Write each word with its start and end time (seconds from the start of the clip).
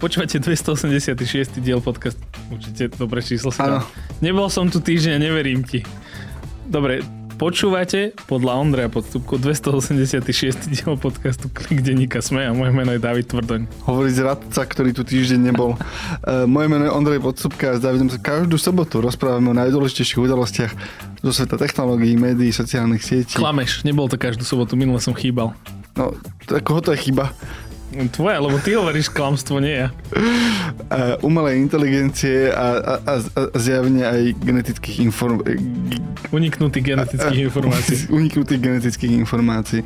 Počúvate 0.00 0.40
286. 0.40 1.60
diel 1.60 1.84
podcast. 1.84 2.16
Určite 2.48 2.88
dobré 2.96 3.20
číslo 3.20 3.52
si 3.52 3.60
dal. 3.60 3.84
Nebol 4.24 4.48
som 4.48 4.72
tu 4.72 4.80
týždeň, 4.80 5.20
neverím 5.20 5.60
ti. 5.60 5.84
Dobre, 6.64 7.04
počúvate 7.36 8.16
podľa 8.24 8.64
Ondreja 8.64 8.88
Podstupku 8.88 9.36
286. 9.36 10.72
diel 10.72 10.96
podcastu 10.96 11.52
Klik 11.52 11.84
denníka 11.84 12.24
Sme 12.24 12.48
a 12.48 12.56
moje 12.56 12.72
meno 12.72 12.96
je 12.96 13.00
David 13.04 13.28
Tvrdoň. 13.28 13.84
Hovorí 13.84 14.08
zradca, 14.08 14.64
ktorý 14.64 14.96
tu 14.96 15.04
týždeň 15.04 15.52
nebol. 15.52 15.76
Uh, 15.76 16.48
moje 16.56 16.72
meno 16.72 16.88
je 16.88 16.96
Ondrej 16.96 17.20
Podsúbka 17.20 17.76
a 17.76 17.76
s 17.76 17.84
Davidom 17.84 18.08
sa 18.08 18.16
každú 18.16 18.56
sobotu 18.56 19.04
rozprávame 19.04 19.52
o 19.52 19.54
najdôležitejších 19.60 20.16
udalostiach 20.16 20.72
zo 21.20 21.28
sveta 21.28 21.60
technológií, 21.60 22.16
médií, 22.16 22.56
sociálnych 22.56 23.04
sietí. 23.04 23.36
Klameš, 23.36 23.84
nebol 23.84 24.08
to 24.08 24.16
každú 24.16 24.48
sobotu, 24.48 24.80
minule 24.80 24.96
som 24.96 25.12
chýbal. 25.12 25.52
No, 25.92 26.16
to, 26.48 26.56
koho 26.64 26.80
to 26.80 26.96
je 26.96 27.12
chyba? 27.12 27.36
Tvoje, 27.90 28.36
lebo 28.38 28.56
ty 28.62 28.78
hovoríš 28.78 29.10
klamstvo, 29.10 29.58
nie 29.58 29.82
ja. 29.82 29.88
Uh, 30.14 31.18
umelej 31.26 31.58
inteligencie 31.58 32.54
a, 32.54 32.78
a, 32.78 32.94
a, 33.02 33.14
zjavne 33.58 34.06
aj 34.06 34.20
genetických 34.38 35.02
inform... 35.02 35.42
Uniknutých 36.30 36.94
genetických 36.94 37.50
informácií. 37.50 37.96
uniknutých 38.18 38.60
genetických 38.62 39.12
informácií. 39.18 39.82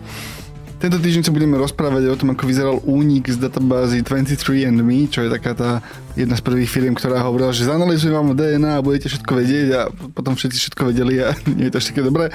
Tento 0.84 1.00
týždeň 1.00 1.24
sa 1.24 1.32
budeme 1.32 1.56
rozprávať 1.56 2.12
o 2.12 2.16
tom, 2.20 2.36
ako 2.36 2.44
vyzeral 2.44 2.76
únik 2.84 3.32
z 3.32 3.40
databázy 3.40 4.04
23andMe, 4.04 5.08
čo 5.08 5.24
je 5.24 5.32
taká 5.32 5.56
tá 5.56 5.70
jedna 6.12 6.36
z 6.36 6.44
prvých 6.44 6.68
firm, 6.68 6.92
ktorá 6.92 7.24
hovorila, 7.24 7.56
že 7.56 7.64
zanalizujem 7.64 8.12
vám 8.12 8.36
DNA 8.36 8.76
a 8.76 8.84
budete 8.84 9.08
všetko 9.08 9.32
vedieť 9.32 9.68
a 9.72 9.80
potom 10.12 10.36
všetci 10.36 10.56
všetko 10.60 10.92
vedeli 10.92 11.24
a 11.24 11.32
nie 11.56 11.72
je 11.72 11.72
to 11.72 11.80
až 11.80 11.86
také 11.88 12.04
dobré. 12.04 12.28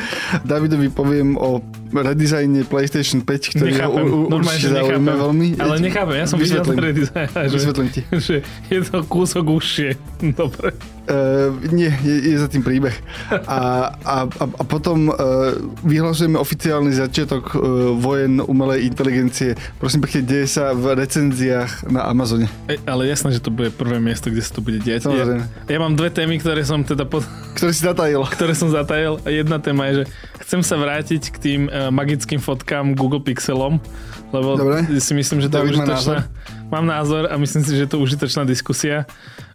Davidovi 0.49 0.89
poviem 0.89 1.37
o 1.37 1.61
redizajne 1.93 2.65
PlayStation 2.65 3.21
5, 3.21 3.53
ktorý 3.53 3.69
Nechápem, 3.69 4.05
ho 4.09 4.17
u, 4.17 4.33
normálne, 4.33 4.57
určite 4.57 4.73
zaujíma 4.73 5.13
veľmi. 5.13 5.47
Ale 5.61 5.73
nechápem, 5.85 6.15
ja 6.17 6.25
som 6.25 6.41
Vysvetlím. 6.41 6.73
ten 6.73 6.85
redesign, 6.89 7.29
že, 7.29 7.53
Vysvetlím 7.53 7.89
ti. 7.93 8.01
že 8.25 8.35
je 8.73 8.79
to 8.81 9.05
kúsok 9.05 9.45
užšie. 9.45 9.93
Dobre. 10.41 10.73
Uh, 11.09 11.49
nie, 11.73 11.89
je, 12.05 12.15
je 12.29 12.37
za 12.37 12.45
tým 12.45 12.61
príbeh. 12.61 12.93
A, 13.33 13.89
a, 13.97 14.15
a, 14.29 14.43
a 14.45 14.63
potom 14.63 15.09
uh, 15.09 15.57
vyhlasujeme 15.81 16.37
oficiálny 16.37 16.93
začiatok 16.93 17.57
uh, 17.57 17.97
vojen 17.97 18.37
umelej 18.37 18.85
inteligencie. 18.85 19.57
Prosím 19.81 20.05
pekne, 20.05 20.21
deje 20.21 20.45
sa 20.45 20.77
v 20.77 20.93
recenziách 20.93 21.89
na 21.89 22.05
Amazone. 22.05 22.45
E, 22.69 22.77
ale 22.85 23.09
jasné, 23.09 23.33
že 23.33 23.41
to 23.41 23.49
bude 23.49 23.73
prvé 23.73 23.97
miesto, 23.97 24.29
kde 24.29 24.45
sa 24.45 24.53
to 24.53 24.61
bude 24.61 24.85
diať. 24.85 25.09
Ja, 25.09 25.25
Samozrejme. 25.25 25.43
ja 25.65 25.79
mám 25.81 25.93
dve 25.97 26.09
témy, 26.13 26.37
ktoré 26.37 26.61
som 26.61 26.85
teda 26.85 27.09
pod, 27.09 27.25
Ktorý 27.57 27.73
si 27.73 27.81
zatajil. 27.81 28.21
ktoré 28.29 28.53
som 28.53 28.69
zatajil. 28.69 29.17
Jedna 29.25 29.57
téma 29.57 29.89
je, 29.89 30.05
že 30.05 30.13
chcem 30.45 30.61
sa 30.61 30.77
vrátiť 30.77 31.33
k 31.33 31.37
tým 31.41 31.61
uh, 31.73 31.89
magickým 31.89 32.37
fotkám 32.37 32.93
Google 32.93 33.25
Pixelom, 33.25 33.81
lebo 34.29 34.49
Dobre. 34.61 34.85
si 35.01 35.17
myslím, 35.17 35.41
že 35.41 35.49
to 35.49 35.57
je 35.57 35.73
David 35.73 35.73
užitočná. 35.73 36.29
Mám 36.69 36.85
názor 36.85 37.33
a 37.33 37.35
myslím 37.41 37.65
si, 37.65 37.73
že 37.73 37.89
je 37.89 37.89
to 37.89 37.97
užitočná 37.97 38.45
diskusia. 38.45 39.09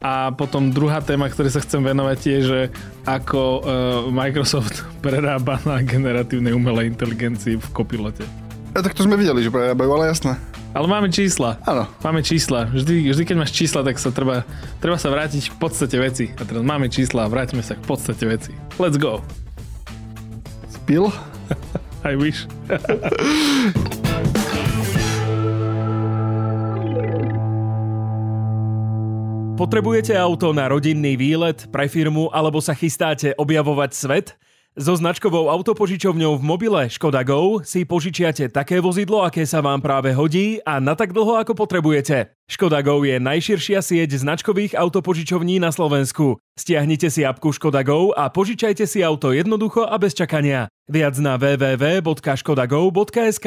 A 0.05 0.37
potom 0.37 0.69
druhá 0.69 1.01
téma, 1.01 1.33
ktorej 1.33 1.57
sa 1.57 1.65
chcem 1.65 1.81
venovať 1.81 2.19
je, 2.29 2.39
že 2.45 2.61
ako 3.09 3.41
uh, 3.41 3.61
Microsoft 4.13 4.85
prerába 5.05 5.57
na 5.65 5.81
generatívnej 5.81 6.53
umelej 6.53 6.93
inteligencii 6.93 7.57
v 7.57 7.69
kopilote. 7.73 8.29
A 8.77 8.85
tak 8.85 8.93
to 8.93 9.09
sme 9.09 9.17
videli, 9.17 9.41
že 9.41 9.49
prerábajú, 9.49 9.89
ale 9.97 10.13
jasné. 10.13 10.37
Ale 10.75 10.91
máme 10.91 11.09
čísla. 11.09 11.57
Áno. 11.65 11.87
Máme 12.03 12.21
čísla. 12.21 12.67
Vždy, 12.67 13.15
vždy 13.15 13.23
keď 13.25 13.37
máš 13.47 13.55
čísla, 13.55 13.87
tak 13.87 13.97
sa 13.97 14.11
treba, 14.11 14.43
treba 14.83 14.99
sa 14.99 15.09
vrátiť 15.09 15.55
k 15.55 15.57
podstate 15.57 15.97
veci. 15.97 16.35
A 16.35 16.43
teraz 16.43 16.67
máme 16.67 16.91
čísla 16.91 17.25
a 17.25 17.31
vráťme 17.31 17.63
sa 17.63 17.79
k 17.79 17.83
podstate 17.87 18.27
veci. 18.27 18.53
Let's 18.77 18.99
go. 18.99 19.23
Spil? 20.69 21.15
I 22.11 22.19
wish. 22.19 22.51
Potrebujete 29.55 30.19
auto 30.19 30.51
na 30.51 30.67
rodinný 30.67 31.15
výlet, 31.15 31.71
pre 31.71 31.87
firmu 31.87 32.27
alebo 32.35 32.59
sa 32.59 32.75
chystáte 32.75 33.39
objavovať 33.39 33.91
svet? 33.95 34.35
So 34.75 34.99
značkovou 34.99 35.47
autopožičovňou 35.47 36.35
v 36.35 36.43
mobile 36.43 36.91
Škoda 36.91 37.23
Go 37.23 37.63
si 37.63 37.87
požičiate 37.87 38.51
také 38.51 38.83
vozidlo, 38.83 39.23
aké 39.23 39.47
sa 39.47 39.63
vám 39.63 39.79
práve 39.79 40.11
hodí 40.11 40.59
a 40.67 40.83
na 40.83 40.99
tak 40.99 41.15
dlho, 41.15 41.39
ako 41.39 41.55
potrebujete. 41.55 42.35
Škoda 42.51 42.83
Go 42.83 43.07
je 43.07 43.23
najširšia 43.23 43.79
sieť 43.79 44.19
značkových 44.19 44.75
autopožičovní 44.75 45.63
na 45.63 45.71
Slovensku. 45.71 46.43
Stiahnite 46.59 47.07
si 47.07 47.23
apku 47.23 47.55
Škoda 47.55 47.87
Go 47.87 48.11
a 48.11 48.35
požičajte 48.35 48.91
si 48.91 49.07
auto 49.07 49.31
jednoducho 49.31 49.87
a 49.87 49.95
bez 50.03 50.19
čakania. 50.19 50.67
Viac 50.91 51.15
na 51.23 51.39
www.škodago.sk 51.39 53.47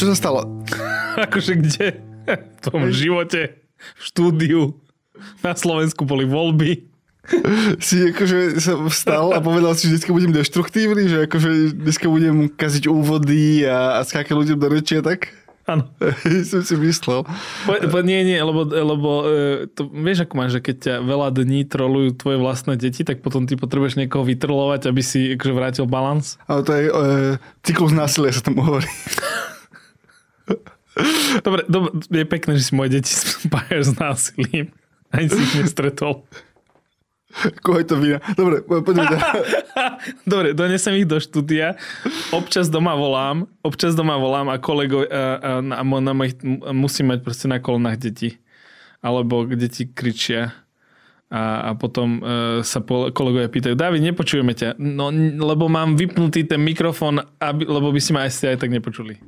Čo 0.00 0.08
sa 0.08 0.16
stalo? 0.16 0.64
akože 1.28 1.60
kde? 1.60 2.00
V 2.24 2.58
tom 2.64 2.88
živote, 2.88 3.60
v 3.76 4.00
štúdiu. 4.00 4.72
Na 5.44 5.52
Slovensku 5.52 6.08
boli 6.08 6.24
voľby. 6.24 6.88
Si 7.84 8.08
akože 8.08 8.56
sa 8.64 8.80
vstal 8.80 9.36
a 9.36 9.44
povedal 9.44 9.76
si, 9.76 9.92
že 9.92 10.00
dneska 10.00 10.16
budem 10.16 10.32
deštruktívny, 10.32 11.04
že 11.04 11.18
akože 11.28 11.76
dneska 11.76 12.08
budem 12.08 12.48
kaziť 12.48 12.88
úvody 12.88 13.68
a, 13.68 14.00
a 14.00 14.08
skákať 14.08 14.32
ľuďom 14.32 14.56
do 14.56 14.68
reči 14.72 14.96
a 14.96 15.04
tak? 15.04 15.36
Áno. 15.68 15.84
som 16.48 16.64
si 16.64 16.80
myslel. 16.80 17.20
Po, 17.68 17.72
po, 17.92 17.98
nie, 18.00 18.24
nie, 18.24 18.40
lebo, 18.40 18.64
lebo 18.64 19.10
e, 19.28 19.68
to, 19.68 19.84
vieš, 19.84 20.24
ako 20.24 20.32
máš, 20.32 20.56
že 20.56 20.60
keď 20.64 20.76
ťa 20.80 20.94
veľa 21.04 21.28
dní 21.44 21.68
trolujú 21.68 22.16
tvoje 22.16 22.40
vlastné 22.40 22.80
deti, 22.80 23.04
tak 23.04 23.20
potom 23.20 23.44
ty 23.44 23.60
potrebuješ 23.60 24.00
niekoho 24.00 24.24
vytrolovať, 24.24 24.88
aby 24.88 25.02
si 25.04 25.36
akože 25.36 25.52
vrátil 25.52 25.84
balans. 25.84 26.40
Ale 26.48 26.64
to 26.64 26.72
je 26.72 26.84
e, 26.88 26.92
cyklus 27.68 27.92
násilia 27.92 28.32
sa 28.32 28.40
tomu 28.40 28.64
hovorí. 28.64 28.88
Dobre, 31.40 31.62
dobre, 31.70 31.90
je 32.10 32.26
pekné, 32.26 32.52
že 32.58 32.66
si 32.66 32.72
moje 32.74 32.98
deti 32.98 33.14
spájaš 33.14 33.94
s 33.94 33.94
násilím. 33.96 34.66
Ani 35.10 35.30
si 35.30 35.38
ich 35.38 35.54
nestretol. 35.56 36.26
Koho 37.62 37.78
je 37.78 37.86
to 37.86 37.94
vina? 37.94 38.18
Dobre, 38.34 38.58
po- 38.66 38.82
poďme. 38.82 39.06
Dobre, 40.26 40.50
donesem 40.50 40.98
ich 40.98 41.06
do 41.06 41.22
štúdia. 41.22 41.78
Občas 42.34 42.66
doma 42.66 42.98
volám, 42.98 43.46
občas 43.62 43.94
doma 43.94 44.18
volám 44.18 44.50
a 44.50 44.58
kolego 44.58 45.06
a, 45.06 45.38
a, 45.38 45.50
a, 45.62 45.82
mo- 45.86 46.02
na 46.02 46.10
mojich, 46.10 46.42
musím 46.74 47.14
mať 47.14 47.22
proste 47.22 47.46
na 47.46 47.62
kolonách 47.62 48.02
deti. 48.02 48.42
Alebo 48.98 49.46
deti 49.46 49.86
kričia. 49.86 50.50
A, 51.30 51.70
a 51.70 51.78
potom 51.78 52.18
e, 52.18 52.22
sa 52.66 52.82
po, 52.82 53.14
kolegovia 53.14 53.46
pýtajú, 53.46 53.78
David, 53.78 54.02
nepočujeme 54.02 54.50
ťa. 54.50 54.74
No, 54.82 55.14
lebo 55.14 55.70
mám 55.70 55.94
vypnutý 55.94 56.42
ten 56.42 56.58
mikrofón, 56.58 57.22
aby, 57.38 57.62
lebo 57.62 57.94
by 57.94 58.00
si 58.02 58.10
ma 58.10 58.26
aj 58.26 58.34
ste 58.34 58.46
aj 58.50 58.66
tak 58.66 58.74
nepočuli. 58.74 59.22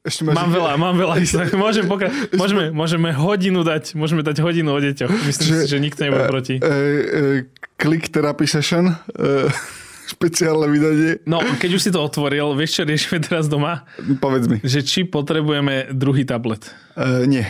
Ešte 0.00 0.24
máš... 0.24 0.34
Mám 0.40 0.50
veľa, 0.56 0.72
mám 0.80 0.96
veľa. 0.96 1.14
Môžem 1.64 1.84
pokra- 1.84 2.12
môžeme, 2.32 2.72
môžeme 2.72 3.12
hodinu 3.12 3.60
dať, 3.60 3.92
môžeme 3.92 4.24
dať 4.24 4.40
hodinu 4.40 4.72
o 4.72 4.80
deťoch. 4.80 5.12
Myslím 5.12 5.48
si, 5.60 5.66
že 5.68 5.76
nikto 5.76 6.08
nebude 6.08 6.24
proti. 6.24 6.54
E, 6.56 6.64
e, 6.64 6.72
click 7.76 8.08
therapy 8.08 8.48
session. 8.48 8.96
E, 9.12 9.52
špeciálne 10.16 10.66
vydanie. 10.66 11.22
No, 11.28 11.38
keď 11.38 11.70
už 11.78 11.82
si 11.86 11.90
to 11.94 12.02
otvoril, 12.02 12.58
vieš 12.58 12.80
čo 12.80 12.82
riešime 12.82 13.22
teraz 13.22 13.46
doma? 13.46 13.86
Povedz 14.18 14.50
mi. 14.50 14.58
Že 14.58 14.80
či 14.82 15.00
potrebujeme 15.06 15.94
druhý 15.94 16.26
tablet. 16.26 16.66
Uh, 16.98 17.22
nie. 17.30 17.46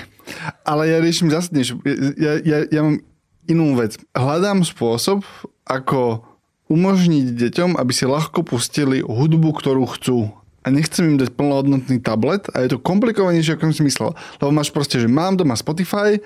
Ale 0.68 0.92
ja 0.92 1.00
riešim 1.00 1.32
zásadne, 1.32 1.64
že 1.64 1.74
ja, 2.20 2.36
ja, 2.44 2.58
ja 2.68 2.80
mám 2.84 3.00
inú 3.48 3.74
vec. 3.74 3.96
Hľadám 4.12 4.62
spôsob, 4.62 5.24
ako 5.64 6.28
umožniť 6.70 7.34
deťom, 7.34 7.70
aby 7.74 7.92
si 7.96 8.06
ľahko 8.06 8.46
pustili 8.46 9.02
hudbu, 9.02 9.50
ktorú 9.56 9.90
chcú. 9.98 10.30
A 10.60 10.68
nechcem 10.68 11.14
im 11.14 11.16
dať 11.16 11.32
plnohodnotný 11.32 12.04
tablet 12.04 12.44
a 12.52 12.60
je 12.60 12.76
to 12.76 12.78
komplikovanejšie, 12.82 13.56
ako 13.56 13.72
som 13.72 13.76
si 13.80 13.84
myslel. 13.88 14.10
Lebo 14.44 14.52
máš 14.52 14.68
proste, 14.68 15.00
že 15.00 15.08
mám 15.08 15.40
doma 15.40 15.56
Spotify 15.56 16.20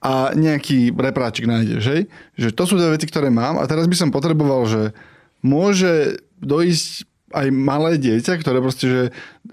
a 0.00 0.32
nejaký 0.32 0.94
repráčik 0.94 1.44
nájdeš, 1.44 1.82
hej? 1.90 2.02
Že 2.38 2.48
to 2.54 2.62
sú 2.64 2.74
dve 2.78 2.94
veci, 2.94 3.10
ktoré 3.10 3.28
mám 3.28 3.58
a 3.58 3.66
teraz 3.66 3.90
by 3.90 3.96
som 3.98 4.14
potreboval, 4.14 4.64
že 4.64 4.82
môže 5.42 6.22
dojsť 6.38 7.10
aj 7.30 7.46
malé 7.54 7.94
dieťa, 7.94 8.42
ktoré 8.42 8.58
proste, 8.58 8.86
že 8.90 9.02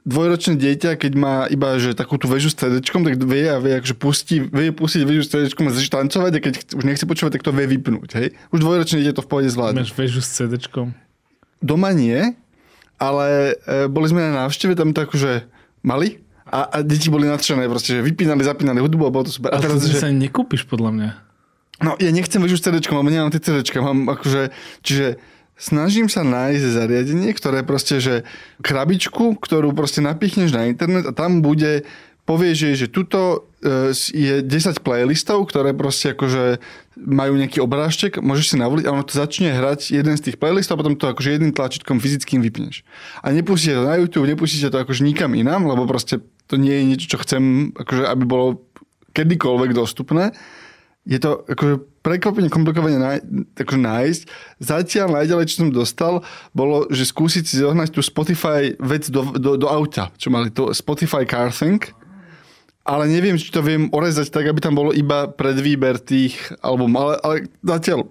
dvojročné 0.02 0.58
dieťa, 0.58 0.98
keď 0.98 1.14
má 1.14 1.46
iba 1.46 1.78
že 1.78 1.94
takú 1.94 2.18
tú 2.18 2.26
väžu 2.26 2.50
s 2.50 2.58
CD, 2.58 2.82
tak 2.82 3.22
vie 3.22 3.46
a 3.46 3.62
vie, 3.62 3.78
akože 3.78 3.96
pustí, 4.02 4.42
vie 4.42 4.74
pustiť 4.74 5.06
väžu 5.06 5.22
s 5.22 5.30
CD 5.30 5.46
a 5.46 5.74
začne 5.74 5.94
tancovať 5.94 6.32
a 6.34 6.40
keď 6.42 6.54
už 6.74 6.84
nechce 6.86 7.06
počúvať, 7.06 7.38
tak 7.38 7.46
to 7.46 7.54
vie 7.54 7.70
vypnúť. 7.70 8.10
Hej? 8.18 8.28
Už 8.50 8.66
dvojročné 8.66 9.06
dieťa 9.06 9.22
to 9.22 9.26
v 9.26 9.30
pohode 9.30 9.50
zvládne. 9.54 9.86
Máš 9.86 9.94
väžu 9.94 10.26
s 10.26 10.30
CD-čkom. 10.34 10.98
Doma 11.62 11.94
nie, 11.94 12.34
ale 12.98 13.58
e, 13.66 13.86
boli 13.90 14.10
sme 14.10 14.26
na 14.26 14.46
návšteve, 14.46 14.74
tam 14.74 14.94
to 14.94 15.06
akože 15.06 15.46
mali 15.86 16.22
a, 16.48 16.60
a 16.66 16.78
deti 16.84 17.12
boli 17.12 17.28
nadšené, 17.28 17.68
proste, 17.68 18.00
že 18.00 18.02
vypínali, 18.06 18.42
zapínali 18.42 18.80
hudbu 18.80 19.04
a 19.08 19.12
bolo 19.12 19.28
to 19.28 19.34
super. 19.36 19.52
A 19.52 19.60
Ale 19.60 19.68
teraz, 19.68 19.84
to 19.84 19.92
že, 19.92 20.00
sa 20.00 20.12
nekúpiš 20.12 20.64
podľa 20.64 20.92
mňa. 20.96 21.10
No, 21.78 21.94
ja 22.02 22.10
nechcem 22.10 22.42
väžu 22.42 22.58
s 22.58 22.66
CD, 22.66 22.82
lebo 22.82 23.06
nemám 23.06 23.30
tie 23.30 23.44
CD, 23.44 23.62
mám 23.78 24.10
akože, 24.10 24.50
čiže 24.82 25.22
snažím 25.60 26.08
sa 26.08 26.26
nájsť 26.26 26.66
zariadenie, 26.74 27.30
ktoré 27.34 27.62
proste, 27.62 28.02
že 28.02 28.16
krabičku, 28.64 29.38
ktorú 29.38 29.74
proste 29.74 30.00
napichneš 30.02 30.54
na 30.54 30.70
internet 30.70 31.06
a 31.10 31.14
tam 31.14 31.44
bude 31.46 31.84
povieš 32.28 32.58
jej, 32.60 32.76
že 32.76 32.88
tuto 32.92 33.48
e, 33.64 33.96
je 33.96 34.44
10 34.44 34.84
playlistov, 34.84 35.48
ktoré 35.48 35.72
proste 35.72 36.12
akože 36.12 36.60
majú 37.00 37.40
nejaký 37.40 37.64
obrážtek, 37.64 38.20
môžeš 38.20 38.54
si 38.54 38.56
navoliť 38.60 38.84
a 38.84 38.94
ono 38.94 39.08
to 39.08 39.16
začne 39.16 39.56
hrať 39.56 39.96
jeden 39.96 40.20
z 40.20 40.28
tých 40.28 40.38
playlistov 40.38 40.76
a 40.76 40.82
potom 40.84 41.00
to 41.00 41.08
akože 41.08 41.40
jedným 41.40 41.56
tlačítkom 41.56 42.04
fyzickým 42.04 42.44
vypneš. 42.44 42.84
A 43.24 43.32
nepustíte 43.32 43.80
to 43.80 43.88
na 43.88 43.96
YouTube, 43.96 44.28
nepustíte 44.28 44.68
to 44.68 44.78
akože 44.84 45.08
nikam 45.08 45.32
inám, 45.32 45.72
lebo 45.72 45.88
proste 45.88 46.20
to 46.52 46.60
nie 46.60 46.76
je 46.76 46.84
niečo, 46.84 47.08
čo 47.16 47.18
chcem, 47.24 47.72
akože 47.72 48.04
aby 48.04 48.24
bolo 48.28 48.68
kedykoľvek 49.16 49.72
dostupné. 49.72 50.36
Je 51.08 51.24
to 51.24 51.48
akože 51.48 52.04
prekvapene 52.04 52.52
komplikovane 52.52 53.00
náj, 53.00 53.18
akože 53.56 53.80
nájsť. 53.80 54.22
Zatiaľ 54.60 55.24
najďalej, 55.24 55.48
čo 55.48 55.64
som 55.64 55.72
dostal, 55.72 56.14
bolo, 56.52 56.84
že 56.92 57.08
skúsiť 57.08 57.44
si 57.48 57.64
zohnať 57.64 57.96
tú 57.96 58.04
Spotify 58.04 58.76
vec 58.76 59.08
do, 59.08 59.24
do, 59.40 59.56
do 59.56 59.68
auta, 59.72 60.12
čo 60.20 60.28
mali 60.28 60.52
to 60.52 60.76
Spotify 60.76 61.24
Car 61.24 61.56
Thing. 61.56 61.80
Ale 62.88 63.12
neviem, 63.12 63.36
či 63.36 63.52
to 63.52 63.60
viem 63.60 63.92
orezať 63.92 64.32
tak, 64.32 64.48
aby 64.48 64.64
tam 64.64 64.72
bolo 64.72 64.96
iba 64.96 65.28
predvýber 65.28 66.00
tých 66.00 66.40
album. 66.64 66.96
Ale, 66.96 67.20
ale 67.20 67.36
zatiaľ, 67.60 68.08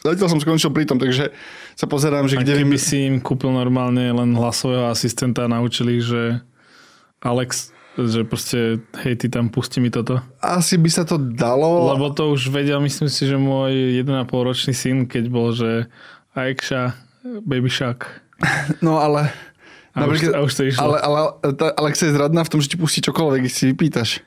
zatiaľ 0.00 0.28
som 0.32 0.40
skončil 0.40 0.72
pri 0.72 0.88
tom, 0.88 0.96
takže 0.96 1.28
sa 1.76 1.84
pozerám, 1.84 2.24
že 2.24 2.40
A 2.40 2.42
kde... 2.42 2.64
keby 2.64 2.78
si 2.80 3.04
im 3.04 3.20
kúpil 3.20 3.52
normálne 3.52 4.08
len 4.08 4.32
hlasového 4.32 4.88
asistenta 4.88 5.44
a 5.44 5.52
naučili, 5.52 6.00
že 6.00 6.40
Alex, 7.20 7.76
že 8.00 8.24
proste, 8.24 8.80
hej, 9.04 9.14
ty 9.20 9.28
tam 9.28 9.52
pusti 9.52 9.84
mi 9.84 9.92
toto. 9.92 10.24
Asi 10.40 10.80
by 10.80 10.88
sa 10.88 11.04
to 11.04 11.20
dalo. 11.20 11.92
Lebo 11.92 12.08
to 12.16 12.32
už 12.32 12.48
vedel, 12.48 12.80
myslím 12.80 13.12
si, 13.12 13.28
že 13.28 13.36
môj 13.36 14.00
1,5 14.00 14.08
ročný 14.32 14.72
syn, 14.72 15.04
keď 15.04 15.24
bol, 15.28 15.52
že 15.52 15.92
Aekša, 16.32 16.96
Baby 17.44 17.68
Shark. 17.68 18.08
No 18.80 18.98
ale... 19.04 19.28
A, 19.94 20.10
už, 20.10 20.34
a 20.34 20.42
už 20.42 20.52
to 20.54 20.62
išlo. 20.66 20.82
Ale, 20.82 20.98
ale, 20.98 21.18
ale 21.46 21.70
Alexa 21.78 22.10
je 22.10 22.18
zradná 22.18 22.42
v 22.42 22.50
tom, 22.50 22.58
že 22.58 22.66
ti 22.66 22.76
pustí 22.76 22.98
čokoľvek, 22.98 23.46
si 23.46 23.70
vypýtaš. 23.70 24.26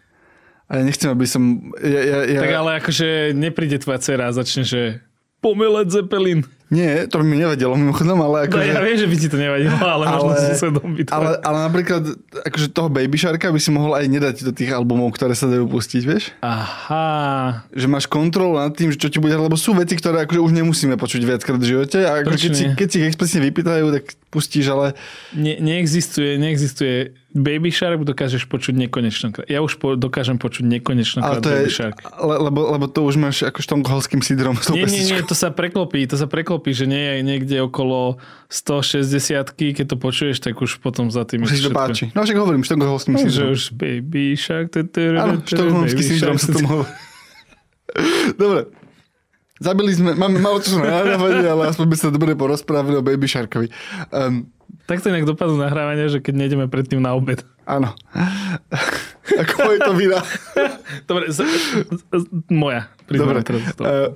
A 0.67 0.79
ja 0.79 0.81
nechcem, 0.83 1.11
aby 1.11 1.27
som... 1.27 1.71
Ja, 1.79 2.01
ja, 2.03 2.19
ja... 2.27 2.39
Tak 2.43 2.55
ale 2.55 2.71
akože 2.83 3.35
nepríde 3.35 3.79
tvoja 3.79 3.99
dcera 3.99 4.31
a 4.31 4.35
začne, 4.35 4.63
že 4.67 5.03
pomelec 5.43 5.91
Zeppelin. 5.91 6.43
Nie, 6.67 7.07
to 7.07 7.19
by 7.19 7.25
mi 7.25 7.39
nevadilo 7.39 7.79
mimochodom, 7.79 8.19
ale 8.19 8.43
No 8.43 8.59
akože... 8.59 8.67
ja 8.67 8.83
viem, 8.83 8.97
že 8.99 9.07
by 9.07 9.15
ti 9.15 9.27
to 9.31 9.37
nevadilo, 9.39 9.77
ale, 9.79 10.03
ale 10.03 10.19
možno 10.19 10.51
susedom 10.51 10.87
by 10.91 11.01
to... 11.07 11.11
Ale, 11.15 11.29
ale 11.39 11.57
napríklad 11.63 12.03
akože 12.43 12.67
toho 12.75 12.91
Baby 12.91 13.15
Sharka 13.15 13.47
by 13.47 13.59
si 13.61 13.71
mohol 13.71 13.95
aj 13.95 14.05
nedať 14.11 14.35
do 14.43 14.51
tých 14.51 14.75
albumov, 14.75 15.15
ktoré 15.15 15.31
sa 15.31 15.47
dajú 15.47 15.63
pustiť, 15.63 16.03
vieš? 16.03 16.35
Aha, 16.43 17.63
Že 17.71 17.87
máš 17.87 18.05
kontrolu 18.05 18.59
nad 18.59 18.75
tým, 18.75 18.91
že 18.91 18.99
čo 18.99 19.07
ti 19.07 19.23
bude, 19.23 19.31
lebo 19.31 19.55
sú 19.55 19.71
veci, 19.71 19.95
ktoré 19.95 20.27
akože 20.27 20.43
už 20.43 20.51
nemusíme 20.51 20.99
počuť 20.99 21.21
viackrát 21.23 21.55
v 21.55 21.67
živote 21.71 22.03
a 22.03 22.19
ako 22.19 22.35
keď, 22.35 22.39
si, 22.51 22.63
keď 22.75 22.87
si 22.91 22.95
ich 22.99 23.07
explicitne 23.07 23.41
vypýtajú, 23.47 23.85
tak 23.95 24.03
pustíš, 24.27 24.67
ale 24.67 24.91
ne, 25.31 25.55
neexistuje, 25.63 26.35
neexistuje. 26.35 27.15
Baby 27.38 27.69
Shark 27.69 28.01
dokážeš 28.01 28.50
počuť 28.50 28.74
nekonečno. 28.74 29.31
Ja 29.45 29.62
už 29.62 29.78
po, 29.78 29.94
dokážem 29.94 30.42
počuť 30.42 30.66
nekonečno 30.66 31.22
ale 31.22 31.39
to 31.39 31.54
Baby 31.54 31.69
je, 31.69 31.78
Shark. 31.78 32.01
le, 32.01 32.36
lebo, 32.50 32.60
lebo 32.74 32.86
to 32.89 33.06
už 33.06 33.16
máš 33.22 33.45
ako 33.45 33.62
štongholským 33.62 34.25
sídrom. 34.25 34.57
Nie, 34.74 34.89
nie, 34.89 35.06
nie, 35.06 35.22
to 35.22 35.38
sa 35.38 35.54
preklopí, 35.54 36.04
to 36.10 36.18
sa 36.18 36.25
preklopí, 36.25 36.74
že 36.74 36.89
nie 36.89 36.98
je 36.98 37.16
niekde 37.22 37.57
okolo 37.62 38.18
160 38.50 39.54
keď 39.54 39.86
to 39.86 39.95
počuješ, 40.01 40.42
tak 40.42 40.57
už 40.57 40.81
potom 40.81 41.13
za 41.13 41.24
tým 41.24 41.45
Už 41.45 41.54
to 41.54 41.69
páči. 41.69 42.10
No 42.18 42.25
však 42.25 42.38
hovorím, 42.42 42.66
štongholským 42.66 43.13
No, 43.16 43.22
že 43.22 43.30
sídrom. 43.30 43.54
už 43.54 43.62
Baby 43.78 44.34
Shark. 44.34 44.74
Áno, 44.74 45.39
syndrom 45.45 46.36
Shark, 46.36 46.42
sa 46.42 46.50
tomu 46.51 46.68
hovorí. 46.68 46.89
Dobre. 48.42 48.62
Zabili 49.57 49.89
sme, 49.89 50.13
máme 50.13 50.38
malo 50.38 50.62
čo 50.62 50.78
na 50.78 51.01
nahrávanie, 51.01 51.50
ale 51.50 51.74
aspoň 51.74 51.86
by 51.89 51.95
sa 51.98 52.13
dobre 52.13 52.38
porozprávali 52.38 52.94
o 52.94 53.01
Baby 53.01 53.25
Sharkovi. 53.25 53.74
Um, 54.13 54.54
Tak 54.88 55.04
to 55.04 55.12
inak 55.12 55.28
dopadnú 55.28 55.60
nahrávania, 55.60 56.07
že 56.07 56.24
keď 56.24 56.34
nejdeme 56.39 56.66
predtým 56.72 57.04
na 57.04 57.12
obed. 57.12 57.44
áno. 57.68 57.92
Ako 59.28 59.75
je 59.75 59.80
to 59.84 59.92
vina? 59.92 60.24
Dobre, 61.10 61.28
z, 61.28 61.44
z, 61.44 62.04
z, 62.07 62.24
moja. 62.48 62.88
Dobre. 63.12 63.44
Priznám 63.44 63.44
teraz 63.44 63.63
to. 63.75 63.84
Uh, 63.84 64.10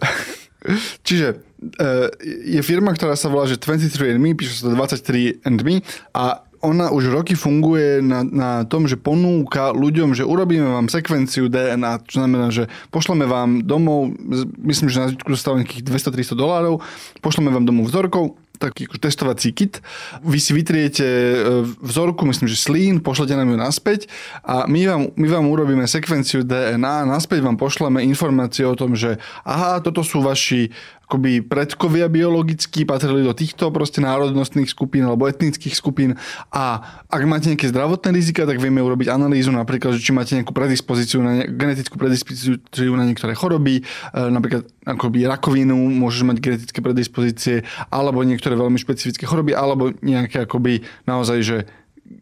čiže 1.08 1.44
uh, 1.76 2.08
je 2.48 2.62
firma, 2.64 2.96
ktorá 2.96 3.20
sa 3.20 3.28
volá 3.28 3.52
že 3.52 3.60
23andMe, 3.60 4.32
píše 4.40 4.64
sa 4.64 4.72
to 4.72 4.80
23andMe 4.80 5.84
a 6.16 6.48
ona 6.62 6.94
už 6.94 7.10
roky 7.10 7.34
funguje 7.34 8.06
na, 8.06 8.22
na 8.22 8.52
tom, 8.70 8.86
že 8.86 8.94
ponúka 8.94 9.74
ľuďom, 9.74 10.14
že 10.14 10.22
urobíme 10.22 10.70
vám 10.70 10.94
sekvenciu 10.94 11.50
DNA, 11.50 12.06
čo 12.06 12.22
znamená, 12.22 12.54
že 12.54 12.70
pošleme 12.94 13.26
vám 13.26 13.66
domov, 13.66 14.14
myslím, 14.62 14.94
že 14.94 15.02
na 15.02 15.10
zbytku 15.10 15.34
dostáva 15.34 15.58
nejakých 15.58 15.90
200-300 15.90 16.38
dolárov, 16.38 16.86
pošleme 17.26 17.50
vám 17.50 17.66
domov 17.66 17.90
vzorkov, 17.90 18.38
taký 18.62 18.86
testovací 19.02 19.50
kit. 19.58 19.82
Vy 20.22 20.38
si 20.38 20.54
vytriete 20.54 21.02
e, 21.02 21.36
vzorku, 21.82 22.22
myslím, 22.30 22.46
že 22.46 22.62
slín, 22.62 23.02
pošlete 23.02 23.34
nám 23.34 23.50
ju 23.50 23.58
naspäť 23.58 24.06
a 24.46 24.70
my 24.70 24.80
vám, 24.86 25.02
my 25.18 25.28
vám 25.28 25.46
urobíme 25.50 25.90
sekvenciu 25.90 26.46
DNA 26.46 27.10
naspäť 27.10 27.42
vám 27.42 27.58
pošleme 27.58 28.06
informácie 28.06 28.62
o 28.70 28.78
tom, 28.78 28.94
že 28.94 29.18
aha, 29.42 29.82
toto 29.82 30.06
sú 30.06 30.22
vaši 30.22 30.70
akoby 31.12 31.44
predkovia 31.44 32.08
biologickí, 32.08 32.88
patrili 32.88 33.28
do 33.28 33.36
týchto 33.36 33.68
proste 33.76 34.00
národnostných 34.00 34.72
skupín 34.72 35.04
alebo 35.04 35.28
etnických 35.28 35.76
skupín. 35.76 36.16
A 36.56 36.80
ak 37.12 37.28
máte 37.28 37.52
nejaké 37.52 37.68
zdravotné 37.68 38.16
rizika, 38.16 38.48
tak 38.48 38.64
vieme 38.64 38.80
urobiť 38.80 39.12
analýzu 39.12 39.52
napríklad, 39.52 40.00
že 40.00 40.08
či 40.08 40.16
máte 40.16 40.40
nejakú 40.40 40.56
predispozíciu 40.56 41.20
na 41.20 41.44
ne- 41.44 41.52
genetickú 41.52 42.00
predispozíciu 42.00 42.96
na 42.96 43.04
niektoré 43.04 43.36
choroby, 43.36 43.84
e, 43.84 44.16
napríklad 44.16 44.72
akoby 44.88 45.28
rakovinu, 45.28 45.76
môžeš 45.76 46.24
mať 46.24 46.38
genetické 46.40 46.80
predispozície 46.80 47.68
alebo 47.92 48.24
niektoré 48.24 48.56
veľmi 48.56 48.80
špecifické 48.80 49.28
choroby 49.28 49.52
alebo 49.52 49.92
nejaké 50.00 50.48
akoby 50.48 50.88
naozaj, 51.04 51.40
že 51.44 51.58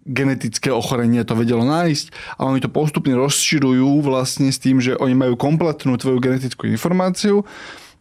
genetické 0.10 0.74
ochorenie 0.74 1.22
to 1.22 1.38
vedelo 1.38 1.62
nájsť. 1.62 2.38
A 2.42 2.50
oni 2.50 2.58
to 2.58 2.74
postupne 2.74 3.14
rozširujú 3.14 4.02
vlastne 4.02 4.50
s 4.50 4.58
tým, 4.58 4.82
že 4.82 4.98
oni 4.98 5.14
majú 5.14 5.38
kompletnú 5.38 5.98
tvoju 5.98 6.18
genetickú 6.18 6.66
informáciu 6.66 7.46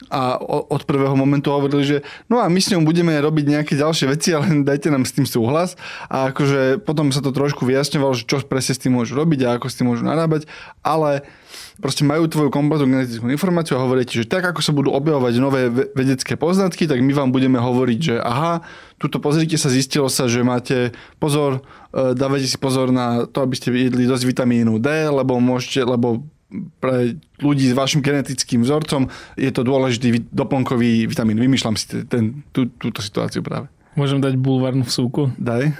a 0.06 0.38
od 0.46 0.86
prvého 0.86 1.18
momentu 1.18 1.50
hovorili, 1.50 1.82
že 1.82 1.96
no 2.30 2.38
a 2.38 2.46
my 2.46 2.62
s 2.62 2.70
ňou 2.70 2.86
budeme 2.86 3.10
robiť 3.18 3.44
nejaké 3.50 3.74
ďalšie 3.74 4.06
veci, 4.06 4.30
ale 4.30 4.62
dajte 4.68 4.94
nám 4.94 5.02
s 5.02 5.18
tým 5.18 5.26
súhlas. 5.26 5.74
A 6.06 6.30
akože 6.30 6.78
potom 6.86 7.10
sa 7.10 7.18
to 7.18 7.34
trošku 7.34 7.66
vyjasňovalo, 7.66 8.14
že 8.14 8.24
čo 8.30 8.38
presne 8.46 8.78
s 8.78 8.82
tým 8.82 8.94
môžu 8.94 9.18
robiť 9.18 9.40
a 9.44 9.58
ako 9.58 9.66
s 9.66 9.76
tým 9.76 9.90
môžu 9.90 10.06
narábať, 10.06 10.46
ale 10.86 11.26
proste 11.82 12.02
majú 12.06 12.26
tvoju 12.26 12.50
kompletnú 12.50 12.90
genetickú 12.90 13.26
informáciu 13.30 13.78
a 13.78 13.82
hovoria 13.82 14.06
ti, 14.06 14.22
že 14.22 14.30
tak 14.30 14.46
ako 14.46 14.62
sa 14.62 14.74
budú 14.74 14.90
objavovať 14.94 15.34
nové 15.38 15.70
ve- 15.70 15.90
vedecké 15.94 16.34
poznatky, 16.34 16.90
tak 16.90 17.02
my 17.02 17.14
vám 17.14 17.30
budeme 17.30 17.58
hovoriť, 17.58 17.98
že 17.98 18.14
aha, 18.18 18.66
tuto 18.98 19.22
pozrite 19.22 19.54
sa, 19.54 19.70
zistilo 19.70 20.10
sa, 20.10 20.26
že 20.26 20.42
máte 20.42 20.90
pozor, 21.22 21.62
e, 21.94 22.14
dávajte 22.18 22.50
si 22.50 22.58
pozor 22.58 22.90
na 22.90 23.26
to, 23.30 23.46
aby 23.46 23.54
ste 23.54 23.70
jedli 23.70 24.10
dosť 24.10 24.24
vitamínu 24.26 24.82
D, 24.82 24.90
lebo 25.10 25.38
môžete, 25.38 25.86
lebo 25.86 26.26
pre 26.80 27.20
ľudí 27.38 27.68
s 27.68 27.76
vašim 27.76 28.00
genetickým 28.00 28.64
vzorcom 28.64 29.12
je 29.36 29.50
to 29.52 29.60
dôležitý 29.60 30.32
doplnkový 30.32 31.04
vitamín. 31.04 31.36
Vymýšľam 31.36 31.76
si 31.76 32.04
ten, 32.08 32.40
tú, 32.56 32.72
túto 32.80 33.04
situáciu 33.04 33.44
práve. 33.44 33.68
Môžem 33.98 34.22
dať 34.22 34.40
bulvárnu 34.40 34.88
vsúku. 34.88 35.28
Daj. 35.36 35.76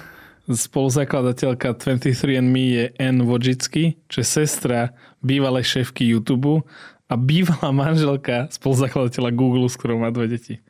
Spoluzakladateľka 0.48 1.76
23andMe 1.76 2.64
je 2.72 2.84
N. 2.96 3.24
Wojcicki, 3.28 4.00
čo 4.08 4.24
je 4.24 4.26
sestra 4.26 4.96
bývalej 5.20 5.64
šéfky 5.64 6.08
YouTube 6.08 6.64
a 7.08 7.14
bývalá 7.16 7.68
manželka 7.72 8.48
spoluzakladateľa 8.52 9.30
Google, 9.36 9.68
s 9.68 9.76
ktorou 9.76 10.00
má 10.00 10.08
dve 10.08 10.36
deti. 10.36 10.60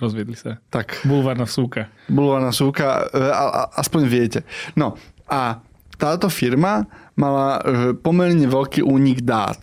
Rozviedli 0.00 0.36
sa. 0.36 0.60
Tak, 0.72 1.04
Bulvárna 1.04 1.44
vsúka. 1.44 1.92
bulvárna 2.08 2.50
súka, 2.50 3.08
e, 3.12 3.20
a, 3.22 3.44
a, 3.48 3.62
aspoň 3.76 4.00
viete. 4.08 4.40
No 4.72 4.96
a 5.28 5.60
táto 5.96 6.32
firma 6.32 6.88
mala 7.14 7.58
e, 7.58 7.60
pomerne 7.96 8.48
veľký 8.48 8.80
únik 8.82 9.22
dát. 9.22 9.58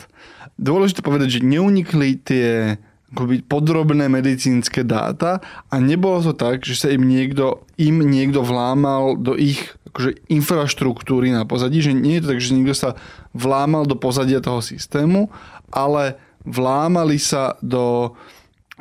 Dôležité 0.60 1.00
povedať, 1.00 1.40
že 1.40 1.48
neunikli 1.48 2.20
tie 2.20 2.76
akoby 3.10 3.42
podrobné 3.42 4.06
medicínske 4.06 4.86
dáta 4.86 5.42
a 5.74 5.76
nebolo 5.82 6.22
to 6.22 6.34
tak, 6.38 6.62
že 6.62 6.78
sa 6.78 6.88
im 6.94 7.10
niekto, 7.10 7.66
im 7.82 8.06
niekto 8.06 8.46
vlámal 8.46 9.18
do 9.18 9.34
ich 9.34 9.74
akože 9.90 10.30
infraštruktúry 10.30 11.34
na 11.34 11.50
pozadí, 11.50 11.82
že 11.82 11.98
nie 11.98 12.22
je 12.22 12.22
to 12.22 12.30
tak, 12.38 12.42
že 12.42 12.54
niekto 12.54 12.76
sa 12.78 12.92
vlámal 13.34 13.90
do 13.90 13.98
pozadia 13.98 14.38
toho 14.38 14.62
systému, 14.62 15.34
ale 15.74 16.22
vlámali 16.46 17.18
sa 17.18 17.58
do... 17.66 18.14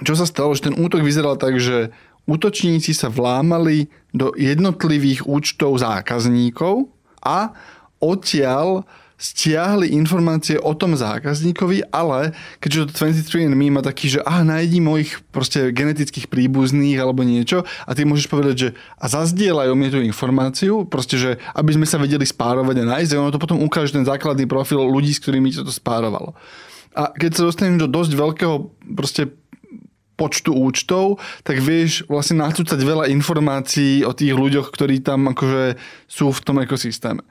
Čo 0.05 0.15
sa 0.15 0.29
stalo, 0.29 0.53
že 0.53 0.69
ten 0.69 0.77
útok 0.77 1.01
vyzeral 1.01 1.41
tak, 1.41 1.57
že 1.57 1.91
útočníci 2.29 2.93
sa 2.93 3.09
vlámali 3.09 3.89
do 4.13 4.37
jednotlivých 4.37 5.25
účtov 5.25 5.81
zákazníkov 5.81 6.98
a 7.23 7.53
odtiaľ 7.99 8.87
stiahli 9.19 9.91
informácie 9.99 10.63
o 10.63 10.71
tom 10.79 10.95
zákazníkovi, 10.95 11.91
ale 11.91 12.39
keďže 12.63 12.95
to 12.95 13.11
23andMe 13.11 13.75
má 13.75 13.83
taký, 13.83 14.15
že 14.15 14.23
ah, 14.23 14.47
nájdi 14.47 14.79
mojich 14.79 15.19
proste 15.35 15.75
genetických 15.75 16.31
príbuzných 16.31 16.95
alebo 17.03 17.27
niečo 17.27 17.67
a 17.67 17.91
ty 17.99 18.07
môžeš 18.07 18.31
povedať, 18.31 18.55
že 18.55 18.69
a 18.95 19.11
zazdieľajú 19.11 19.75
mi 19.75 19.91
tú 19.91 19.99
informáciu, 19.99 20.87
proste, 20.87 21.19
že 21.19 21.31
aby 21.59 21.75
sme 21.75 21.87
sa 21.91 21.99
vedeli 21.99 22.23
spárovať 22.23 22.79
a 22.79 22.89
nájsť, 22.95 23.11
a 23.19 23.21
ono 23.27 23.35
to 23.35 23.43
potom 23.43 23.59
ukáže 23.59 23.99
ten 23.99 24.07
základný 24.07 24.47
profil 24.47 24.87
ľudí, 24.87 25.11
s 25.11 25.19
ktorými 25.19 25.51
to 25.51 25.67
spárovalo. 25.75 26.39
A 26.95 27.11
keď 27.11 27.43
sa 27.43 27.47
dostaneš 27.51 27.85
do 27.85 27.89
dosť 27.91 28.13
veľkého 28.15 28.55
proste 28.95 29.35
počtu 30.19 30.51
účtov, 30.51 31.23
tak 31.47 31.63
vieš 31.63 32.03
vlastne 32.11 32.43
nacúcať 32.43 32.75
veľa 32.75 33.07
informácií 33.15 34.03
o 34.03 34.11
tých 34.11 34.35
ľuďoch, 34.35 34.75
ktorí 34.75 34.99
tam 34.99 35.31
akože 35.31 35.79
sú 36.11 36.35
v 36.35 36.43
tom 36.43 36.59
ekosystéme. 36.59 37.23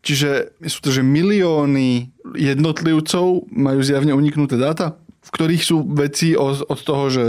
Čiže 0.00 0.56
sú 0.64 0.78
to, 0.80 0.94
že 0.94 1.04
milióny 1.04 2.14
jednotlivcov 2.38 3.50
majú 3.52 3.80
zjavne 3.84 4.16
uniknuté 4.16 4.56
dáta, 4.56 4.96
v 5.20 5.30
ktorých 5.34 5.62
sú 5.66 5.84
veci 5.84 6.32
od, 6.38 6.64
od 6.64 6.80
toho, 6.80 7.04
že 7.12 7.24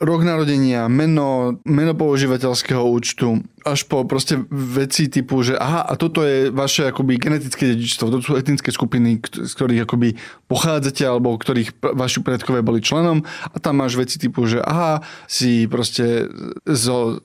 rok 0.00 0.24
narodenia, 0.24 0.88
meno, 0.88 1.60
meno 1.62 1.92
používateľského 1.92 2.80
účtu, 2.80 3.44
až 3.62 3.84
po 3.84 4.02
proste 4.08 4.40
veci 4.50 5.12
typu, 5.12 5.44
že 5.44 5.54
aha, 5.60 5.84
a 5.84 5.92
toto 5.94 6.24
je 6.24 6.48
vaše 6.48 6.88
akoby 6.88 7.20
genetické 7.20 7.76
dedičstvo, 7.76 8.10
to 8.10 8.18
sú 8.24 8.32
etnické 8.34 8.72
skupiny, 8.72 9.20
z 9.20 9.52
ktorých 9.52 9.84
akoby 9.84 10.16
pochádzate, 10.48 11.04
alebo 11.04 11.36
ktorých 11.36 11.78
vaši 11.80 12.24
predkové 12.24 12.64
boli 12.64 12.80
členom 12.80 13.22
a 13.52 13.56
tam 13.60 13.80
máš 13.84 14.00
veci 14.00 14.16
typu, 14.16 14.48
že 14.48 14.64
aha, 14.64 15.04
si 15.28 15.68
proste 15.68 16.32
zo 16.64 17.20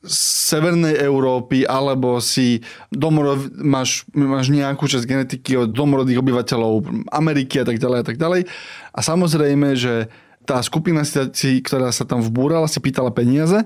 Severnej 0.00 0.96
Európy, 0.96 1.68
alebo 1.68 2.24
si 2.24 2.64
domorod, 2.88 3.52
máš, 3.60 4.08
máš 4.16 4.48
nejakú 4.48 4.88
časť 4.88 5.04
genetiky 5.04 5.60
od 5.60 5.76
domorodých 5.76 6.24
obyvateľov 6.24 7.04
Ameriky 7.12 7.60
a 7.60 7.68
tak 7.68 7.76
ďalej 7.76 7.98
a 8.00 8.04
tak 8.08 8.16
ďalej. 8.16 8.48
A 8.96 9.00
samozrejme, 9.04 9.76
že 9.76 10.08
tá 10.44 10.58
skupina, 10.64 11.04
si, 11.04 11.60
ktorá 11.60 11.92
sa 11.92 12.04
tam 12.08 12.24
vbúrala, 12.24 12.66
si 12.66 12.80
pýtala 12.80 13.12
peniaze 13.12 13.62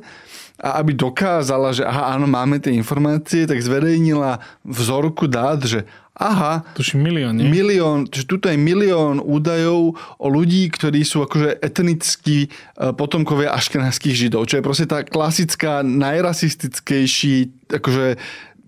a 0.55 0.79
aby 0.79 0.95
dokázala, 0.95 1.75
že 1.75 1.83
aha, 1.83 2.15
áno, 2.15 2.31
máme 2.31 2.63
tie 2.63 2.71
informácie, 2.71 3.43
tak 3.43 3.59
zverejnila 3.59 4.39
vzorku 4.63 5.27
dát, 5.27 5.59
že 5.67 5.83
aha, 6.15 6.63
Tuším 6.79 7.03
milión, 7.03 7.35
nie? 7.35 7.51
milión, 7.51 8.07
že 8.07 8.23
tuto 8.23 8.47
je 8.47 8.55
milión 8.55 9.19
údajov 9.19 9.99
o 9.99 10.27
ľudí, 10.31 10.71
ktorí 10.71 11.03
sú 11.03 11.27
akože 11.27 11.59
etnickí 11.59 12.47
e, 12.47 12.49
potomkovia 12.95 13.51
aškenských 13.51 14.15
židov, 14.15 14.47
čo 14.47 14.63
je 14.63 14.67
proste 14.67 14.87
tá 14.87 15.03
klasická, 15.03 15.83
najrasistickejší 15.83 17.51
akože 17.75 18.15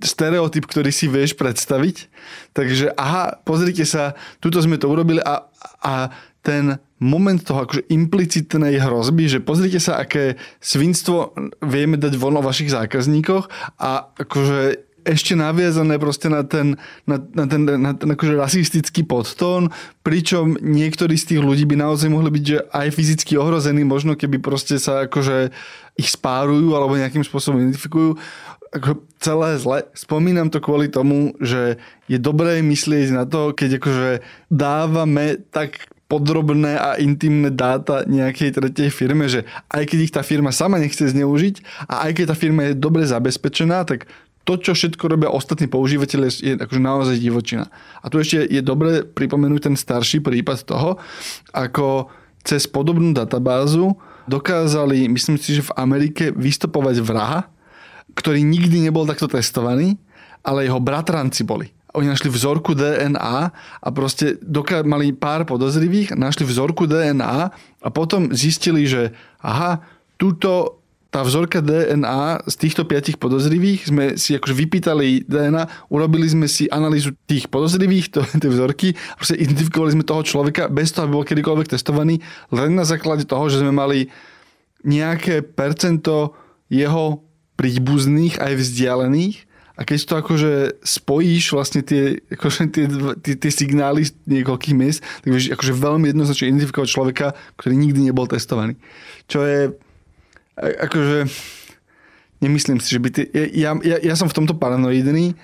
stereotyp, 0.03 0.67
ktorý 0.67 0.91
si 0.91 1.07
vieš 1.07 1.39
predstaviť. 1.39 2.11
Takže 2.51 2.99
aha, 2.99 3.39
pozrite 3.47 3.87
sa, 3.87 4.19
tuto 4.43 4.59
sme 4.59 4.77
to 4.77 4.91
urobili 4.91 5.23
a, 5.23 5.47
a 5.81 6.11
ten 6.43 6.83
moment 6.97 7.37
toho 7.37 7.69
akože 7.69 7.93
implicitnej 7.93 8.81
hrozby, 8.81 9.29
že 9.29 9.45
pozrite 9.45 9.77
sa, 9.77 10.01
aké 10.01 10.41
svinstvo 10.65 11.37
vieme 11.61 12.01
dať 12.01 12.17
von 12.17 12.41
o 12.41 12.43
vašich 12.43 12.73
zákazníkoch 12.73 13.77
a 13.77 14.13
akože 14.17 14.87
ešte 15.07 15.39
naviazané 15.39 16.03
proste 16.03 16.27
na 16.27 16.43
ten, 16.43 16.75
na, 17.07 17.23
na 17.23 17.47
ten, 17.47 17.63
na 17.63 17.95
ten 17.95 18.09
akože 18.11 18.35
rasistický 18.35 19.07
podtón, 19.07 19.71
pričom 20.03 20.59
niektorí 20.59 21.15
z 21.15 21.33
tých 21.33 21.41
ľudí 21.47 21.63
by 21.63 21.79
naozaj 21.79 22.11
mohli 22.11 22.35
byť 22.35 22.45
že 22.45 22.59
aj 22.75 22.89
fyzicky 22.91 23.39
ohrození, 23.39 23.87
možno 23.87 24.19
keby 24.19 24.43
proste 24.43 24.83
sa 24.83 25.07
akože 25.07 25.55
ich 25.95 26.11
spárujú 26.11 26.75
alebo 26.75 26.99
nejakým 26.99 27.23
spôsobom 27.23 27.63
identifikujú. 27.63 28.19
Ako 28.75 29.07
celé 29.23 29.57
zle. 29.63 29.79
Spomínam 29.95 30.51
to 30.51 30.59
kvôli 30.59 30.91
tomu, 30.91 31.39
že 31.39 31.79
je 32.11 32.19
dobré 32.19 32.59
myslieť 32.61 33.15
na 33.15 33.25
to, 33.25 33.55
keď 33.55 33.79
akože 33.79 34.11
dávame 34.51 35.39
tak 35.55 35.87
podrobné 36.07 36.79
a 36.79 36.95
intimné 37.03 37.51
dáta 37.51 38.07
nejakej 38.07 38.55
tretej 38.55 38.89
firme, 38.95 39.27
že 39.27 39.43
aj 39.67 39.83
keď 39.91 39.99
ich 39.99 40.15
tá 40.15 40.23
firma 40.23 40.55
sama 40.55 40.79
nechce 40.79 41.03
zneužiť 41.03 41.87
a 41.91 42.07
aj 42.07 42.11
keď 42.15 42.25
tá 42.31 42.37
firma 42.39 42.71
je 42.71 42.79
dobre 42.79 43.03
zabezpečená, 43.03 43.83
tak 43.83 44.07
to, 44.47 44.55
čo 44.55 44.79
všetko 44.79 45.11
robia 45.11 45.35
ostatní 45.35 45.67
používateľe, 45.67 46.31
je 46.31 46.55
akože 46.55 46.79
naozaj 46.79 47.19
divočina. 47.19 47.67
A 47.99 48.07
tu 48.07 48.23
ešte 48.23 48.47
je 48.47 48.63
dobre 48.63 49.03
pripomenúť 49.03 49.67
ten 49.67 49.75
starší 49.75 50.23
prípad 50.23 50.63
toho, 50.63 51.03
ako 51.51 52.07
cez 52.47 52.71
podobnú 52.71 53.11
databázu 53.11 53.99
dokázali, 54.31 55.11
myslím 55.11 55.35
si, 55.35 55.59
že 55.59 55.67
v 55.67 55.75
Amerike 55.75 56.31
vystopovať 56.31 57.03
vraha, 57.03 57.51
ktorý 58.15 58.47
nikdy 58.47 58.87
nebol 58.87 59.03
takto 59.03 59.27
testovaný, 59.27 59.99
ale 60.47 60.71
jeho 60.71 60.79
bratranci 60.79 61.43
boli 61.43 61.75
oni 61.97 62.13
našli 62.13 62.29
vzorku 62.29 62.77
DNA 62.77 63.39
a 63.83 63.89
proste 63.91 64.37
doká- 64.45 64.85
mali 64.85 65.17
pár 65.17 65.49
podozrivých, 65.49 66.13
našli 66.13 66.45
vzorku 66.45 66.85
DNA 66.85 67.51
a 67.83 67.89
potom 67.89 68.31
zistili, 68.37 68.85
že 68.85 69.17
aha, 69.41 69.81
túto 70.21 70.77
tá 71.17 71.25
vzorka 71.25 71.65
DNA 71.65 72.45
z 72.45 72.55
týchto 72.61 72.85
piatich 72.85 73.17
podozrivých 73.17 73.89
sme 73.89 74.05
si 74.21 74.37
akože 74.37 74.53
vypýtali 74.53 75.25
DNA, 75.25 75.89
urobili 75.89 76.29
sme 76.29 76.45
si 76.45 76.69
analýzu 76.69 77.17
tých 77.25 77.49
podozrivých, 77.49 78.13
to, 78.13 78.21
tie 78.43 78.51
vzorky, 78.53 78.93
proste 79.17 79.41
identifikovali 79.41 79.97
sme 79.97 80.05
toho 80.05 80.21
človeka 80.21 80.69
bez 80.69 80.93
toho, 80.93 81.09
aby 81.09 81.17
bol 81.17 81.25
kedykoľvek 81.25 81.73
testovaný, 81.73 82.21
len 82.53 82.77
na 82.77 82.85
základe 82.85 83.25
toho, 83.25 83.49
že 83.49 83.65
sme 83.65 83.73
mali 83.73 84.13
nejaké 84.85 85.41
percento 85.41 86.37
jeho 86.69 87.25
príbuzných 87.57 88.37
aj 88.37 88.53
vzdialených 88.61 89.46
a 89.77 89.85
keď 89.85 89.99
to 90.09 90.15
akože 90.17 90.53
spojíš 90.81 91.53
vlastne 91.53 91.85
tie, 91.85 92.25
akože 92.33 92.73
tie, 92.73 92.85
tie, 93.21 93.35
tie 93.37 93.53
signály 93.53 94.09
z 94.09 94.17
niekoľkých 94.25 94.77
miest, 94.77 95.05
tak 95.21 95.37
vieš 95.37 95.53
akože 95.53 95.73
veľmi 95.77 96.09
jednoznačne 96.09 96.49
identifikovať 96.49 96.89
človeka, 96.89 97.27
ktorý 97.61 97.77
nikdy 97.77 98.09
nebol 98.09 98.25
testovaný. 98.25 98.81
Čo 99.29 99.45
je 99.45 99.61
akože 100.57 101.29
nemyslím 102.41 102.81
si, 102.81 102.89
že 102.97 103.01
by 103.01 103.09
ty, 103.13 103.23
ja, 103.57 103.77
ja, 103.85 103.97
ja 104.01 104.15
som 104.17 104.29
v 104.29 104.37
tomto 104.37 104.57
paranoidný, 104.57 105.37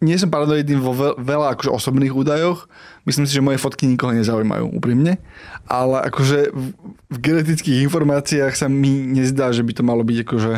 nie 0.00 0.16
som 0.16 0.32
paranoidný 0.32 0.80
vo 0.80 0.96
veľa 1.14 1.54
akože 1.54 1.70
osobných 1.70 2.14
údajoch, 2.14 2.66
myslím 3.04 3.26
si, 3.28 3.36
že 3.36 3.44
moje 3.44 3.60
fotky 3.60 3.86
nikoho 3.86 4.16
nezaujímajú 4.16 4.72
úprimne, 4.72 5.20
ale 5.68 6.02
akože 6.08 6.50
v, 6.50 6.64
v 7.12 7.16
genetických 7.20 7.86
informáciách 7.86 8.54
sa 8.56 8.66
mi 8.66 9.06
nezdá, 9.06 9.52
že 9.54 9.62
by 9.62 9.72
to 9.76 9.82
malo 9.86 10.02
byť 10.02 10.18
akože 10.26 10.52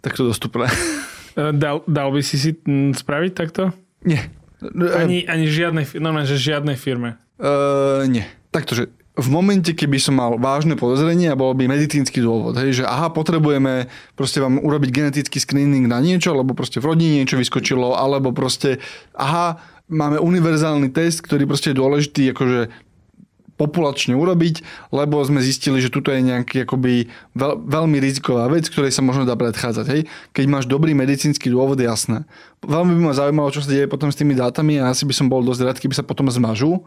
takto 0.00 0.26
dostupné. 0.26 0.66
E, 1.40 1.56
dal, 1.56 1.80
dal 1.88 2.08
by 2.12 2.20
si 2.20 2.36
si 2.36 2.52
spraviť 2.92 3.32
takto? 3.32 3.72
Nie. 4.04 4.28
Ani, 4.92 5.24
ani 5.24 5.48
žiadnej, 5.48 5.88
normálne, 5.96 6.28
že 6.28 6.36
žiadnej 6.36 6.76
firme. 6.76 7.16
Uh, 7.40 8.04
nie. 8.04 8.28
Takto, 8.52 8.76
že 8.76 8.92
v 9.16 9.28
momente, 9.32 9.72
keby 9.72 9.96
som 9.96 10.20
mal 10.20 10.36
vážne 10.36 10.76
podozrenie 10.76 11.32
a 11.32 11.36
bol 11.36 11.56
by 11.56 11.64
medicínsky 11.64 12.20
dôvod, 12.20 12.56
hej, 12.60 12.82
že 12.82 12.84
aha, 12.84 13.08
potrebujeme 13.12 13.88
proste 14.16 14.40
vám 14.40 14.60
urobiť 14.60 14.90
genetický 14.92 15.40
screening 15.40 15.88
na 15.88 16.00
niečo, 16.00 16.36
lebo 16.36 16.52
proste 16.52 16.80
v 16.80 16.92
rodine 16.92 17.24
niečo 17.24 17.40
vyskočilo, 17.40 17.96
alebo 17.96 18.36
proste 18.36 18.80
aha, 19.16 19.60
máme 19.88 20.20
univerzálny 20.20 20.92
test, 20.92 21.24
ktorý 21.24 21.48
proste 21.48 21.72
je 21.72 21.80
dôležitý 21.80 22.22
akože 22.36 22.60
populačne 23.60 24.16
urobiť, 24.16 24.64
lebo 24.88 25.20
sme 25.20 25.44
zistili, 25.44 25.84
že 25.84 25.92
tuto 25.92 26.08
je 26.08 26.24
nejaký 26.24 26.64
akoby 26.64 27.12
veľ, 27.36 27.60
veľmi 27.68 28.00
riziková 28.00 28.48
vec, 28.48 28.72
ktorej 28.72 28.96
sa 28.96 29.04
možno 29.04 29.28
dá 29.28 29.36
predchádzať. 29.36 29.86
Hej? 29.92 30.00
Keď 30.32 30.44
máš 30.48 30.64
dobrý 30.64 30.96
medicínsky 30.96 31.52
dôvod, 31.52 31.76
jasné. 31.76 32.24
Veľmi 32.64 32.96
by 32.96 33.02
ma 33.12 33.12
zaujímalo, 33.12 33.52
čo 33.52 33.60
sa 33.60 33.68
deje 33.68 33.84
potom 33.84 34.08
s 34.08 34.16
tými 34.16 34.32
dátami 34.32 34.80
a 34.80 34.88
asi 34.88 35.04
by 35.04 35.12
som 35.12 35.28
bol 35.28 35.44
dosť 35.44 35.60
rád, 35.68 35.76
keby 35.76 35.92
sa 35.92 36.04
potom 36.08 36.24
zmažú. 36.32 36.80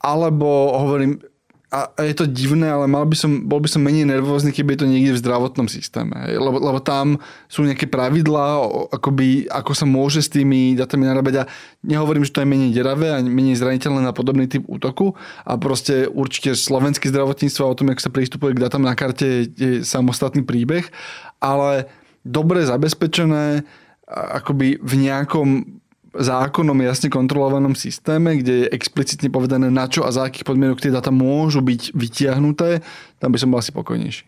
Alebo 0.00 0.72
hovorím, 0.80 1.20
a, 1.70 2.02
je 2.02 2.18
to 2.18 2.26
divné, 2.26 2.66
ale 2.66 2.90
mal 2.90 3.06
by 3.06 3.14
som, 3.14 3.46
bol 3.46 3.62
by 3.62 3.70
som 3.70 3.78
menej 3.86 4.02
nervózny, 4.02 4.50
keby 4.50 4.74
je 4.74 4.80
to 4.82 4.90
niekde 4.90 5.14
v 5.14 5.22
zdravotnom 5.22 5.70
systéme. 5.70 6.18
Lebo, 6.26 6.58
lebo 6.58 6.82
tam 6.82 7.22
sú 7.46 7.62
nejaké 7.62 7.86
pravidlá, 7.86 8.58
akoby, 8.90 9.46
ako 9.46 9.72
sa 9.78 9.86
môže 9.86 10.18
s 10.18 10.34
tými 10.34 10.74
datami 10.74 11.06
narábať. 11.06 11.46
A 11.46 11.48
nehovorím, 11.86 12.26
že 12.26 12.34
to 12.34 12.42
je 12.42 12.50
menej 12.50 12.74
deravé 12.74 13.14
a 13.14 13.22
menej 13.22 13.54
zraniteľné 13.62 14.02
na 14.02 14.10
podobný 14.10 14.50
typ 14.50 14.66
útoku. 14.66 15.14
A 15.46 15.54
proste 15.54 16.10
určite 16.10 16.58
slovenské 16.58 17.06
zdravotníctvo 17.06 17.62
o 17.62 17.78
tom, 17.78 17.94
ako 17.94 18.02
sa 18.02 18.10
prístupuje 18.10 18.58
k 18.58 18.62
datám 18.66 18.82
na 18.82 18.98
karte, 18.98 19.46
je 19.54 19.86
samostatný 19.86 20.42
príbeh. 20.42 20.90
Ale 21.38 21.86
dobre 22.26 22.66
zabezpečené, 22.66 23.62
akoby 24.10 24.82
v 24.82 24.94
nejakom 25.06 25.79
zákonom 26.10 26.74
jasne 26.82 27.06
kontrolovanom 27.06 27.78
systéme, 27.78 28.42
kde 28.42 28.66
je 28.66 28.72
explicitne 28.74 29.30
povedané, 29.30 29.70
na 29.70 29.86
čo 29.86 30.02
a 30.02 30.10
za 30.10 30.26
akých 30.26 30.46
podmienok 30.46 30.82
tie 30.82 30.90
dáta 30.90 31.14
môžu 31.14 31.62
byť 31.62 31.94
vytiahnuté, 31.94 32.82
tam 33.22 33.30
by 33.30 33.38
som 33.38 33.50
bol 33.54 33.62
asi 33.62 33.70
pokojnejší. 33.70 34.26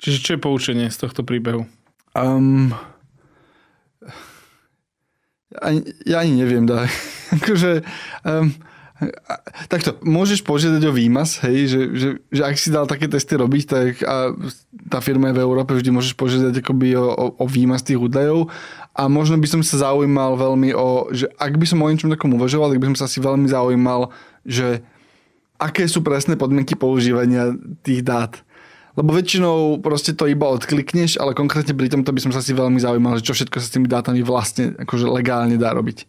Čiže 0.00 0.18
čo 0.20 0.30
je 0.36 0.44
poučenie 0.44 0.86
z 0.92 0.98
tohto 1.00 1.24
príbehu? 1.24 1.64
Um, 2.12 2.76
ani, 5.56 5.80
ja 6.04 6.20
ani 6.20 6.36
neviem, 6.36 6.68
dá. 6.68 6.84
akože, 7.40 7.80
um, 8.26 8.52
takto, 9.66 9.98
môžeš 10.06 10.46
požiadať 10.46 10.82
o 10.86 10.92
výmaz, 10.94 11.42
hej, 11.42 11.66
že, 11.66 11.80
že, 11.98 12.08
že 12.30 12.42
ak 12.46 12.54
si 12.54 12.70
dal 12.70 12.86
také 12.86 13.10
testy 13.10 13.34
robiť, 13.34 13.64
tak 13.66 13.90
a 14.06 14.30
tá 14.86 15.02
firma 15.02 15.34
je 15.34 15.36
v 15.38 15.42
Európe, 15.42 15.74
vždy 15.74 15.90
môžeš 15.90 16.14
požiadať 16.14 16.62
akoby 16.62 16.94
o, 16.94 17.06
o, 17.10 17.26
o 17.42 17.46
výmaz 17.50 17.82
tých 17.82 17.98
údajov 17.98 18.54
a 18.94 19.10
možno 19.10 19.34
by 19.42 19.50
som 19.50 19.60
sa 19.66 19.90
zaujímal 19.90 20.38
veľmi 20.38 20.70
o, 20.78 21.10
že 21.10 21.26
ak 21.34 21.58
by 21.58 21.66
som 21.66 21.82
o 21.82 21.90
niečom 21.90 22.12
takom 22.14 22.38
uvažoval, 22.38 22.70
tak 22.70 22.78
by 22.78 22.94
som 22.94 22.98
sa 23.02 23.06
asi 23.10 23.18
veľmi 23.18 23.50
zaujímal, 23.50 24.14
že 24.46 24.86
aké 25.58 25.90
sú 25.90 26.06
presné 26.06 26.38
podmienky 26.38 26.78
používania 26.78 27.50
tých 27.82 28.06
dát. 28.06 28.38
Lebo 28.94 29.10
väčšinou 29.10 29.82
proste 29.82 30.14
to 30.14 30.30
iba 30.30 30.46
odklikneš, 30.46 31.18
ale 31.18 31.34
konkrétne 31.34 31.74
pri 31.74 31.90
tomto 31.90 32.14
by 32.14 32.20
som 32.22 32.30
sa 32.30 32.38
si 32.38 32.54
veľmi 32.54 32.78
zaujímal, 32.78 33.18
že 33.18 33.26
čo 33.26 33.34
všetko 33.34 33.58
sa 33.58 33.66
s 33.66 33.74
tými 33.74 33.90
dátami 33.90 34.22
vlastne 34.22 34.78
akože 34.78 35.10
legálne 35.10 35.58
dá 35.58 35.74
robiť. 35.74 36.06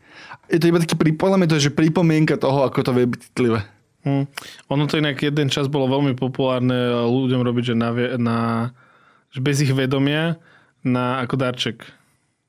Je 0.49 0.59
to 0.61 0.69
iba 0.69 0.77
taký, 0.77 0.93
podľa 1.17 1.49
to 1.49 1.57
je, 1.57 1.69
že 1.69 1.77
pripomienka 1.77 2.37
toho, 2.37 2.65
ako 2.65 2.85
to 2.85 2.91
vie 2.93 3.05
byť 3.09 3.19
citlivé. 3.31 3.65
Hmm. 4.05 4.29
Ono 4.69 4.85
to 4.85 5.01
inak 5.01 5.17
jeden 5.17 5.49
čas 5.49 5.65
bolo 5.65 5.89
veľmi 5.89 6.13
populárne 6.13 7.09
ľuďom 7.09 7.41
robiť, 7.41 7.73
že, 7.73 7.75
na, 7.75 7.89
na, 8.21 8.37
že 9.33 9.41
bez 9.41 9.65
ich 9.65 9.73
vedomia 9.73 10.37
na, 10.85 11.25
ako 11.25 11.41
darček. 11.41 11.81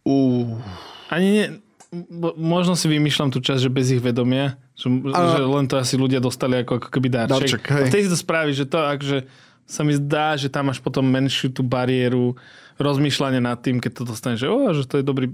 Uh. 0.05 0.61
Ani 1.09 1.57
mo- 1.91 2.37
možno 2.37 2.77
si 2.77 2.87
vymýšľam 2.93 3.33
tú 3.33 3.41
časť, 3.41 3.61
že 3.67 3.71
bez 3.73 3.89
ich 3.89 4.05
vedomia, 4.05 4.61
že, 4.77 4.93
Ale- 4.93 5.41
že 5.41 5.43
len 5.49 5.65
to 5.65 5.81
asi 5.81 5.97
ľudia 5.97 6.21
dostali 6.21 6.61
ako, 6.61 6.77
ako 6.77 6.89
keby 6.93 7.09
Darček, 7.09 7.33
darček. 7.33 7.63
hej. 7.73 7.85
a 7.85 7.89
vtedy 7.89 8.03
si 8.05 8.13
to 8.13 8.21
spraví, 8.21 8.53
že 8.53 8.69
to 8.69 8.77
akože 8.77 9.19
sa 9.67 9.83
mi 9.83 9.97
zdá, 9.97 10.39
že 10.39 10.47
tam 10.47 10.71
máš 10.71 10.79
potom 10.79 11.03
menšiu 11.03 11.51
tú 11.51 11.65
bariéru 11.67 12.39
rozmýšľania 12.79 13.43
nad 13.43 13.59
tým, 13.59 13.81
keď 13.83 13.93
to 13.99 14.03
dostaneš, 14.07 14.47
že, 14.47 14.49
oh, 14.53 14.71
že 14.77 14.85
to 14.85 15.01
je 15.01 15.05
dobrý... 15.05 15.33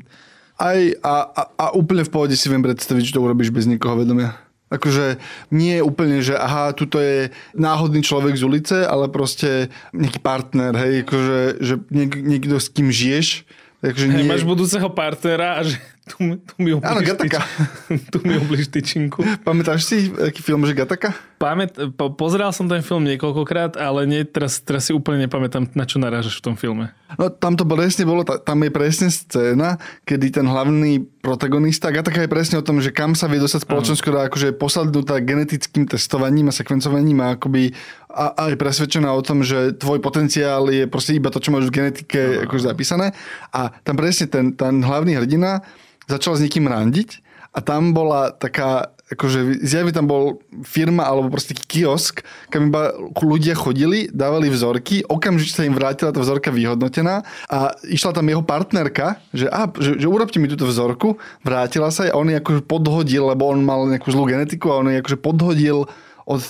Aj, 0.63 0.79
a, 1.03 1.15
a, 1.27 1.43
a 1.59 1.67
úplne 1.75 2.07
v 2.07 2.13
pohode 2.15 2.39
si 2.39 2.47
viem 2.47 2.63
predstaviť, 2.63 3.11
že 3.11 3.15
to 3.19 3.25
urobíš 3.27 3.51
bez 3.51 3.67
nikoho 3.67 3.99
vedomia. 3.99 4.39
Akože 4.71 5.19
nie 5.51 5.77
je 5.77 5.83
úplne, 5.83 6.23
že 6.23 6.39
aha, 6.39 6.71
tuto 6.73 7.03
je 7.03 7.35
náhodný 7.53 8.01
človek 8.01 8.39
z 8.39 8.47
ulice, 8.47 8.77
ale 8.87 9.11
proste 9.11 9.69
nejaký 9.93 10.23
partner, 10.23 10.73
hej, 10.79 11.03
akože, 11.05 11.39
že 11.61 11.75
niek- 11.91 12.23
niekto 12.23 12.57
s 12.63 12.71
kým 12.71 12.89
žiješ. 12.89 13.45
Takže 13.83 14.07
nie... 14.07 14.23
máš 14.23 14.47
budúceho 14.47 14.87
partnera 14.95 15.59
a 15.59 15.67
že 15.67 15.83
tu, 16.03 16.35
tu 16.35 16.55
mi 16.59 16.75
Áno, 16.75 16.83
oblíž 16.99 17.15
Gataka. 17.15 17.41
tu 18.13 18.19
mi 18.27 18.35
oblíž 18.35 18.69
tyčinku. 18.69 19.23
Pamätáš 19.47 19.87
si 19.87 20.11
aký 20.11 20.43
film, 20.43 20.67
že 20.67 20.75
Gataka? 20.75 21.15
Pamät, 21.39 21.75
po, 21.99 22.15
pozeral 22.15 22.55
som 22.55 22.71
ten 22.71 22.83
film 22.83 23.03
niekoľkokrát, 23.07 23.75
ale 23.79 24.07
nie, 24.07 24.23
teraz, 24.23 24.63
teraz 24.63 24.87
si 24.87 24.93
úplne 24.95 25.27
nepamätám, 25.27 25.71
na 25.75 25.87
čo 25.87 25.99
narážaš 25.99 26.39
v 26.39 26.53
tom 26.53 26.55
filme. 26.55 26.91
No 27.19 27.29
tam 27.29 27.59
to 27.59 27.67
presne 27.67 28.07
bolo, 28.07 28.23
ta- 28.23 28.39
tam 28.39 28.63
je 28.63 28.71
presne 28.71 29.09
scéna, 29.11 29.77
kedy 30.07 30.43
ten 30.43 30.47
hlavný 30.47 31.03
protagonista, 31.23 31.95
Gataka 31.95 32.23
je 32.25 32.31
presne 32.31 32.59
o 32.59 32.67
tom, 32.67 32.83
že 32.83 32.91
kam 32.91 33.15
sa 33.15 33.31
vie 33.31 33.39
dostať 33.39 33.63
spoločnosť, 33.67 34.01
ktorá 34.03 34.21
akože 34.27 34.47
je 34.51 34.59
posadnutá 34.59 35.23
genetickým 35.23 35.87
testovaním 35.87 36.51
a 36.51 36.55
sekvencovaním 36.55 37.19
a 37.23 37.39
akoby 37.39 37.71
a, 38.13 38.37
a 38.37 38.43
je 38.53 38.61
presvedčená 38.61 39.09
o 39.09 39.25
tom, 39.25 39.41
že 39.41 39.73
tvoj 39.75 40.05
potenciál 40.05 40.69
je 40.69 40.85
proste 40.85 41.17
iba 41.17 41.33
to, 41.33 41.41
čo 41.41 41.51
máš 41.51 41.73
v 41.73 41.77
genetike 41.81 42.21
akože 42.45 42.69
zapísané. 42.69 43.17
A 43.51 43.73
tam 43.83 43.97
presne 43.97 44.29
ten, 44.29 44.53
ten 44.53 44.85
hlavný 44.85 45.17
hrdina 45.17 45.65
začal 46.07 46.37
s 46.37 46.45
niekým 46.45 46.69
randiť 46.69 47.25
a 47.53 47.59
tam 47.61 47.93
bola 47.93 48.33
taká, 48.33 48.97
akože 49.13 49.61
zjavne 49.61 49.93
tam 49.93 50.09
bol 50.09 50.41
firma 50.65 51.05
alebo 51.05 51.29
proste 51.29 51.53
kiosk, 51.53 52.25
kam 52.49 52.73
iba 52.73 52.97
ľudia 53.21 53.53
chodili, 53.53 54.09
dávali 54.09 54.49
vzorky, 54.49 55.05
okamžite 55.05 55.61
sa 55.61 55.69
im 55.69 55.77
vrátila 55.77 56.17
tá 56.17 56.21
vzorka 56.25 56.49
vyhodnotená 56.49 57.21
a 57.53 57.77
išla 57.85 58.17
tam 58.17 58.25
jeho 58.25 58.41
partnerka, 58.41 59.21
že, 59.37 59.53
a, 59.53 59.69
že, 59.77 60.01
že 60.01 60.09
urobte 60.09 60.41
mi 60.41 60.49
túto 60.49 60.65
vzorku, 60.65 61.21
vrátila 61.45 61.93
sa 61.93 62.09
a 62.09 62.17
on 62.17 62.33
jej 62.33 62.41
akože 62.41 62.65
podhodil, 62.65 63.29
lebo 63.29 63.53
on 63.53 63.61
mal 63.61 63.85
nejakú 63.85 64.09
zlú 64.09 64.25
genetiku 64.25 64.73
a 64.73 64.81
on 64.81 64.89
jej 64.89 65.05
akože 65.05 65.19
podhodil 65.21 65.85
od, 66.25 66.41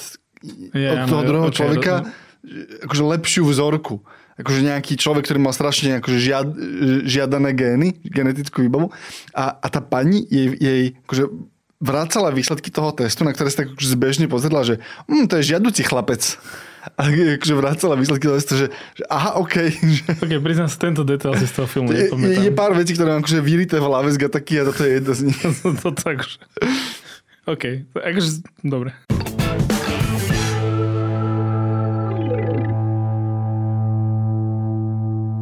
Je, 0.75 0.89
od 0.91 0.99
toho 1.07 1.23
druhého 1.23 1.51
ok, 1.51 1.57
človeka 1.57 1.95
akože 2.83 3.03
lepšiu 3.03 3.43
vzorku. 3.47 4.03
Akože 4.41 4.65
nejaký 4.65 4.97
človek, 4.97 5.29
ktorý 5.29 5.39
mal 5.45 5.55
strašne 5.55 6.01
akože 6.01 6.19
žiad, 6.19 6.49
žiadané 7.05 7.53
gény, 7.53 7.89
genetickú 8.03 8.65
výbavu. 8.65 8.91
A, 9.37 9.55
a 9.61 9.67
tá 9.69 9.79
pani 9.85 10.25
jej, 10.27 10.57
jej 10.57 10.83
akože 11.05 11.25
vracala 11.83 12.31
výsledky 12.31 12.71
toho 12.71 12.95
testu, 12.95 13.27
na 13.27 13.35
ktoré 13.35 13.51
sa 13.51 13.67
tak 13.67 13.75
akože 13.75 13.91
zbežne 13.93 14.27
pozrela, 14.31 14.63
že 14.63 14.79
hm, 15.11 15.27
to 15.27 15.39
je 15.39 15.55
žiaduci 15.55 15.83
chlapec. 15.85 16.39
A 16.99 17.07
akože 17.39 17.55
vracala 17.55 17.95
výsledky 17.95 18.27
toho 18.27 18.39
testu, 18.39 18.55
že, 18.59 18.67
že 18.99 19.05
aha, 19.07 19.39
OK. 19.39 19.55
Že, 19.71 20.03
Ok, 20.23 20.33
priznám 20.43 20.67
sa, 20.71 20.79
tento 20.79 21.03
detail 21.07 21.35
si 21.39 21.47
z 21.47 21.55
toho 21.55 21.69
filmu 21.71 21.95
je, 21.95 22.11
je, 22.11 22.51
je 22.51 22.53
pár 22.55 22.75
vecí, 22.75 22.95
ktoré 22.99 23.15
mám 23.15 23.23
akože 23.23 23.39
vyrité 23.39 23.79
v 23.79 23.87
hlave 23.87 24.11
z 24.11 24.19
Gataky 24.19 24.55
a 24.59 24.67
toto 24.67 24.83
je 24.83 24.91
jedno 24.99 25.13
z 25.15 25.21
nich. 25.31 25.39
to, 25.63 25.89
to 25.95 26.05
akože... 26.07 26.39
OK, 27.43 27.65
akože, 27.99 28.31
dobre. 28.63 28.95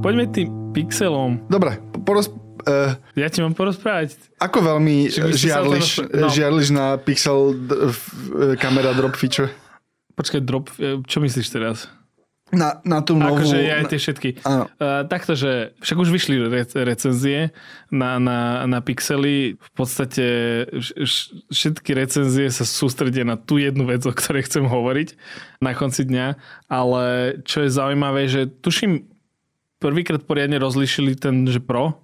Poďme 0.01 0.25
tým 0.27 0.49
pixelom. 0.73 1.45
Dobre, 1.47 1.77
poros, 2.03 2.33
uh, 2.65 2.97
Ja 3.13 3.29
ti 3.29 3.45
mám 3.45 3.53
porozprávať. 3.53 4.17
ako 4.41 4.59
veľmi 4.65 5.13
žiarliš, 5.13 6.09
no. 6.09 6.27
žiarliš 6.27 6.69
na 6.71 6.97
Pixel 6.97 7.53
d- 7.55 7.93
f- 7.93 8.09
eh, 8.33 8.57
kamera 8.57 8.97
drop 8.97 9.13
feature? 9.13 9.53
Počkaj, 10.17 10.41
drop, 10.41 10.69
e, 10.77 11.01
čo 11.05 11.17
myslíš 11.19 11.49
teraz? 11.49 11.89
Na, 12.51 12.83
na 12.83 12.99
tú 12.99 13.15
novú... 13.15 13.41
Akože 13.41 13.57
aj 13.63 13.85
tie 13.87 14.01
všetky. 14.01 14.29
Áno. 14.43 14.67
Uh, 14.75 15.07
takto, 15.07 15.33
že 15.33 15.71
však 15.79 15.97
už 15.97 16.11
vyšli 16.11 16.35
re- 16.43 16.67
recenzie 16.83 17.55
na, 17.89 18.19
na, 18.19 18.39
na 18.67 18.83
Pixely. 18.83 19.55
V 19.55 19.71
podstate 19.71 20.27
š- 20.75 21.47
všetky 21.47 21.95
recenzie 21.95 22.51
sa 22.51 22.67
sústredia 22.67 23.23
na 23.23 23.39
tú 23.39 23.55
jednu 23.57 23.87
vec, 23.87 24.03
o 24.03 24.11
ktorej 24.11 24.51
chcem 24.51 24.67
hovoriť 24.67 25.15
na 25.63 25.73
konci 25.73 26.03
dňa. 26.03 26.27
Ale 26.67 27.05
čo 27.47 27.63
je 27.63 27.71
zaujímavé, 27.71 28.27
že 28.27 28.51
tuším, 28.51 29.07
prvýkrát 29.81 30.21
poriadne 30.23 30.61
rozlišili 30.61 31.17
ten, 31.17 31.49
že 31.49 31.59
Pro. 31.59 31.97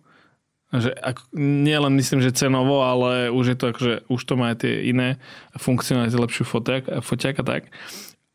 Že 0.74 0.98
ak, 0.98 1.30
nie 1.38 1.78
len 1.78 1.94
myslím, 1.94 2.18
že 2.18 2.34
cenovo, 2.34 2.82
ale 2.82 3.30
už 3.30 3.54
je 3.54 3.56
to 3.56 3.64
akože, 3.70 3.94
už 4.10 4.20
to 4.26 4.34
má 4.34 4.50
aj 4.50 4.66
tie 4.66 4.90
iné 4.90 5.20
funkcionality, 5.54 6.18
lepšiu 6.18 6.42
foťák 6.42 7.36
a 7.38 7.44
tak. 7.46 7.70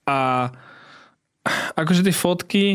A 0.08 0.50
akože 1.76 2.08
tie 2.08 2.16
fotky 2.16 2.66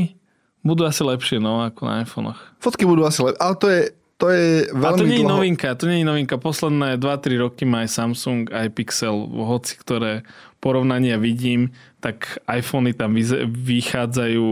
budú 0.60 0.84
asi 0.84 1.00
lepšie, 1.00 1.40
no, 1.40 1.64
ako 1.64 1.80
na 1.88 2.04
iPhonech. 2.04 2.40
Fotky 2.60 2.84
budú 2.84 3.08
asi 3.08 3.24
lepšie, 3.24 3.40
ale 3.40 3.54
to 3.56 3.66
je, 3.72 3.82
to 4.20 4.26
je 4.28 4.46
A 4.68 4.76
veľmi 4.76 5.00
to 5.00 5.04
nie 5.08 5.18
je 5.20 5.24
dlho... 5.24 5.34
novinka, 5.40 5.68
to 5.72 5.84
nie 5.88 5.98
je 6.02 6.06
novinka. 6.08 6.34
Posledné 6.36 7.00
2-3 7.00 7.40
roky 7.40 7.62
má 7.64 7.86
aj 7.86 7.90
Samsung, 7.96 8.52
aj 8.52 8.68
Pixel, 8.76 9.16
hoci 9.30 9.78
ktoré 9.80 10.26
porovnania 10.60 11.16
vidím, 11.16 11.72
tak 12.04 12.42
iPhony 12.44 12.92
tam 12.92 13.16
vychádzajú 13.16 14.46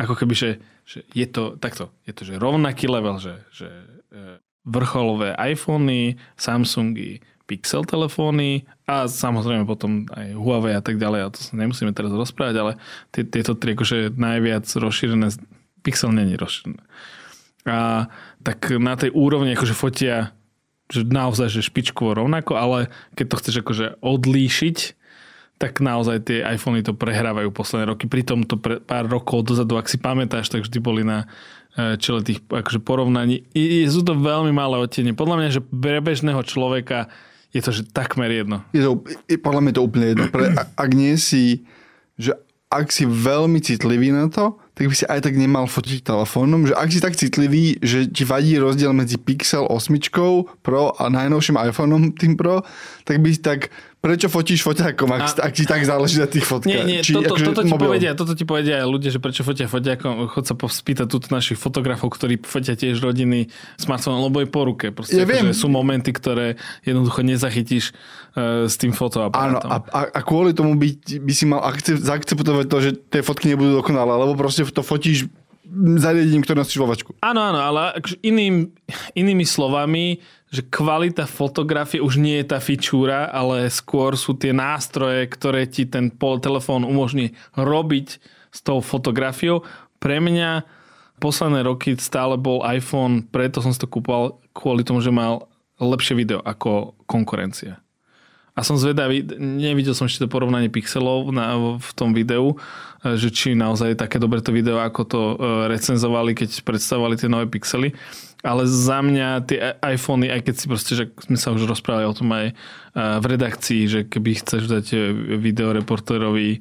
ako 0.00 0.14
keby, 0.16 0.34
že, 0.34 0.50
že 0.90 1.06
je 1.14 1.26
to 1.30 1.54
takto, 1.54 1.94
je 2.02 2.10
to 2.10 2.26
že 2.26 2.42
rovnaký 2.42 2.90
level, 2.90 3.22
že, 3.22 3.38
že 3.54 3.70
e, 4.10 4.42
vrcholové 4.66 5.38
iPhony, 5.38 6.18
Samsungy, 6.34 7.22
Pixel 7.46 7.86
telefóny 7.86 8.66
a 8.90 9.06
samozrejme 9.06 9.66
potom 9.66 10.06
aj 10.10 10.34
Huawei 10.34 10.74
a 10.74 10.82
tak 10.82 10.98
ďalej, 10.98 11.20
a 11.22 11.32
to 11.34 11.38
sa 11.38 11.54
nemusíme 11.54 11.94
teraz 11.94 12.10
rozprávať, 12.10 12.56
ale 12.58 12.72
tie, 13.14 13.22
tieto 13.22 13.54
tri 13.54 13.78
akože 13.78 14.18
najviac 14.18 14.66
rozšírené, 14.66 15.30
Pixel 15.86 16.10
není 16.10 16.34
rozšírené. 16.34 16.82
A 17.70 18.10
tak 18.42 18.74
na 18.74 18.98
tej 18.98 19.14
úrovni 19.14 19.54
akože 19.54 19.74
fotia 19.78 20.34
že 20.90 21.06
naozaj 21.06 21.54
že 21.54 21.62
špičkovo 21.62 22.18
rovnako, 22.18 22.58
ale 22.58 22.90
keď 23.14 23.26
to 23.30 23.38
chceš 23.38 23.56
akože 23.62 23.86
odlíšiť, 24.02 24.76
tak 25.60 25.84
naozaj 25.84 26.24
tie 26.24 26.40
iPhony 26.40 26.80
to 26.80 26.96
prehrávajú 26.96 27.52
posledné 27.52 27.92
roky. 27.92 28.08
Pritom 28.08 28.48
to 28.48 28.56
pre 28.56 28.80
pár 28.80 29.04
rokov 29.04 29.44
dozadu, 29.44 29.76
ak 29.76 29.92
si 29.92 30.00
pamätáš, 30.00 30.48
tak 30.48 30.64
vždy 30.64 30.78
boli 30.80 31.04
na 31.04 31.28
e, 31.76 32.00
čele 32.00 32.24
tých 32.24 32.40
akože 32.48 32.80
porovnaní. 32.80 33.44
I, 33.52 33.84
sú 33.84 34.00
to 34.00 34.16
veľmi 34.16 34.56
malé 34.56 34.80
odtiene. 34.80 35.12
Podľa 35.12 35.36
mňa, 35.36 35.48
že 35.52 35.60
pre 35.60 36.00
bežného 36.00 36.40
človeka 36.48 37.12
je 37.52 37.60
to 37.60 37.76
že 37.76 37.92
takmer 37.92 38.32
jedno. 38.32 38.64
Je 38.72 38.80
to, 38.80 39.04
je, 39.28 39.36
podľa 39.36 39.60
mňa 39.68 39.72
to 39.76 39.84
úplne 39.84 40.06
jedno. 40.16 40.26
Pre, 40.32 40.48
ak 40.56 40.90
nie 40.96 41.20
si, 41.20 41.68
že 42.16 42.32
ak 42.70 42.88
si 42.94 43.02
veľmi 43.02 43.58
citlivý 43.58 44.14
na 44.14 44.30
to, 44.30 44.56
tak 44.78 44.86
by 44.86 44.94
si 44.94 45.04
aj 45.10 45.26
tak 45.26 45.34
nemal 45.34 45.66
fotiť 45.66 46.06
telefónom, 46.06 46.70
že 46.70 46.74
ak 46.78 46.88
si 46.88 47.02
tak 47.02 47.18
citlivý, 47.18 47.82
že 47.82 48.06
ti 48.06 48.22
vadí 48.22 48.54
rozdiel 48.56 48.94
medzi 48.94 49.18
Pixel 49.18 49.66
8 49.66 49.98
Pro 50.62 50.94
a 50.94 51.10
najnovším 51.10 51.58
iPhoneom 51.58 52.14
tým 52.14 52.38
Pro, 52.38 52.62
tak 53.02 53.18
by 53.18 53.28
si 53.34 53.42
tak, 53.42 53.74
prečo 54.00 54.26
fotíš 54.26 54.64
foťákom, 54.64 55.12
ak, 55.12 55.20
A- 55.36 55.40
ak 55.44 55.52
ti 55.52 55.68
tak 55.68 55.84
záleží 55.84 56.16
na 56.16 56.24
tých 56.24 56.42
fotkách? 56.42 56.72
Nie, 56.72 56.80
nie, 56.82 57.00
Či 57.04 57.20
toto, 57.20 57.36
akože 57.36 57.44
toto, 57.44 57.60
ti 57.60 57.68
mobilom. 57.68 57.88
povedia, 57.92 58.10
toto 58.16 58.32
ti 58.32 58.44
povedia 58.48 58.80
aj 58.80 58.88
ľudia, 58.88 59.10
že 59.12 59.20
prečo 59.20 59.44
fotia 59.44 59.68
fotiakom. 59.68 60.24
Chod 60.26 60.44
sa 60.44 60.54
spýtať 60.56 61.04
túto 61.04 61.28
našich 61.28 61.60
fotografov, 61.60 62.08
ktorí 62.08 62.40
fotia 62.40 62.72
tiež 62.72 62.96
rodiny 62.98 63.52
smartfónom, 63.76 64.24
lebo 64.26 64.40
je 64.40 64.48
po 64.48 64.64
ruke. 64.64 64.88
Proste, 64.88 65.20
Ja 65.20 65.28
viem. 65.28 65.44
akože 65.44 65.54
sú 65.54 65.68
momenty, 65.68 66.10
ktoré 66.10 66.56
jednoducho 66.80 67.20
nezachytíš 67.20 67.92
uh, 68.34 68.64
s 68.64 68.80
tým 68.80 68.90
Áno, 68.90 68.98
fotoaparátom. 68.98 69.68
a, 69.68 69.76
a, 69.92 70.00
a 70.16 70.20
kvôli 70.24 70.56
tomu 70.56 70.80
by, 70.80 70.88
by 71.20 71.32
si 71.36 71.44
mal 71.44 71.60
akcept, 71.60 72.00
zaakceptovať 72.00 72.66
to, 72.66 72.76
že 72.80 72.90
tie 72.96 73.20
fotky 73.20 73.52
nebudú 73.52 73.78
dokonalé, 73.78 74.16
lebo 74.16 74.32
proste 74.32 74.64
to 74.64 74.80
fotíš 74.80 75.28
zariadením, 75.98 76.42
ktoré 76.42 76.60
nosíš 76.60 76.80
vo 76.82 76.90
vačku. 76.90 77.10
Áno, 77.22 77.40
áno, 77.40 77.60
ale 77.62 77.98
iným, 78.20 78.74
inými 79.14 79.46
slovami, 79.46 80.18
že 80.50 80.66
kvalita 80.66 81.30
fotografie 81.30 82.02
už 82.02 82.18
nie 82.18 82.42
je 82.42 82.50
tá 82.50 82.58
fičúra, 82.58 83.30
ale 83.30 83.70
skôr 83.70 84.18
sú 84.18 84.34
tie 84.34 84.50
nástroje, 84.50 85.30
ktoré 85.30 85.70
ti 85.70 85.86
ten 85.86 86.10
telefón 86.42 86.82
umožní 86.82 87.38
robiť 87.54 88.18
s 88.50 88.58
tou 88.66 88.82
fotografiou. 88.82 89.62
Pre 90.02 90.18
mňa 90.18 90.66
posledné 91.22 91.62
roky 91.62 91.94
stále 92.00 92.34
bol 92.34 92.66
iPhone, 92.66 93.22
preto 93.30 93.62
som 93.62 93.70
si 93.70 93.78
to 93.78 93.86
kúpal 93.86 94.42
kvôli 94.50 94.82
tomu, 94.82 94.98
že 94.98 95.14
mal 95.14 95.46
lepšie 95.78 96.18
video 96.18 96.42
ako 96.42 96.98
konkurencia. 97.06 97.78
A 98.54 98.66
som 98.66 98.74
zvedavý, 98.74 99.22
nevidel 99.38 99.94
som 99.94 100.10
ešte 100.10 100.26
to 100.26 100.32
porovnanie 100.32 100.66
pixelov 100.66 101.30
na, 101.30 101.54
v 101.78 101.90
tom 101.94 102.10
videu, 102.10 102.58
e, 103.00 103.14
že 103.14 103.30
či 103.30 103.54
naozaj 103.54 103.94
je 103.94 104.02
také 104.02 104.18
dobre 104.18 104.42
to 104.42 104.50
video, 104.50 104.82
ako 104.82 105.02
to 105.06 105.20
e, 105.22 105.34
recenzovali, 105.70 106.34
keď 106.34 106.66
predstavovali 106.66 107.14
tie 107.14 107.30
nové 107.30 107.46
pixely. 107.46 107.94
Ale 108.40 108.64
za 108.66 109.04
mňa 109.04 109.28
tie 109.46 109.58
iPhony, 109.84 110.32
aj 110.32 110.40
keď 110.48 110.54
si 110.56 110.66
proste, 110.66 110.92
že 110.96 111.04
sme 111.22 111.36
sa 111.36 111.54
už 111.54 111.68
rozprávali 111.68 112.08
o 112.10 112.16
tom 112.16 112.28
aj 112.34 112.46
e, 112.50 112.54
v 112.94 113.24
redakcii, 113.24 113.82
že 113.86 114.00
keby 114.10 114.30
chceš 114.42 114.66
dať 114.66 114.86
videoreportérovi 115.38 116.60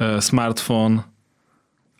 smartfón, 0.00 1.04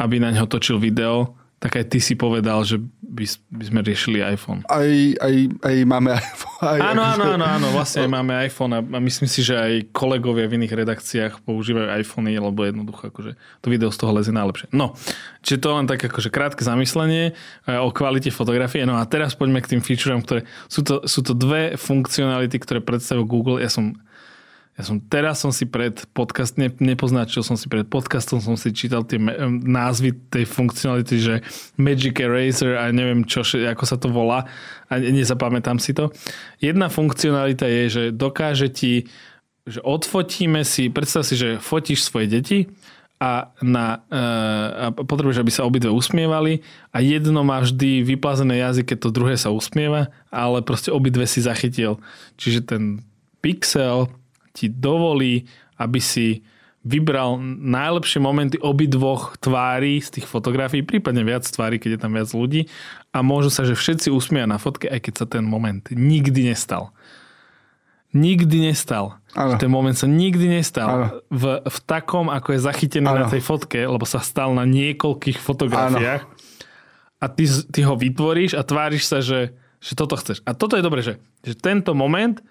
aby 0.01 0.17
na 0.17 0.33
ňo 0.33 0.49
točil 0.49 0.81
video, 0.81 1.37
tak 1.61 1.77
aj 1.77 1.93
ty 1.93 2.01
si 2.01 2.17
povedal, 2.17 2.65
že 2.65 2.81
by, 3.05 3.25
by 3.53 3.65
sme 3.69 3.81
riešili 3.85 4.25
iPhone. 4.25 4.65
Aj, 4.65 4.89
aj, 5.21 5.35
aj 5.61 5.75
máme 5.85 6.17
iPhone. 6.17 6.57
Aj, 6.65 6.81
Áno, 6.81 7.03
áno, 7.05 7.25
áno, 7.37 7.45
áno, 7.45 7.67
vlastne 7.77 8.09
aj 8.09 8.11
máme 8.17 8.33
iPhone 8.49 8.73
a 8.73 8.81
myslím 8.81 9.29
si, 9.29 9.45
že 9.45 9.61
aj 9.61 9.93
kolegovia 9.93 10.49
v 10.49 10.57
iných 10.57 10.73
redakciách 10.73 11.45
používajú 11.45 11.93
iPhony, 12.01 12.41
lebo 12.41 12.65
jednoducho 12.65 13.13
akože 13.13 13.37
to 13.61 13.67
video 13.69 13.93
z 13.93 14.01
toho 14.01 14.17
lezie 14.17 14.33
najlepšie. 14.33 14.73
No, 14.73 14.97
čiže 15.45 15.61
to 15.61 15.77
len 15.77 15.85
tak 15.85 16.01
akože 16.01 16.33
krátke 16.33 16.65
zamyslenie 16.65 17.37
e, 17.69 17.77
o 17.77 17.93
kvalite 17.93 18.33
fotografie. 18.33 18.89
No 18.89 18.97
a 18.97 19.05
teraz 19.05 19.37
poďme 19.37 19.61
k 19.61 19.77
tým 19.77 19.85
featureom, 19.85 20.25
ktoré 20.25 20.49
sú 20.73 20.81
to, 20.81 21.05
sú 21.05 21.21
to 21.21 21.37
dve 21.37 21.77
funkcionality, 21.77 22.57
ktoré 22.57 22.81
predstavil 22.81 23.29
Google. 23.29 23.61
Ja 23.61 23.69
som 23.69 24.01
ja 24.79 24.87
som 24.87 24.97
teraz 24.97 25.43
som 25.43 25.53
si 25.53 25.69
pred 25.69 25.93
podcast, 26.17 26.57
ne, 26.57 26.73
nepoznačil 26.81 27.45
som 27.45 27.59
si 27.59 27.69
pred 27.69 27.85
podcastom, 27.85 28.41
som 28.41 28.57
si 28.57 28.73
čítal 28.73 29.05
tie 29.05 29.21
me- 29.21 29.37
názvy 29.61 30.17
tej 30.33 30.49
funkcionality, 30.49 31.17
že 31.21 31.35
Magic 31.77 32.17
Eraser 32.17 32.81
a 32.81 32.89
neviem 32.89 33.27
čo, 33.29 33.45
ako 33.45 33.85
sa 33.85 34.01
to 34.01 34.09
volá 34.09 34.49
a 34.89 34.97
ne- 34.97 35.13
nezapamätám 35.13 35.77
si 35.83 35.93
to. 35.93 36.09
Jedna 36.63 36.89
funkcionalita 36.89 37.69
je, 37.69 37.83
že 37.91 38.03
dokáže 38.15 38.73
ti, 38.73 39.11
že 39.69 39.85
odfotíme 39.85 40.65
si, 40.65 40.89
predstav 40.89 41.29
si, 41.29 41.37
že 41.37 41.61
fotíš 41.61 42.09
svoje 42.09 42.33
deti 42.33 42.59
a, 43.21 43.53
na, 43.61 44.01
e, 44.09 44.25
a 44.81 44.85
potrebuješ, 44.97 45.45
aby 45.45 45.53
sa 45.53 45.69
obidve 45.69 45.93
usmievali 45.93 46.65
a 46.89 47.05
jedno 47.05 47.45
má 47.45 47.61
vždy 47.61 48.01
vyplazené 48.01 48.65
jazyk, 48.65 48.97
keď 48.97 48.99
to 49.05 49.13
druhé 49.13 49.37
sa 49.37 49.53
usmieva, 49.53 50.09
ale 50.33 50.65
proste 50.65 50.89
obidve 50.89 51.29
si 51.29 51.45
zachytil. 51.45 52.01
Čiže 52.41 52.65
ten 52.65 53.05
pixel 53.45 54.09
ti 54.53 54.69
dovolí, 54.69 55.47
aby 55.79 56.01
si 56.03 56.45
vybral 56.81 57.37
najlepšie 57.61 58.25
momenty 58.25 58.57
obidvoch 58.57 59.37
tvári 59.37 60.01
z 60.01 60.17
tých 60.17 60.27
fotografií, 60.27 60.81
prípadne 60.81 61.21
viac 61.21 61.45
tvári, 61.45 61.77
keď 61.77 61.97
je 61.97 62.01
tam 62.01 62.13
viac 62.17 62.29
ľudí 62.33 62.73
a 63.13 63.21
môžu 63.21 63.53
sa, 63.53 63.69
že 63.69 63.77
všetci 63.77 64.09
usmieja 64.09 64.49
na 64.49 64.57
fotke, 64.57 64.89
aj 64.89 65.01
keď 65.05 65.15
sa 65.21 65.27
ten 65.29 65.45
moment 65.45 65.85
nikdy 65.93 66.49
nestal. 66.49 66.97
Nikdy 68.11 68.73
nestal. 68.73 69.23
Áno. 69.39 69.55
Ten 69.61 69.71
moment 69.71 69.95
sa 69.95 70.11
nikdy 70.11 70.51
nestal. 70.51 71.23
V, 71.31 71.63
v 71.63 71.79
takom, 71.87 72.27
ako 72.27 72.59
je 72.59 72.61
zachytený 72.67 73.07
na 73.07 73.29
Áno. 73.29 73.31
tej 73.31 73.39
fotke, 73.39 73.79
lebo 73.87 74.03
sa 74.03 74.19
stal 74.19 74.51
na 74.51 74.67
niekoľkých 74.67 75.39
fotografiách. 75.39 76.27
A 77.21 77.27
ty, 77.31 77.45
ty 77.71 77.81
ho 77.87 77.95
vytvoríš 77.95 78.59
a 78.59 78.67
tváriš 78.67 79.05
sa, 79.07 79.23
že, 79.23 79.55
že 79.79 79.93
toto 79.95 80.19
chceš. 80.19 80.43
A 80.43 80.59
toto 80.59 80.75
je 80.75 80.83
dobré, 80.83 81.07
že, 81.07 81.23
že 81.47 81.55
tento 81.55 81.95
moment 81.95 82.43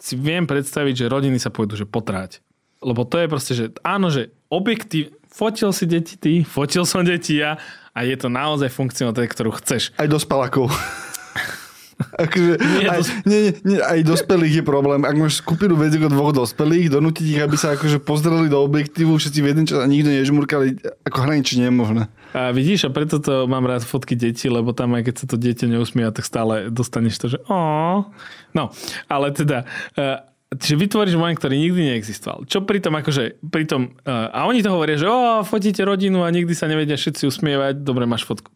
si 0.00 0.16
viem 0.16 0.48
predstaviť, 0.48 1.06
že 1.06 1.12
rodiny 1.12 1.36
sa 1.36 1.52
pôjdu 1.52 1.76
že 1.76 1.86
potráť. 1.86 2.40
Lebo 2.80 3.04
to 3.04 3.20
je 3.20 3.28
proste, 3.28 3.52
že 3.52 3.64
áno, 3.84 4.08
že 4.08 4.32
objektív, 4.48 5.12
fotil 5.28 5.70
si 5.76 5.84
deti 5.84 6.16
ty, 6.16 6.40
fotil 6.42 6.88
som 6.88 7.04
deti 7.04 7.36
ja 7.36 7.60
a 7.92 8.08
je 8.08 8.16
to 8.16 8.32
naozaj 8.32 8.72
funkcionalita, 8.72 9.28
ktorú 9.28 9.52
chceš. 9.60 9.92
Aj 10.00 10.08
dospelákov. 10.08 10.72
akože, 12.24 12.52
Nie, 12.56 12.86
aj, 12.88 12.98
dos- 12.98 13.12
nie, 13.28 13.40
nie, 13.44 13.52
nie, 13.64 13.78
aj 13.80 14.00
dospelých 14.08 14.54
je 14.60 14.64
problém. 14.64 15.04
Ak 15.04 15.16
máš 15.20 15.44
skupinu 15.44 15.76
viac 15.76 15.92
ako 15.92 16.08
dvoch 16.08 16.32
dospelých, 16.32 16.88
donútiť 16.88 17.26
ich, 17.36 17.40
aby 17.40 17.56
sa 17.60 17.76
akože 17.76 18.00
pozreli 18.00 18.48
do 18.48 18.64
objektívu 18.64 19.12
všetci 19.20 19.38
v 19.44 19.48
jeden 19.52 19.64
čas 19.68 19.84
a 19.84 19.86
nikto 19.86 20.08
nežmurkali, 20.08 20.80
ako 21.04 21.18
hranične 21.20 21.68
nemožné. 21.68 22.08
A 22.30 22.54
vidíš, 22.54 22.86
a 22.86 22.94
preto 22.94 23.18
to 23.18 23.50
mám 23.50 23.66
rád 23.66 23.82
fotky 23.82 24.14
detí, 24.14 24.46
lebo 24.46 24.70
tam 24.70 24.94
aj 24.94 25.02
keď 25.10 25.14
sa 25.18 25.26
to 25.26 25.36
dieťa 25.36 25.66
neusmieva, 25.66 26.14
tak 26.14 26.26
stále 26.26 26.70
dostaneš 26.70 27.14
to, 27.18 27.26
že 27.34 27.38
ó. 27.50 28.06
No, 28.54 28.70
ale 29.10 29.34
teda, 29.34 29.66
uh, 29.98 30.22
čiže 30.54 30.78
vytvoríš 30.78 31.18
moment, 31.18 31.34
ktorý 31.34 31.58
nikdy 31.58 31.94
neexistoval. 31.94 32.46
Čo 32.46 32.62
pritom 32.62 32.94
akože, 32.94 33.42
pritom, 33.50 33.98
uh, 34.06 34.30
a 34.30 34.46
oni 34.46 34.62
to 34.62 34.70
hovoria, 34.70 34.94
že 34.94 35.10
o, 35.10 35.42
fotíte 35.42 35.82
rodinu 35.82 36.22
a 36.22 36.30
nikdy 36.30 36.54
sa 36.54 36.70
nevedia 36.70 36.94
všetci 36.94 37.26
usmievať, 37.26 37.82
dobre, 37.82 38.06
máš 38.06 38.22
fotku. 38.22 38.54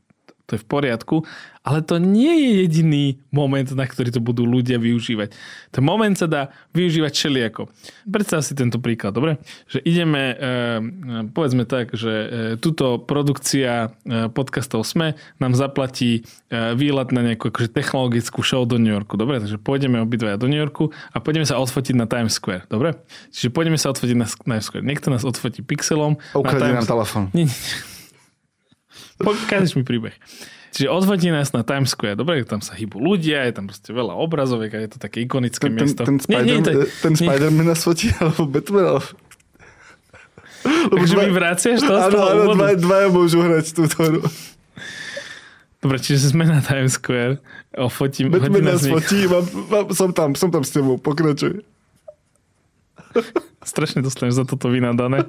To 0.53 0.55
je 0.55 0.61
v 0.61 0.67
poriadku, 0.69 1.17
ale 1.65 1.81
to 1.81 1.97
nie 1.97 2.29
je 2.29 2.51
jediný 2.69 3.05
moment, 3.33 3.65
na 3.73 3.89
ktorý 3.89 4.13
to 4.13 4.21
budú 4.21 4.45
ľudia 4.45 4.77
využívať. 4.77 5.33
Ten 5.73 5.81
moment 5.81 6.13
sa 6.13 6.29
dá 6.29 6.53
využívať 6.77 7.13
všelijako. 7.17 7.73
Predstav 8.05 8.45
si 8.45 8.53
tento 8.53 8.77
príklad, 8.77 9.17
dobre? 9.17 9.41
Že 9.73 9.81
ideme, 9.89 10.23
eh, 10.37 10.79
povedzme 11.33 11.65
tak, 11.65 11.97
že 11.97 12.13
eh, 12.13 12.29
túto 12.61 13.01
produkcia 13.01 13.89
eh, 13.89 14.29
podcastov 14.29 14.85
SME 14.85 15.17
nám 15.41 15.57
zaplatí 15.57 16.29
eh, 16.53 16.77
výlet 16.77 17.09
na 17.17 17.25
nejakú 17.25 17.49
akože 17.49 17.73
technologickú 17.73 18.45
show 18.45 18.69
do 18.69 18.77
New 18.77 18.93
Yorku, 18.93 19.17
dobre? 19.17 19.41
Takže 19.41 19.57
pôjdeme 19.57 20.05
obidvaja 20.05 20.37
do 20.37 20.53
New 20.53 20.61
Yorku 20.61 20.93
a 20.93 21.19
pôjdeme 21.25 21.49
sa 21.49 21.57
odfotiť 21.57 21.97
na 21.97 22.05
Times 22.05 22.37
Square, 22.37 22.69
dobre? 22.69 22.93
Čiže 23.33 23.49
pôjdeme 23.49 23.81
sa 23.81 23.89
odfotiť 23.89 24.17
na 24.21 24.29
Times 24.29 24.69
Square. 24.69 24.85
Niekto 24.85 25.09
nás 25.09 25.25
odfotí 25.25 25.65
pixelom. 25.65 26.21
A 26.37 26.45
ukradne 26.45 26.77
nám 26.77 26.85
telefón. 26.85 27.33
nie, 27.33 27.49
nie. 27.49 27.57
Pokažeš 29.15 29.79
mi 29.79 29.87
príbeh. 29.87 30.13
Čiže 30.75 30.91
odfotí 30.91 31.31
nás 31.31 31.55
na 31.55 31.63
Times 31.63 31.87
Square. 31.89 32.19
Dobre, 32.19 32.43
tam 32.43 32.59
sa 32.59 32.75
hýbu 32.75 32.99
ľudia, 32.99 33.47
je 33.47 33.55
tam 33.55 33.71
proste 33.71 33.91
veľa 33.91 34.11
obrazoviek 34.13 34.75
a 34.75 34.79
je 34.83 34.91
to 34.91 34.99
také 34.99 35.23
ikonické 35.23 35.63
Ten, 35.63 35.73
ten, 35.73 35.87
miesto. 35.87 36.03
ten, 36.03 36.17
Nie, 36.27 36.43
nie, 36.43 36.59
Spider, 36.59 36.73
to- 36.75 36.91
ten 37.01 37.13
nie. 37.15 37.19
Spider-Man 37.23 37.67
nás 37.69 37.81
fotí, 37.81 38.11
alebo 38.13 38.43
Batman. 38.45 38.99
Lebo 40.65 40.97
Takže 40.99 41.15
mi 41.15 41.25
dva- 41.25 41.37
vraciaš 41.37 41.79
to 41.79 41.93
Áno, 41.93 42.19
áno, 42.19 42.43
úvodu? 42.43 42.57
dva, 42.57 42.69
dvaja 42.75 43.09
môžu 43.09 43.39
hrať 43.39 43.67
túto 43.71 43.97
hru. 44.01 44.21
Dobre, 45.79 46.01
čiže 46.01 46.33
sme 46.33 46.43
na 46.43 46.59
Times 46.59 46.97
Square. 46.97 47.39
Ofotím, 47.77 48.33
hodí 48.33 48.49
Batman 48.49 48.65
nás 48.67 48.83
fotí, 48.83 49.29
mám, 49.29 49.45
mám, 49.69 49.85
som 49.93 50.09
tam, 50.11 50.33
som 50.33 50.49
tam 50.49 50.65
s 50.65 50.73
tebou, 50.73 50.97
pokračuj. 50.97 51.61
Strašne 53.65 54.05
dostaneš 54.05 54.43
za 54.43 54.45
toto 54.45 54.69
vynadané. 54.69 55.25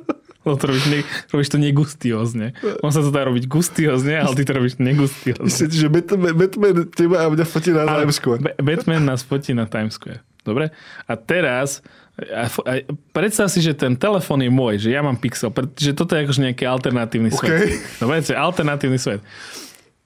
Lebo 0.46 0.56
to 0.62 0.70
robíš, 0.70 0.86
ne, 0.94 1.00
robíš 1.34 1.50
to 1.50 1.58
negustiózne. 1.58 2.54
On 2.86 2.94
sa 2.94 3.02
to 3.02 3.10
dá 3.10 3.26
robiť 3.26 3.50
gustiózne, 3.50 4.22
ale 4.22 4.38
ty 4.38 4.46
to 4.46 4.54
robíš 4.54 4.78
negustiózne. 4.78 5.42
Myslím, 5.42 5.74
že 5.74 5.88
Batman, 5.90 6.34
Batman 6.38 6.74
teba 6.94 7.26
a 7.26 7.34
mňa 7.34 7.46
fotí 7.50 7.74
na 7.74 7.90
Times 7.90 8.18
Square. 8.22 8.42
Ba- 8.46 8.58
Batman 8.62 9.04
nás 9.10 9.26
fotí 9.26 9.58
na 9.58 9.66
Times 9.66 9.98
Square. 9.98 10.22
Dobre? 10.46 10.70
A 11.10 11.14
teraz 11.18 11.82
a, 12.16 12.48
a, 12.48 12.74
predstav 13.12 13.52
si, 13.52 13.60
že 13.60 13.76
ten 13.76 13.98
telefón 13.98 14.40
je 14.40 14.48
môj, 14.48 14.88
že 14.88 14.94
ja 14.94 15.04
mám 15.04 15.20
Pixel, 15.20 15.52
pretože 15.52 15.92
toto 15.92 16.16
je 16.16 16.24
akože 16.24 16.42
nejaký 16.48 16.64
alternatívny 16.64 17.28
OK. 17.28 17.44
svet. 17.44 17.60
Dobre, 18.00 18.24
to 18.24 18.32
je 18.32 18.40
alternatívny 18.40 19.00
svet. 19.02 19.20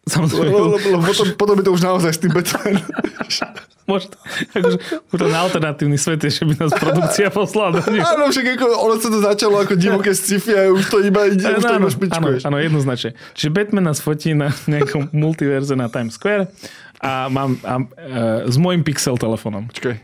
Samozrejme, 0.09 0.49
Lebo, 0.49 0.75
lebo, 0.75 0.87
lebo 0.97 1.03
potom, 1.05 1.25
potom 1.37 1.55
je 1.61 1.65
to 1.69 1.71
už 1.77 1.81
naozaj 1.85 2.11
s 2.11 2.19
tým 2.19 2.33
Batman. 2.33 2.81
možno, 3.89 4.13
akože, 4.53 4.77
ten 5.09 5.33
alternatívny 5.33 5.97
svet 5.97 6.21
je, 6.21 6.29
že 6.29 6.43
by 6.45 6.53
nás 6.61 6.71
produkcia 6.77 7.33
poslala 7.33 7.81
do 7.81 7.89
neho. 7.89 8.05
Áno, 8.05 8.29
však 8.29 8.45
ako, 8.53 8.65
ono 8.85 8.95
sa 9.01 9.09
to 9.09 9.19
začalo 9.19 9.55
ako 9.65 9.73
divoké 9.73 10.13
sci-fi 10.13 10.53
a 10.53 10.61
už 10.69 10.85
to 10.93 10.97
iba 11.01 11.25
ide, 11.25 11.41
už 11.41 11.65
to 11.65 11.73
iba 11.73 11.89
áno, 12.13 12.27
áno, 12.37 12.57
jednoznačne. 12.61 13.17
Čiže 13.33 13.49
Batman 13.49 13.89
nás 13.89 13.97
fotí 13.97 14.37
na 14.37 14.53
nejakom 14.69 15.09
multiverze 15.25 15.73
na 15.73 15.89
Times 15.89 16.13
Square 16.13 16.53
a 17.01 17.27
mám 17.33 17.57
a, 17.65 17.81
e, 17.81 18.45
s 18.45 18.55
môjim 18.61 18.85
Pixel 18.85 19.17
telefónom. 19.17 19.65
Počkaj. 19.73 19.97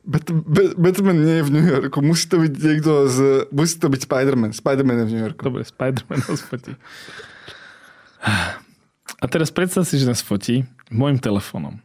Bat, 0.00 0.24
Bat, 0.32 0.68
Batman 0.80 1.18
nie 1.18 1.36
je 1.42 1.44
v 1.44 1.50
New 1.52 1.66
Yorku. 1.66 1.98
Musí 2.00 2.24
to 2.30 2.40
byť 2.40 2.52
niekto 2.56 2.92
z... 3.04 3.18
Musí 3.52 3.76
to 3.76 3.92
byť 3.92 4.00
Spider-Man. 4.08 4.56
Spider-Man 4.56 5.04
je 5.04 5.06
v 5.06 5.12
New 5.12 5.22
Yorku. 5.28 5.40
Dobre, 5.44 5.62
Spider-Man 5.66 6.20
nás 6.24 6.40
fotí. 6.40 6.72
A 9.20 9.24
teraz 9.28 9.52
predstav 9.52 9.84
si, 9.84 10.00
že 10.00 10.08
nás 10.08 10.24
fotí 10.24 10.64
môjim 10.88 11.20
telefónom. 11.20 11.78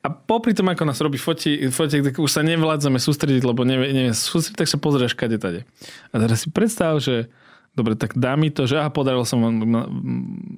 A 0.00 0.08
popri 0.08 0.56
tom, 0.56 0.72
ako 0.72 0.88
nás 0.88 0.96
robí 1.04 1.20
fotí, 1.20 1.68
fotí, 1.68 2.00
tak 2.00 2.16
už 2.16 2.32
sa 2.32 2.40
nevládzame 2.40 2.96
sústrediť, 2.96 3.44
lebo 3.44 3.68
nevie, 3.68 3.92
nevie 3.92 4.12
sústrediť, 4.16 4.64
tak 4.64 4.72
sa 4.72 4.80
pozrieš 4.80 5.12
kade 5.12 5.36
tade. 5.36 5.68
A 6.08 6.14
teraz 6.16 6.44
si 6.44 6.48
predstav, 6.48 6.96
že 7.04 7.28
dobre, 7.76 8.00
tak 8.00 8.16
dá 8.16 8.32
mi 8.32 8.48
to, 8.48 8.64
že 8.64 8.80
aha, 8.80 8.88
podarilo 8.88 9.28
som 9.28 9.44
vám- 9.44 9.92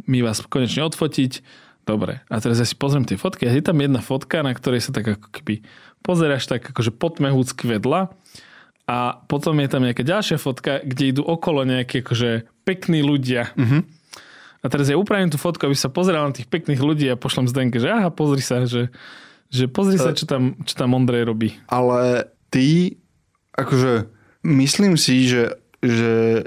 mi 0.06 0.22
vás 0.22 0.38
konečne 0.46 0.86
odfotiť. 0.86 1.42
Dobre. 1.82 2.22
A 2.30 2.38
teraz 2.38 2.62
ja 2.62 2.66
si 2.66 2.78
pozriem 2.78 3.02
tie 3.02 3.18
fotky 3.18 3.50
a 3.50 3.50
je 3.50 3.58
tam 3.58 3.82
jedna 3.82 3.98
fotka, 3.98 4.46
na 4.46 4.54
ktorej 4.54 4.86
sa 4.86 4.94
tak 4.94 5.18
ako 5.18 5.34
keby 5.34 5.66
pozeráš 6.06 6.46
tak 6.46 6.62
akože 6.62 6.94
potmehúcky 6.94 7.66
vedľa 7.66 8.14
a 8.86 8.98
potom 9.26 9.58
je 9.62 9.68
tam 9.70 9.82
nejaká 9.82 10.06
ďalšia 10.06 10.38
fotka, 10.38 10.78
kde 10.82 11.10
idú 11.10 11.22
okolo 11.26 11.66
nejaké 11.66 12.06
akože 12.06 12.46
pekní 12.62 13.02
ľudia. 13.02 13.50
Uh-huh. 13.54 13.82
A 14.62 14.70
teraz 14.70 14.86
ja 14.86 14.94
upravím 14.94 15.26
tú 15.26 15.42
fotku, 15.42 15.66
aby 15.66 15.74
sa 15.74 15.90
pozeral 15.90 16.22
na 16.22 16.34
tých 16.34 16.46
pekných 16.46 16.78
ľudí 16.78 17.10
a 17.10 17.18
pošlem 17.18 17.50
Zdenke, 17.50 17.82
že 17.82 17.90
aha, 17.90 18.14
pozri 18.14 18.38
sa, 18.38 18.62
že, 18.62 18.94
že 19.50 19.66
pozri 19.66 19.98
sa, 19.98 20.14
čo 20.14 20.22
tam, 20.22 20.54
čo 20.62 20.78
tam 20.78 20.94
Ondrej 20.94 21.26
robí. 21.26 21.58
Ale 21.66 22.30
ty, 22.46 22.94
akože, 23.58 24.06
myslím 24.46 24.94
si, 24.94 25.26
že, 25.26 25.58
že 25.82 26.46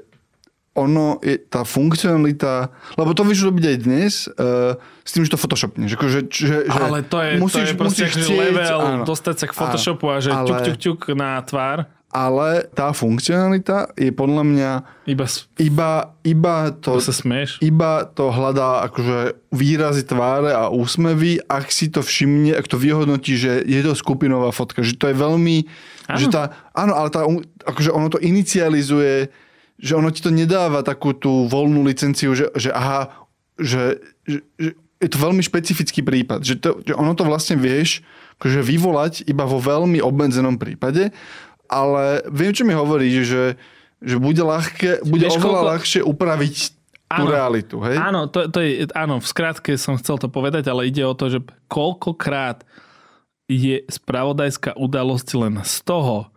ono, 0.75 1.19
je, 1.23 1.39
tá 1.39 1.63
funkcionalita, 1.63 2.71
lebo 2.99 3.11
to 3.15 3.23
vieš 3.23 3.47
robiť 3.47 3.63
aj 3.63 3.77
dnes, 3.79 4.13
uh, 4.27 4.75
s 5.07 5.11
tým, 5.15 5.23
že 5.23 5.31
to 5.31 5.39
photoshopneš. 5.39 5.95
Akože, 5.95 6.19
že, 6.27 6.67
že 6.67 6.71
Ale 6.71 7.03
to 7.03 7.19
je, 7.23 7.39
to 7.39 7.59
je 7.63 7.75
proste 7.79 8.03
akože 8.11 8.31
level 8.31 8.79
áno. 8.83 9.03
dostať 9.07 9.35
sa 9.39 9.45
k 9.47 9.53
Photoshopu 9.55 10.05
a 10.11 10.19
že 10.19 10.35
Ale- 10.35 10.47
ťuk, 10.47 10.59
ťuk, 10.59 10.77
ťuk 10.79 10.99
na 11.15 11.39
tvár. 11.43 11.87
Ale 12.15 12.71
tá 12.71 12.95
funkcionalita 12.95 13.91
je 13.99 14.07
podľa 14.15 14.43
mňa 14.47 14.71
Iba, 15.03 15.27
iba, 15.59 15.89
iba 16.23 16.55
to... 16.71 16.95
to 16.95 17.11
sa 17.11 17.15
smieš. 17.15 17.59
iba 17.59 18.07
to 18.07 18.31
hľadá 18.31 18.87
akože 18.87 19.35
výrazy 19.51 20.07
tváre 20.07 20.55
a 20.55 20.71
úsmevy, 20.71 21.43
ak 21.43 21.67
si 21.75 21.91
to 21.91 21.99
všimne, 21.99 22.55
ak 22.55 22.71
to 22.71 22.79
vyhodnotí, 22.79 23.35
že 23.35 23.67
je 23.67 23.81
to 23.83 23.91
skupinová 23.91 24.55
fotka, 24.55 24.79
že 24.79 24.95
to 24.95 25.11
je 25.11 25.15
veľmi, 25.19 25.67
Áno. 26.07 26.15
že 26.15 26.31
tá, 26.31 26.55
áno, 26.71 26.95
ale 26.95 27.11
tá, 27.11 27.27
akože 27.67 27.91
ono 27.91 28.07
to 28.07 28.23
inicializuje, 28.23 29.27
že 29.75 29.93
ono 29.99 30.07
ti 30.07 30.23
to 30.23 30.31
nedáva 30.31 30.87
takú 30.87 31.11
tú 31.11 31.51
voľnú 31.51 31.83
licenciu, 31.83 32.31
že, 32.31 32.47
že 32.55 32.71
aha, 32.71 33.27
že, 33.59 33.99
že, 34.23 34.39
že 34.55 34.71
je 35.03 35.09
to 35.11 35.19
veľmi 35.19 35.43
špecifický 35.43 35.99
prípad, 35.99 36.47
že, 36.47 36.55
to, 36.63 36.79
že 36.79 36.95
ono 36.95 37.11
to 37.11 37.27
vlastne 37.27 37.59
vieš 37.59 37.99
akože 38.39 38.63
vyvolať 38.63 39.13
iba 39.27 39.43
vo 39.43 39.59
veľmi 39.59 39.99
obmedzenom 39.99 40.55
prípade, 40.55 41.11
ale 41.67 42.25
viem, 42.29 42.51
čo 42.53 42.63
mi 42.63 42.73
hovorí, 42.73 43.09
že, 43.21 43.59
že 44.01 44.15
bude, 44.17 44.41
ľahké, 44.41 45.05
bude 45.05 45.27
Vieš, 45.27 45.37
oveľa 45.39 45.61
koľko- 45.61 45.71
ľahšie 45.73 46.01
upraviť 46.03 46.55
tú 47.05 47.23
Áno. 47.23 47.31
realitu. 47.31 47.75
Hej? 47.85 47.95
Áno, 48.01 48.21
to, 48.25 48.49
to 48.49 48.59
je, 48.65 48.89
áno, 48.97 49.21
v 49.21 49.27
skratke 49.29 49.77
som 49.77 49.93
chcel 50.01 50.17
to 50.17 50.25
povedať, 50.25 50.65
ale 50.67 50.89
ide 50.89 51.05
o 51.05 51.13
to, 51.13 51.29
že 51.29 51.39
koľkokrát 51.69 52.65
je 53.45 53.85
spravodajská 53.85 54.73
udalosť 54.73 55.29
len 55.37 55.61
z 55.61 55.85
toho, 55.85 56.33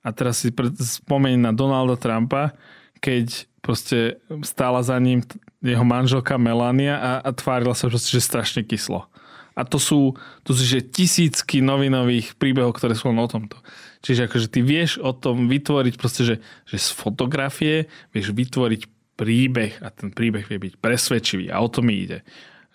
a 0.00 0.14
teraz 0.14 0.38
si 0.40 0.54
spomeň 0.78 1.34
na 1.34 1.50
Donalda 1.50 1.98
Trumpa, 1.98 2.54
keď 3.02 3.44
proste 3.58 4.22
stála 4.46 4.78
za 4.78 4.94
ním 5.02 5.26
jeho 5.58 5.82
manželka 5.82 6.38
Melania 6.38 6.94
a, 6.96 7.12
a 7.26 7.30
tvárila 7.34 7.74
sa 7.74 7.90
proste, 7.90 8.14
že 8.14 8.22
strašne 8.22 8.62
kyslo. 8.62 9.10
A 9.58 9.66
to 9.66 9.82
sú, 9.82 10.14
to 10.46 10.54
sú 10.54 10.62
že 10.62 10.86
tisícky 10.86 11.58
novinových 11.58 12.38
príbehov, 12.38 12.78
ktoré 12.78 12.94
sú 12.94 13.10
len 13.10 13.18
o 13.18 13.26
tomto. 13.26 13.58
Čiže 14.06 14.30
akože 14.30 14.46
ty 14.46 14.62
vieš 14.62 15.02
o 15.02 15.10
tom 15.10 15.50
vytvoriť 15.50 15.94
proste, 15.98 16.22
že, 16.22 16.36
že 16.62 16.78
z 16.78 16.88
fotografie 16.94 17.90
vieš 18.14 18.30
vytvoriť 18.30 18.86
príbeh 19.18 19.82
a 19.82 19.90
ten 19.90 20.14
príbeh 20.14 20.46
vie 20.46 20.62
byť 20.62 20.78
presvedčivý 20.78 21.50
a 21.50 21.58
o 21.58 21.66
to 21.66 21.82
mi 21.82 22.06
ide. 22.06 22.22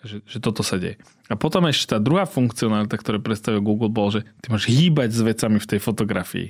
Že, 0.04 0.28
že 0.28 0.38
toto 0.44 0.60
sa 0.60 0.76
deje. 0.76 1.00
A 1.32 1.38
potom 1.40 1.64
ešte 1.64 1.96
tá 1.96 1.98
druhá 2.02 2.28
funkcionalita, 2.28 3.00
ktorú 3.00 3.24
predstavil 3.24 3.64
Google, 3.64 3.88
bol, 3.88 4.12
že 4.12 4.28
ty 4.44 4.52
môžeš 4.52 4.68
hýbať 4.68 5.08
s 5.14 5.20
vecami 5.24 5.56
v 5.56 5.70
tej 5.72 5.80
fotografii. 5.80 6.48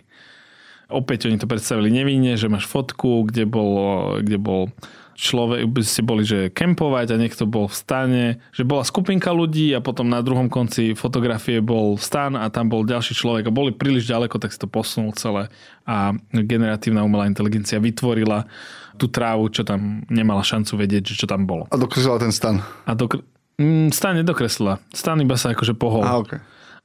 Opäť 0.90 1.30
oni 1.30 1.38
to 1.38 1.46
predstavili 1.46 1.94
nevinne, 1.94 2.34
že 2.34 2.50
máš 2.50 2.66
fotku, 2.66 3.22
kde 3.28 3.46
bol, 3.46 3.70
kde 4.18 4.40
bol 4.40 4.74
človek, 5.22 5.70
by 5.70 5.82
ste 5.86 6.02
boli, 6.02 6.26
že 6.26 6.50
kempovať 6.50 7.14
a 7.14 7.20
niekto 7.22 7.46
bol 7.46 7.70
v 7.70 7.76
stane, 7.78 8.24
že 8.50 8.66
bola 8.66 8.82
skupinka 8.82 9.30
ľudí 9.30 9.70
a 9.70 9.78
potom 9.78 10.10
na 10.10 10.18
druhom 10.18 10.50
konci 10.50 10.98
fotografie 10.98 11.62
bol 11.62 11.94
stan 11.94 12.34
a 12.34 12.50
tam 12.50 12.66
bol 12.66 12.82
ďalší 12.82 13.14
človek 13.14 13.46
a 13.46 13.54
boli 13.54 13.70
príliš 13.70 14.10
ďaleko, 14.10 14.42
tak 14.42 14.50
si 14.50 14.58
to 14.58 14.66
posunul 14.66 15.14
celé 15.14 15.46
a 15.86 16.10
generatívna 16.34 17.06
umelá 17.06 17.30
inteligencia 17.30 17.78
vytvorila 17.78 18.50
tú 18.98 19.06
trávu, 19.06 19.46
čo 19.48 19.62
tam 19.62 20.02
nemala 20.10 20.42
šancu 20.42 20.74
vedieť, 20.74 21.14
že 21.14 21.24
čo 21.24 21.26
tam 21.30 21.46
bolo. 21.46 21.70
A 21.70 21.78
dokreslila 21.78 22.18
ten 22.18 22.34
stan. 22.34 22.58
A 22.84 22.92
dokr- 22.92 23.22
mm, 23.62 23.94
stan 23.94 24.18
nedokreslila. 24.18 24.82
Stan 24.90 25.16
iba 25.22 25.38
sa 25.38 25.54
akože 25.54 25.78
pohol. 25.78 26.02
A, 26.02 26.18
okay. 26.18 26.42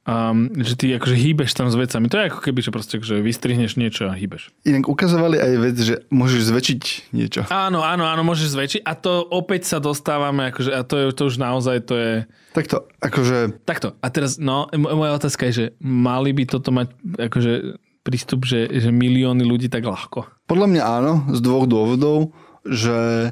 Um, 0.08 0.48
že 0.56 0.72
ty 0.72 0.88
akože 0.96 1.12
hýbeš 1.12 1.52
tam 1.52 1.68
s 1.68 1.76
vecami. 1.76 2.08
To 2.08 2.16
je 2.16 2.32
ako 2.32 2.40
keby, 2.40 2.64
že 2.64 2.72
proste 2.72 2.96
že 2.96 3.20
vystrihneš 3.20 3.76
niečo 3.76 4.08
a 4.08 4.16
hýbeš. 4.16 4.48
Inak 4.64 4.88
ukazovali 4.88 5.36
aj 5.36 5.52
vec, 5.60 5.76
že 5.76 5.94
môžeš 6.08 6.48
zväčšiť 6.48 6.82
niečo. 7.12 7.44
Áno, 7.52 7.84
áno, 7.84 8.08
áno, 8.08 8.24
môžeš 8.24 8.56
zväčšiť. 8.56 8.80
A 8.88 8.96
to 8.96 9.20
opäť 9.28 9.68
sa 9.68 9.84
dostávame, 9.84 10.48
akože, 10.48 10.72
a 10.72 10.80
to, 10.80 10.94
je, 10.96 11.04
to 11.12 11.22
už 11.28 11.36
naozaj 11.36 11.84
to 11.84 11.94
je... 12.00 12.12
Takto, 12.56 12.88
akože 13.04 13.60
Takto, 13.68 14.00
a 14.00 14.06
teraz, 14.08 14.40
no, 14.40 14.64
moja 14.72 15.12
otázka 15.20 15.44
je, 15.52 15.52
že 15.52 15.66
mali 15.84 16.32
by 16.32 16.56
toto 16.56 16.72
mať 16.72 16.88
akože 17.28 17.52
prístup, 18.00 18.48
že, 18.48 18.64
že 18.64 18.88
milióny 18.88 19.44
ľudí 19.44 19.68
tak 19.68 19.84
ľahko. 19.84 20.24
podľa 20.48 20.66
mňa 20.72 20.82
áno, 20.88 21.12
z 21.36 21.38
dvoch 21.44 21.68
dôvodov, 21.68 22.32
že 22.64 23.30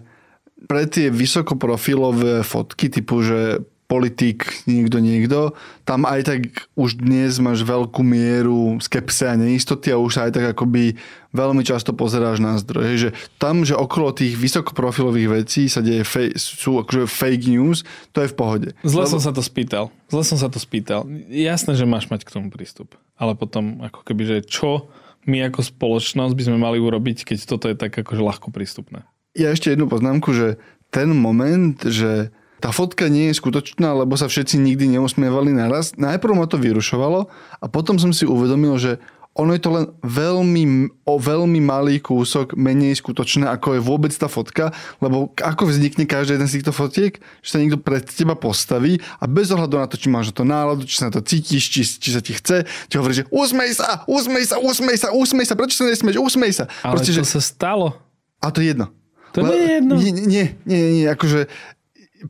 pre 0.68 0.84
tie 0.84 1.08
vysokoprofilové 1.08 2.44
fotky, 2.44 2.92
typu, 2.92 3.24
že 3.24 3.64
politik, 3.86 4.66
niekto, 4.66 4.98
niekto, 4.98 5.54
tam 5.86 6.02
aj 6.02 6.20
tak 6.26 6.40
už 6.74 6.98
dnes 6.98 7.38
máš 7.38 7.62
veľkú 7.62 8.02
mieru 8.02 8.82
skepse 8.82 9.30
a 9.30 9.38
neistoty 9.38 9.94
a 9.94 9.98
už 10.02 10.10
sa 10.18 10.20
aj 10.26 10.32
tak 10.34 10.44
akoby 10.58 10.98
veľmi 11.30 11.62
často 11.62 11.94
pozeráš 11.94 12.42
na 12.42 12.58
zdroj. 12.58 12.82
Hej, 12.82 12.98
že 12.98 13.10
tam, 13.38 13.62
že 13.62 13.78
okolo 13.78 14.10
tých 14.10 14.34
vysokoprofilových 14.34 15.28
vecí 15.42 15.70
sa 15.70 15.80
deje 15.86 16.02
fej, 16.02 16.34
sú 16.34 16.82
akože 16.82 17.06
fake 17.06 17.46
news, 17.46 17.86
to 18.10 18.26
je 18.26 18.30
v 18.30 18.36
pohode. 18.36 18.68
Zle 18.82 19.06
som 19.06 19.22
sa 19.22 19.30
to 19.30 19.40
spýtal. 19.40 19.94
Zle 20.10 20.22
som 20.26 20.38
sa 20.38 20.50
to 20.50 20.58
spýtal. 20.58 21.06
Jasné, 21.30 21.78
že 21.78 21.86
máš 21.86 22.10
mať 22.10 22.26
k 22.26 22.34
tomu 22.34 22.50
prístup. 22.50 22.98
Ale 23.14 23.38
potom, 23.38 23.80
ako 23.86 24.02
keby, 24.02 24.22
že 24.26 24.36
čo 24.44 24.90
my 25.26 25.46
ako 25.50 25.62
spoločnosť 25.62 26.34
by 26.34 26.42
sme 26.42 26.58
mali 26.58 26.78
urobiť, 26.78 27.22
keď 27.22 27.38
toto 27.46 27.66
je 27.70 27.76
tak 27.78 27.94
akože 27.94 28.22
ľahko 28.22 28.50
prístupné. 28.50 29.06
Ja 29.36 29.52
ešte 29.52 29.74
jednu 29.74 29.90
poznámku, 29.90 30.32
že 30.32 30.56
ten 30.94 31.10
moment, 31.12 31.76
že 31.82 32.30
tá 32.60 32.72
fotka 32.72 33.08
nie 33.12 33.30
je 33.30 33.38
skutočná, 33.38 33.92
lebo 33.92 34.16
sa 34.16 34.26
všetci 34.26 34.56
nikdy 34.56 34.96
neusmievali 34.96 35.52
naraz. 35.52 35.92
Najprv 35.96 36.32
ma 36.36 36.46
to 36.48 36.56
vyrušovalo 36.56 37.28
a 37.60 37.66
potom 37.68 38.00
som 38.00 38.10
si 38.16 38.24
uvedomil, 38.24 38.80
že 38.80 38.96
ono 39.36 39.52
je 39.52 39.60
to 39.60 39.68
len 39.68 39.86
veľmi, 40.00 40.88
o 41.04 41.20
veľmi 41.20 41.60
malý 41.60 42.00
kúsok 42.00 42.56
menej 42.56 42.96
skutočné, 42.96 43.44
ako 43.44 43.76
je 43.76 43.80
vôbec 43.84 44.08
tá 44.16 44.32
fotka, 44.32 44.72
lebo 44.96 45.28
ako 45.36 45.68
vznikne 45.68 46.08
každý 46.08 46.40
jeden 46.40 46.48
z 46.48 46.56
týchto 46.56 46.72
fotiek, 46.72 47.20
že 47.44 47.48
sa 47.52 47.60
niekto 47.60 47.76
pred 47.76 48.00
teba 48.08 48.32
postaví 48.32 48.96
a 49.20 49.28
bez 49.28 49.52
ohľadu 49.52 49.76
na 49.76 49.86
to, 49.92 50.00
či 50.00 50.08
máš 50.08 50.32
na 50.32 50.34
to 50.40 50.44
náladu, 50.48 50.88
či 50.88 50.96
sa 50.96 51.12
na 51.12 51.20
to 51.20 51.20
cítiš, 51.20 51.68
či, 51.68 51.84
či 51.84 52.16
sa 52.16 52.24
ti 52.24 52.32
chce, 52.32 52.64
ti 52.88 52.96
hovorí, 52.96 53.12
že 53.12 53.28
usmej 53.28 53.76
sa, 53.76 54.08
usmej 54.08 54.44
sa, 54.48 54.56
usmej 54.56 54.96
sa, 54.96 55.08
usmej 55.12 55.44
sa, 55.44 55.54
prečo 55.54 55.76
sa 55.76 55.84
nesmieš, 55.84 56.16
usmej 56.16 56.52
sa. 56.56 56.64
Ale 56.80 56.96
Proste, 56.96 57.12
to 57.12 57.20
že, 57.20 57.28
sa 57.28 57.40
stalo. 57.44 57.92
a 58.40 58.48
to 58.48 58.64
je 58.64 58.72
jedno. 58.72 58.88
To 59.36 59.44
nie 59.44 59.60
je 59.60 59.72
jedno. 59.76 59.94
Nie, 60.00 60.12
nie, 60.16 60.44
nie, 60.64 60.80
nie, 60.96 61.04
akože 61.12 61.52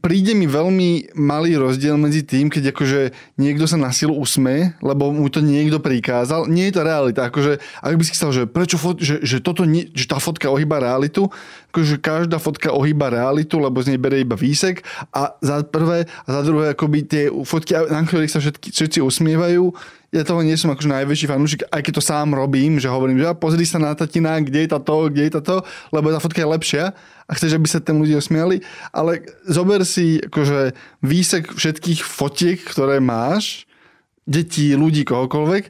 príde 0.00 0.32
mi 0.32 0.48
veľmi 0.48 1.16
malý 1.16 1.56
rozdiel 1.60 1.96
medzi 2.00 2.22
tým, 2.22 2.48
keď 2.52 2.72
akože 2.72 3.00
niekto 3.40 3.64
sa 3.68 3.76
na 3.80 3.92
silu 3.92 4.16
usmeje, 4.16 4.76
lebo 4.80 5.12
mu 5.12 5.28
to 5.28 5.44
niekto 5.44 5.82
prikázal. 5.82 6.48
Nie 6.48 6.70
je 6.70 6.74
to 6.78 6.86
realita. 6.86 7.28
Akože, 7.28 7.58
ak 7.82 7.94
by 7.96 8.02
si 8.04 8.14
chcel, 8.14 8.30
že 8.32 8.42
prečo 8.48 8.76
fot, 8.80 9.00
že, 9.00 9.20
že, 9.24 9.42
toto 9.42 9.64
nie, 9.66 9.88
že 9.92 10.08
tá 10.08 10.20
fotka 10.22 10.48
ohýba 10.48 10.80
realitu, 10.80 11.28
akože 11.76 12.00
každá 12.00 12.40
fotka 12.40 12.72
ohýba 12.72 13.12
realitu, 13.12 13.60
lebo 13.60 13.84
z 13.84 13.92
nej 13.92 14.00
berie 14.00 14.24
iba 14.24 14.32
výsek 14.32 14.80
a 15.12 15.36
za 15.44 15.60
prvé 15.60 16.08
a 16.24 16.28
za 16.32 16.40
druhé 16.40 16.72
akoby 16.72 17.04
tie 17.04 17.28
fotky, 17.28 17.76
na 17.76 18.00
ktorých 18.00 18.32
sa 18.32 18.40
všetky, 18.40 18.72
všetci 18.72 19.04
usmievajú, 19.04 19.76
ja 20.08 20.24
toho 20.24 20.40
nie 20.40 20.56
som 20.56 20.72
akože 20.72 20.88
najväčší 20.88 21.28
fanúšik, 21.28 21.60
aj 21.68 21.84
keď 21.84 21.92
to 22.00 22.08
sám 22.08 22.32
robím, 22.32 22.80
že 22.80 22.88
hovorím, 22.88 23.20
že 23.20 23.28
pozri 23.36 23.68
sa 23.68 23.76
na 23.76 23.92
tatina, 23.92 24.40
kde 24.40 24.64
je 24.64 24.72
táto, 24.72 25.12
kde 25.12 25.28
je 25.28 25.32
táto, 25.36 25.60
lebo 25.92 26.08
tá 26.08 26.16
fotka 26.16 26.40
je 26.40 26.48
lepšia 26.48 26.84
a 27.28 27.30
chceš, 27.36 27.60
aby 27.60 27.68
sa 27.68 27.84
tam 27.84 28.00
ľudia 28.00 28.24
smiali, 28.24 28.64
ale 28.96 29.20
zober 29.44 29.84
si 29.84 30.24
akože 30.24 30.72
výsek 31.04 31.52
všetkých 31.52 32.00
fotiek, 32.00 32.56
ktoré 32.64 33.04
máš, 33.04 33.68
detí, 34.24 34.72
ľudí, 34.72 35.04
kohokoľvek, 35.04 35.68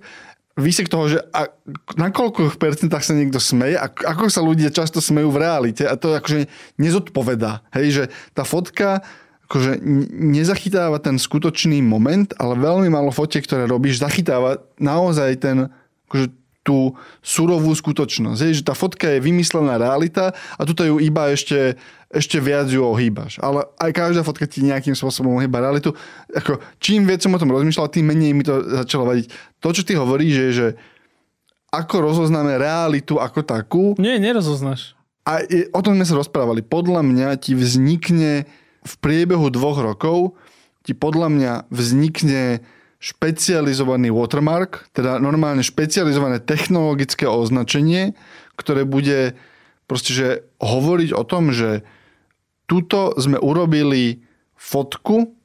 výsek 0.57 0.89
toho, 0.89 1.13
že 1.13 1.19
a, 1.37 1.53
na 2.01 2.09
koľko 2.09 2.57
percentách 2.57 3.05
sa 3.05 3.13
niekto 3.13 3.37
smeje 3.37 3.77
a 3.77 3.93
ako 3.93 4.33
sa 4.33 4.41
ľudia 4.41 4.73
často 4.73 5.05
smejú 5.05 5.29
v 5.29 5.41
realite 5.45 5.85
a 5.85 5.95
to 6.01 6.17
akože 6.17 6.49
nezodpovedá. 6.81 7.61
Hej, 7.77 7.87
že 7.93 8.05
tá 8.33 8.43
fotka 8.43 9.05
akože 9.47 9.79
nezachytáva 10.11 10.99
ten 10.99 11.23
skutočný 11.23 11.79
moment, 11.79 12.35
ale 12.35 12.59
veľmi 12.59 12.91
málo 12.91 13.15
fotiek, 13.15 13.47
ktoré 13.47 13.71
robíš, 13.71 14.03
zachytáva 14.03 14.59
naozaj 14.83 15.39
ten, 15.39 15.71
akože 16.11 16.35
tú 16.67 16.99
surovú 17.23 17.71
skutočnosť. 17.71 18.41
Hej, 18.43 18.53
že 18.61 18.67
tá 18.67 18.75
fotka 18.75 19.07
je 19.07 19.23
vymyslená 19.23 19.79
realita 19.79 20.35
a 20.59 20.63
tuto 20.67 20.83
ju 20.83 20.99
iba 20.99 21.31
ešte, 21.31 21.79
ešte 22.11 22.43
viac 22.43 22.67
ju 22.67 22.83
ohýbaš. 22.83 23.39
Ale 23.39 23.71
aj 23.79 23.91
každá 23.95 24.27
fotka 24.27 24.51
ti 24.51 24.67
nejakým 24.67 24.99
spôsobom 24.99 25.39
ohýba 25.39 25.63
realitu. 25.63 25.95
Ako, 26.35 26.59
čím 26.83 27.07
viac 27.07 27.23
som 27.23 27.31
o 27.31 27.39
tom 27.39 27.55
rozmýšľal, 27.55 27.95
tým 27.95 28.11
menej 28.11 28.35
mi 28.35 28.43
to 28.43 28.59
začalo 28.83 29.07
vadiť. 29.07 29.31
To, 29.63 29.69
čo 29.71 29.87
ty 29.87 29.95
hovoríš, 29.95 30.35
je, 30.35 30.51
že 30.51 30.67
ako 31.71 32.11
rozoznáme 32.11 32.59
realitu 32.59 33.23
ako 33.23 33.41
takú, 33.47 33.85
Nie, 34.03 34.19
nerozoznáš. 34.19 34.99
a 35.23 35.47
je, 35.47 35.71
o 35.71 35.81
tom 35.83 35.95
sme 35.95 36.07
sa 36.09 36.19
rozprávali. 36.19 36.67
Podľa 36.67 37.07
mňa 37.07 37.29
ti 37.39 37.55
vznikne 37.55 38.51
v 38.83 38.95
priebehu 38.99 39.51
dvoch 39.51 39.79
rokov 39.83 40.35
ti 40.87 40.95
podľa 40.95 41.29
mňa 41.35 41.53
vznikne 41.75 42.63
špecializovaný 42.97 44.09
watermark, 44.11 44.89
teda 44.97 45.21
normálne 45.21 45.61
špecializované 45.61 46.41
technologické 46.41 47.29
označenie, 47.29 48.17
ktoré 48.57 48.89
bude 48.89 49.37
proste, 49.85 50.11
že 50.17 50.29
hovoriť 50.59 51.11
o 51.13 51.23
tom, 51.23 51.53
že 51.53 51.85
tuto 52.67 53.15
sme 53.21 53.39
urobili 53.39 54.27
fotku, 54.59 55.37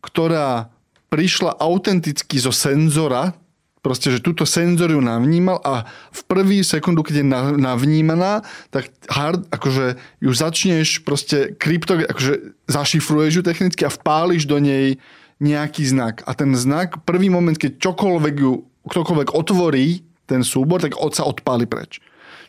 ktorá 0.00 0.72
prišla 1.12 1.58
autenticky 1.58 2.38
zo 2.40 2.54
senzora, 2.54 3.36
proste, 3.84 4.10
že 4.10 4.18
túto 4.18 4.42
senzor 4.42 4.90
ju 4.90 4.98
navnímal 4.98 5.62
a 5.62 5.86
v 6.10 6.20
prvý 6.26 6.66
sekundu, 6.66 7.06
keď 7.06 7.22
je 7.22 7.26
na- 7.26 7.54
navnímaná, 7.54 8.42
tak 8.74 8.90
hard, 9.06 9.46
akože 9.54 9.94
ju 10.18 10.30
začneš 10.34 11.06
proste 11.06 11.54
krypto, 11.54 12.02
akože 12.02 12.66
zašifruješ 12.66 13.32
ju 13.38 13.42
technicky 13.46 13.86
a 13.86 13.94
vpáliš 13.94 14.50
do 14.50 14.58
nej 14.58 14.98
nejaký 15.40 15.84
znak. 15.84 16.24
A 16.24 16.32
ten 16.32 16.52
znak, 16.56 17.04
prvý 17.04 17.28
moment, 17.28 17.56
keď 17.56 17.76
čokoľvek 17.76 18.34
ju, 18.40 18.52
ktokoľvek 18.88 19.28
otvorí 19.36 20.00
ten 20.24 20.40
súbor, 20.42 20.80
tak 20.80 20.96
od 20.96 21.12
sa 21.12 21.28
odpáli 21.28 21.68
preč. 21.68 22.00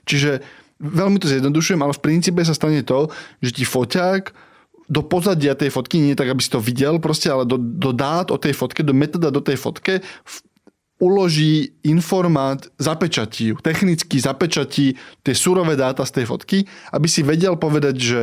Čiže 0.07 0.39
veľmi 0.79 1.19
to 1.19 1.27
zjednodušujem, 1.27 1.81
ale 1.83 1.93
v 1.93 2.03
princípe 2.03 2.41
sa 2.45 2.55
stane 2.55 2.81
to, 2.85 3.11
že 3.43 3.51
ti 3.51 3.63
foťák 3.67 4.31
do 4.87 5.03
pozadia 5.03 5.51
tej 5.51 5.67
fotky, 5.67 5.99
nie 5.99 6.15
tak, 6.15 6.31
aby 6.31 6.39
si 6.39 6.47
to 6.47 6.63
videl 6.63 6.95
proste, 7.03 7.27
ale 7.27 7.43
do, 7.43 7.59
do 7.59 7.91
dát 7.91 8.31
o 8.31 8.39
tej 8.39 8.55
fotke, 8.55 8.87
do 8.87 8.95
metadát 8.95 9.35
do 9.35 9.43
tej 9.43 9.59
fotke 9.59 9.99
v- 9.99 10.39
uloží 10.97 11.77
informát, 11.85 12.65
zapečatí 12.79 13.53
ju, 13.53 13.55
technicky 13.61 14.17
zapečatí 14.17 14.97
tie 15.21 15.35
surové 15.35 15.77
dáta 15.77 16.07
z 16.07 16.21
tej 16.21 16.25
fotky, 16.25 16.57
aby 16.89 17.05
si 17.05 17.21
vedel 17.21 17.59
povedať, 17.59 17.95
že 17.99 18.21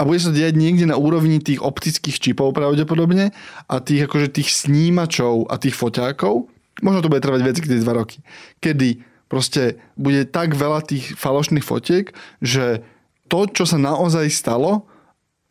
a 0.00 0.08
bude 0.08 0.16
sa 0.16 0.32
diať 0.32 0.56
niekde 0.56 0.88
na 0.88 0.96
úrovni 0.96 1.44
tých 1.44 1.60
optických 1.60 2.16
čipov 2.16 2.56
pravdepodobne 2.56 3.36
a 3.68 3.74
tých, 3.84 4.08
akože 4.08 4.32
tých 4.32 4.48
snímačov 4.48 5.52
a 5.52 5.60
tých 5.60 5.76
foťákov. 5.76 6.48
Možno 6.80 7.04
to 7.04 7.12
bude 7.12 7.20
trvať 7.20 7.44
viac 7.44 7.60
ako 7.60 7.68
2 7.68 8.00
roky. 8.00 8.24
Kedy 8.64 9.04
proste 9.28 9.76
bude 10.00 10.24
tak 10.24 10.56
veľa 10.56 10.80
tých 10.88 11.12
falošných 11.20 11.60
fotiek, 11.60 12.16
že 12.40 12.80
to, 13.28 13.44
čo 13.52 13.68
sa 13.68 13.76
naozaj 13.76 14.32
stalo, 14.32 14.88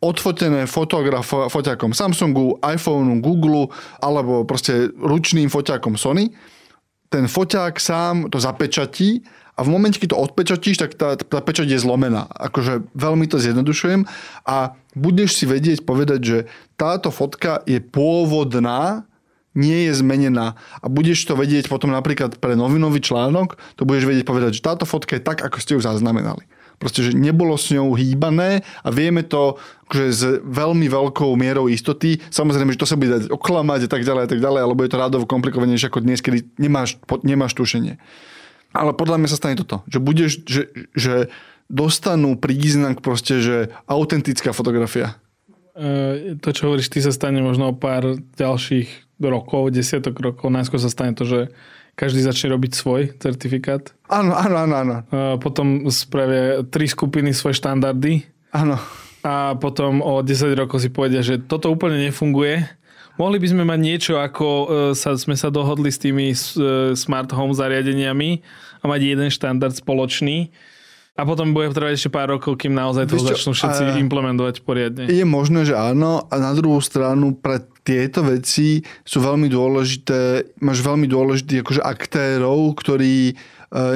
odfotené 0.02 0.66
fotograf, 0.66 1.30
foťakom 1.30 1.94
Samsungu, 1.94 2.58
iPhoneu, 2.64 3.22
Google 3.22 3.70
alebo 4.02 4.42
proste 4.42 4.90
ručným 4.98 5.46
foťakom 5.46 5.94
Sony, 5.94 6.34
ten 7.06 7.30
foťák 7.30 7.78
sám 7.78 8.26
to 8.32 8.42
zapečatí 8.42 9.22
a 9.60 9.64
v 9.64 9.76
momente, 9.76 10.00
keď 10.00 10.16
to 10.16 10.22
odpečatíš, 10.24 10.80
tak 10.80 10.96
tá, 10.96 11.20
tá 11.20 11.44
pečať 11.44 11.76
je 11.76 11.84
zlomená. 11.84 12.32
Akože 12.32 12.88
veľmi 12.96 13.28
to 13.28 13.36
zjednodušujem 13.36 14.08
a 14.48 14.72
budeš 14.96 15.36
si 15.36 15.44
vedieť 15.44 15.84
povedať, 15.84 16.20
že 16.24 16.38
táto 16.80 17.12
fotka 17.12 17.60
je 17.68 17.76
pôvodná, 17.84 19.04
nie 19.52 19.84
je 19.84 20.00
zmenená 20.00 20.56
a 20.80 20.86
budeš 20.88 21.28
to 21.28 21.36
vedieť 21.36 21.68
potom 21.68 21.92
napríklad 21.92 22.40
pre 22.40 22.56
novinový 22.56 23.04
článok, 23.04 23.60
to 23.76 23.84
budeš 23.84 24.08
vedieť 24.08 24.24
povedať, 24.24 24.50
že 24.56 24.64
táto 24.64 24.88
fotka 24.88 25.20
je 25.20 25.26
tak, 25.28 25.44
ako 25.44 25.60
ste 25.60 25.76
ju 25.76 25.84
zaznamenali. 25.84 26.48
Proste, 26.80 27.04
že 27.04 27.12
nebolo 27.12 27.60
s 27.60 27.68
ňou 27.68 27.92
hýbané 27.92 28.64
a 28.80 28.88
vieme 28.88 29.20
to 29.20 29.60
že 29.90 30.04
s 30.14 30.22
veľmi 30.46 30.86
veľkou 30.86 31.34
mierou 31.34 31.66
istoty. 31.66 32.22
Samozrejme, 32.30 32.78
že 32.78 32.80
to 32.80 32.88
sa 32.88 32.94
bude 32.94 33.10
dať 33.10 33.22
oklamať 33.28 33.84
a 33.84 33.90
tak 33.90 34.06
ďalej 34.06 34.22
a 34.24 34.28
tak 34.30 34.40
ďalej, 34.40 34.60
alebo 34.62 34.80
je 34.86 34.90
to 34.94 35.02
rádovo 35.02 35.24
komplikovanejšie 35.26 35.90
ako 35.90 36.06
dnes, 36.06 36.22
kedy 36.22 36.46
nemáš, 36.62 36.96
nemáš 37.26 37.58
tušenie. 37.58 37.98
Ale 38.70 38.94
podľa 38.94 39.18
mňa 39.18 39.28
sa 39.30 39.38
stane 39.40 39.58
toto, 39.58 39.82
že 39.90 39.98
budeš, 39.98 40.46
že, 40.46 40.62
že 40.94 41.14
dostanú 41.70 42.38
príznak 42.38 43.02
proste, 43.02 43.42
že 43.42 43.56
autentická 43.86 44.50
fotografia. 44.54 45.18
E, 45.74 46.38
to, 46.38 46.50
čo 46.50 46.70
hovoríš, 46.70 46.90
ty 46.90 46.98
sa 47.02 47.14
stane 47.14 47.42
možno 47.42 47.70
o 47.70 47.78
pár 47.78 48.18
ďalších 48.38 49.18
rokov, 49.22 49.74
desiatok 49.74 50.18
rokov. 50.18 50.50
Najskôr 50.50 50.82
sa 50.82 50.90
stane 50.90 51.14
to, 51.14 51.26
že 51.26 51.40
každý 51.94 52.24
začne 52.24 52.56
robiť 52.56 52.72
svoj 52.72 53.02
certifikát. 53.20 53.92
Áno, 54.08 54.32
áno, 54.32 54.56
áno, 54.64 54.74
áno. 54.80 54.96
Potom 55.36 55.86
spravia 55.92 56.64
tri 56.64 56.88
skupiny 56.88 57.36
svoje 57.36 57.60
štandardy. 57.60 58.24
Áno. 58.56 58.80
A 59.20 59.52
potom 59.60 60.00
o 60.00 60.24
10 60.24 60.56
rokov 60.56 60.80
si 60.80 60.88
povedia, 60.88 61.20
že 61.20 61.36
toto 61.36 61.68
úplne 61.68 62.08
nefunguje. 62.08 62.64
Mohli 63.20 63.36
by 63.36 63.48
sme 63.52 63.64
mať 63.68 63.80
niečo, 63.84 64.12
ako 64.16 64.46
e, 64.48 64.66
sa, 64.96 65.12
sme 65.12 65.36
sa 65.36 65.52
dohodli 65.52 65.92
s 65.92 66.00
tými 66.00 66.32
e, 66.32 66.36
smart 66.96 67.28
home 67.36 67.52
zariadeniami 67.52 68.40
a 68.80 68.84
mať 68.88 69.00
jeden 69.12 69.28
štandard 69.28 69.76
spoločný. 69.76 70.48
A 71.20 71.28
potom 71.28 71.52
bude 71.52 71.68
trvať 71.68 72.00
ešte 72.00 72.08
pár 72.08 72.32
rokov, 72.32 72.56
kým 72.56 72.72
naozaj 72.72 73.12
to 73.12 73.20
začnú 73.20 73.52
všetci 73.52 73.92
a... 73.92 74.00
implementovať 74.00 74.64
poriadne. 74.64 75.04
Je 75.04 75.20
možné, 75.28 75.68
že 75.68 75.76
áno. 75.76 76.24
A 76.32 76.40
na 76.40 76.56
druhú 76.56 76.80
stranu 76.80 77.36
pre 77.36 77.60
tieto 77.84 78.24
veci 78.24 78.80
sú 79.04 79.20
veľmi 79.20 79.52
dôležité, 79.52 80.48
máš 80.64 80.80
veľmi 80.80 81.04
dôležitých 81.04 81.60
akože 81.60 81.82
aktérov, 81.84 82.72
ktorí 82.72 83.16
e, 83.28 83.34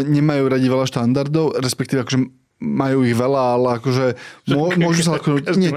nemajú 0.04 0.52
radi 0.52 0.68
veľa 0.68 0.84
štandardov, 0.84 1.64
respektíve 1.64 2.04
akože 2.04 2.43
majú 2.62 3.04
ich 3.04 3.16
veľa, 3.16 3.42
ale 3.58 3.68
akože 3.82 4.06
mô, 4.54 4.70
môžu 4.78 5.02
sa 5.04 5.16
ako... 5.18 5.42
Nie, 5.58 5.70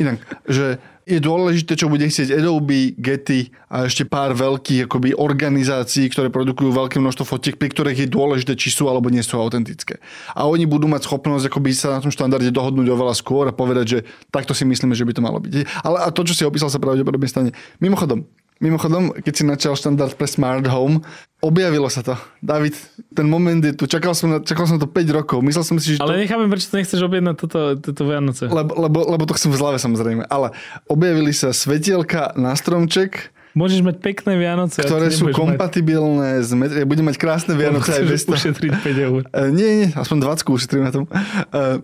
inak, 0.00 0.18
že 0.48 0.80
je 1.10 1.18
dôležité, 1.18 1.74
čo 1.74 1.90
bude 1.90 2.06
chcieť 2.06 2.30
Adobe, 2.30 2.94
Getty 2.94 3.50
a 3.66 3.90
ešte 3.90 4.06
pár 4.06 4.30
veľkých 4.30 4.86
akoby, 4.86 5.18
organizácií, 5.18 6.06
ktoré 6.06 6.30
produkujú 6.30 6.70
veľké 6.70 7.02
množstvo 7.02 7.24
fotiek, 7.26 7.58
pri 7.58 7.72
ktorých 7.74 8.06
je 8.06 8.08
dôležité, 8.08 8.54
či 8.54 8.70
sú 8.70 8.86
alebo 8.86 9.10
nie 9.10 9.24
sú 9.24 9.34
autentické. 9.42 9.98
A 10.38 10.46
oni 10.46 10.70
budú 10.70 10.86
mať 10.86 11.10
schopnosť 11.10 11.50
akoby, 11.50 11.74
sa 11.74 11.98
na 11.98 12.00
tom 12.04 12.14
štandarde 12.14 12.54
dohodnúť 12.54 12.86
oveľa 12.94 13.14
skôr 13.18 13.50
a 13.50 13.52
povedať, 13.52 13.86
že 13.86 13.98
takto 14.30 14.54
si 14.54 14.62
myslíme, 14.62 14.94
že 14.94 15.02
by 15.02 15.12
to 15.18 15.24
malo 15.24 15.42
byť. 15.42 15.66
Ale 15.82 15.98
a 15.98 16.08
to, 16.14 16.22
čo 16.22 16.36
si 16.36 16.46
opísal, 16.46 16.70
sa 16.70 16.78
pravdepodobne 16.78 17.26
stane. 17.26 17.50
Mimochodom, 17.82 18.22
Mimochodom, 18.60 19.16
keď 19.16 19.32
si 19.32 19.44
načal 19.48 19.72
štandard 19.72 20.12
pre 20.20 20.28
Smart 20.28 20.68
Home, 20.68 21.00
objavilo 21.40 21.88
sa 21.88 22.04
to. 22.04 22.12
David, 22.44 22.76
ten 23.16 23.24
moment 23.24 23.56
je 23.64 23.72
tu. 23.72 23.88
Čakal 23.88 24.12
som, 24.12 24.28
na, 24.28 24.38
čakal 24.44 24.68
som 24.68 24.76
to 24.76 24.84
5 24.84 25.16
rokov. 25.16 25.40
Myslel 25.40 25.64
som 25.64 25.80
si, 25.80 25.96
že 25.96 26.04
Ale 26.04 26.20
to... 26.20 26.28
nechápem, 26.28 26.48
prečo 26.52 26.68
to 26.68 26.76
nechceš 26.76 27.00
objednať 27.00 27.36
toto, 27.40 27.60
toto 27.80 28.02
Vianoce. 28.04 28.52
Lebo, 28.52 28.76
lebo, 28.76 28.98
lebo 29.08 29.24
to 29.24 29.32
chcem 29.32 29.48
v 29.48 29.56
zlave 29.56 29.80
samozrejme. 29.80 30.28
Ale 30.28 30.52
objavili 30.84 31.32
sa 31.32 31.56
svetielka 31.56 32.36
na 32.36 32.52
stromček, 32.52 33.32
Môžeš 33.50 33.82
mať 33.82 33.98
pekné 33.98 34.38
Vianoce. 34.38 34.78
Ktoré 34.78 35.10
sú 35.10 35.26
kompatibilné 35.34 36.38
mať... 36.38 36.46
s 36.46 36.50
met- 36.54 36.70
Ja 36.70 36.86
budem 36.86 37.10
mať 37.10 37.18
krásne 37.18 37.58
Vianoce 37.58 37.98
aj 37.98 38.06
bez 38.06 38.22
toho. 38.22 38.38
ušetriť 38.38 38.70
5 38.78 39.06
eur. 39.10 39.20
Uh, 39.26 39.50
nie, 39.50 39.68
nie, 39.74 39.88
aspoň 39.90 40.38
20 40.38 40.54
ušetrím 40.54 40.82
na 40.86 40.92
tom. 40.94 41.10
Uh, 41.50 41.82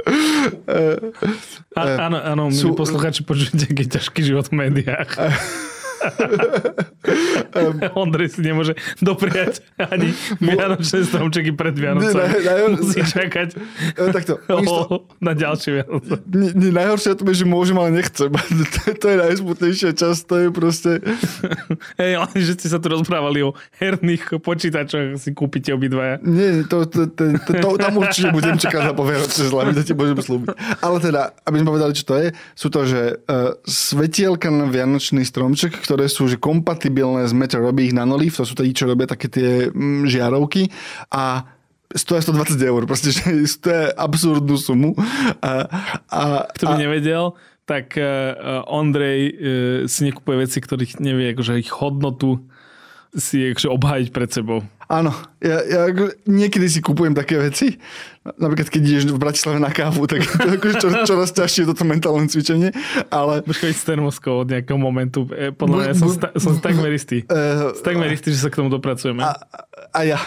a, 1.78 1.82
áno, 2.08 2.18
áno, 2.18 2.44
sú... 2.50 2.72
poslucháči 2.74 3.22
počujete, 3.22 3.70
aký 3.70 3.84
ťažký 3.86 4.20
život 4.24 4.46
v 4.48 4.66
médiách. 4.66 5.10
um, 6.00 7.76
Ondrej 8.06 8.36
si 8.36 8.40
nemôže 8.44 8.74
dopriať 9.00 9.64
ani 9.76 10.12
Vianočné 10.38 11.04
stromčeky 11.06 11.52
pred 11.54 11.74
Vianocami. 11.76 12.30
Musí 12.80 13.02
čakať 13.04 13.48
takto, 14.12 14.40
o, 14.48 15.04
na 15.20 15.32
ďalšie 15.36 15.70
Vianoce. 15.80 16.12
Najhoršie 16.56 17.18
to 17.18 17.24
je, 17.28 17.44
že 17.44 17.46
môžem, 17.46 17.76
ale 17.76 17.90
nechcem. 18.00 18.30
to, 18.74 18.80
to 18.96 19.06
je 19.06 19.16
najsmutnejšia 19.16 19.90
časť, 19.96 20.20
to 20.26 20.34
je 20.36 20.46
proste... 20.52 20.92
Hej, 22.00 22.12
ale 22.20 22.32
že 22.36 22.52
ste 22.56 22.68
sa 22.70 22.78
tu 22.78 22.88
rozprávali 22.92 23.44
o 23.44 23.56
herných 23.78 24.40
počítačoch, 24.40 25.18
si 25.20 25.30
kúpite 25.36 25.72
obidvaja. 25.74 26.22
Nie, 26.24 26.64
to, 26.66 26.86
to, 26.88 27.10
to, 27.10 27.36
to, 27.44 27.50
to 27.56 27.68
tam 27.78 27.94
určite 27.98 28.32
budem 28.32 28.56
čakať 28.56 28.92
na 28.92 28.94
povianočné 28.94 29.44
zlamy, 29.48 29.70
to 29.76 29.82
ti 29.84 29.92
môžem 29.96 30.18
slúbiť. 30.20 30.48
Ale 30.80 30.96
teda, 31.02 31.34
aby 31.44 31.56
sme 31.60 31.68
povedali, 31.68 31.92
čo 31.96 32.04
to 32.04 32.14
je, 32.18 32.28
sú 32.56 32.68
to, 32.68 32.80
že 32.86 33.00
uh, 33.26 33.56
svetielka 33.64 34.48
na 34.52 34.66
Vianočný 34.70 35.22
stromček, 35.24 35.82
ktoré 35.90 36.06
sú 36.06 36.30
že 36.30 36.38
kompatibilné 36.38 37.26
s 37.26 37.34
Meta, 37.34 37.58
robí 37.58 37.90
ich 37.90 37.96
Nanolift, 37.98 38.38
to 38.38 38.46
sú 38.46 38.54
tí, 38.54 38.70
čo 38.70 38.86
robia 38.86 39.10
také 39.10 39.26
tie 39.26 39.74
mm, 39.74 40.06
žiarovky 40.06 40.70
a 41.10 41.50
stoja 41.90 42.22
120 42.22 42.62
eur, 42.62 42.86
proste, 42.86 43.10
že 43.14 43.26
to 43.58 43.74
je 43.74 43.84
absurdnú 43.98 44.54
sumu. 44.54 44.94
A, 45.42 45.66
a, 46.06 46.46
Kto 46.54 46.70
by 46.70 46.76
a, 46.78 46.82
nevedel, 46.86 47.34
tak 47.66 47.98
uh, 47.98 48.62
Ondrej 48.70 49.20
uh, 49.26 49.34
si 49.90 50.06
nekupuje 50.06 50.46
veci, 50.46 50.62
ktorých 50.62 51.02
nevie, 51.02 51.34
akože 51.34 51.58
ich 51.58 51.74
hodnotu 51.74 52.46
si 53.14 53.50
akože 53.50 53.68
obhájiť 53.70 54.08
pred 54.14 54.30
sebou. 54.30 54.60
Áno, 54.90 55.14
ja, 55.38 55.62
ja 55.62 55.82
niekedy 56.26 56.66
si 56.66 56.82
kupujem 56.82 57.14
také 57.14 57.38
veci, 57.38 57.78
napríklad 58.26 58.66
keď 58.74 58.82
ideš 58.82 59.04
v 59.14 59.22
Bratislave 59.22 59.62
na 59.62 59.70
kávu, 59.70 60.02
tak 60.10 60.26
to 60.26 60.58
akože 60.58 60.74
čoraz, 60.82 61.00
čoraz 61.06 61.30
ťažšie 61.30 61.70
toto 61.70 61.86
mentálne 61.86 62.26
cvičenie, 62.26 62.74
ale... 63.06 63.46
Počkaj 63.46 63.70
s 63.70 63.86
termoskou 63.86 64.42
od 64.42 64.50
nejakého 64.50 64.74
momentu, 64.82 65.30
e, 65.30 65.54
podľa 65.54 65.76
mňa 65.78 65.94
som, 65.94 66.10
sta, 66.10 66.34
som 66.34 66.58
takmer 66.58 66.90
istý. 66.90 67.22
Uh, 67.30 67.70
takmer 67.86 68.10
istý, 68.10 68.34
že 68.34 68.42
sa 68.42 68.50
k 68.50 68.58
tomu 68.58 68.66
dopracujeme. 68.66 69.22
A, 69.22 69.38
a 69.94 70.00
ja. 70.02 70.18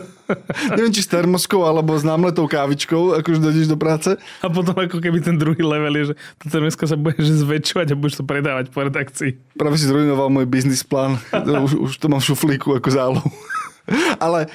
Neviem, 0.76 0.92
či 0.92 1.04
s 1.04 1.10
termoskou 1.10 1.64
alebo 1.68 1.92
s 1.96 2.04
námletou 2.04 2.48
kávičkou, 2.48 3.20
akože 3.20 3.38
dojdeš 3.40 3.68
do 3.68 3.78
práce. 3.78 4.16
A 4.40 4.48
potom 4.48 4.74
ako 4.76 4.98
keby 4.98 5.20
ten 5.20 5.36
druhý 5.36 5.60
level 5.60 5.94
je, 6.00 6.04
že 6.12 6.14
tá 6.40 6.46
termoska 6.48 6.84
sa 6.88 6.96
bude 6.96 7.18
že 7.20 7.44
zväčšovať 7.44 7.92
a 7.92 7.98
budeš 7.98 8.20
to 8.20 8.24
predávať 8.24 8.72
po 8.72 8.82
redakcii. 8.82 9.36
Práve 9.56 9.76
si 9.76 9.86
zrujnoval 9.88 10.32
môj 10.32 10.46
biznis 10.48 10.82
plán. 10.82 11.20
už, 11.66 11.72
už 11.78 11.92
to 12.00 12.06
mám 12.08 12.20
v 12.20 12.28
šuflíku 12.32 12.76
ako 12.76 12.88
zálohu. 12.88 13.30
Ale 14.24 14.46
e, 14.46 14.48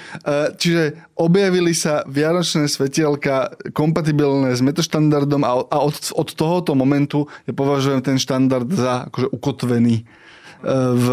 čiže 0.56 1.04
objavili 1.20 1.76
sa 1.76 2.08
vianočné 2.08 2.72
svetielka 2.72 3.60
kompatibilné 3.76 4.56
s 4.56 4.64
metoštandardom 4.64 5.44
a, 5.44 5.68
a 5.68 5.78
od, 5.84 6.16
od 6.16 6.30
tohoto 6.32 6.72
momentu 6.80 7.28
ja 7.44 7.52
považujem 7.52 8.00
ten 8.00 8.16
štandard 8.16 8.72
za 8.72 9.12
akože 9.12 9.28
ukotvený 9.36 10.08
v, 10.66 11.08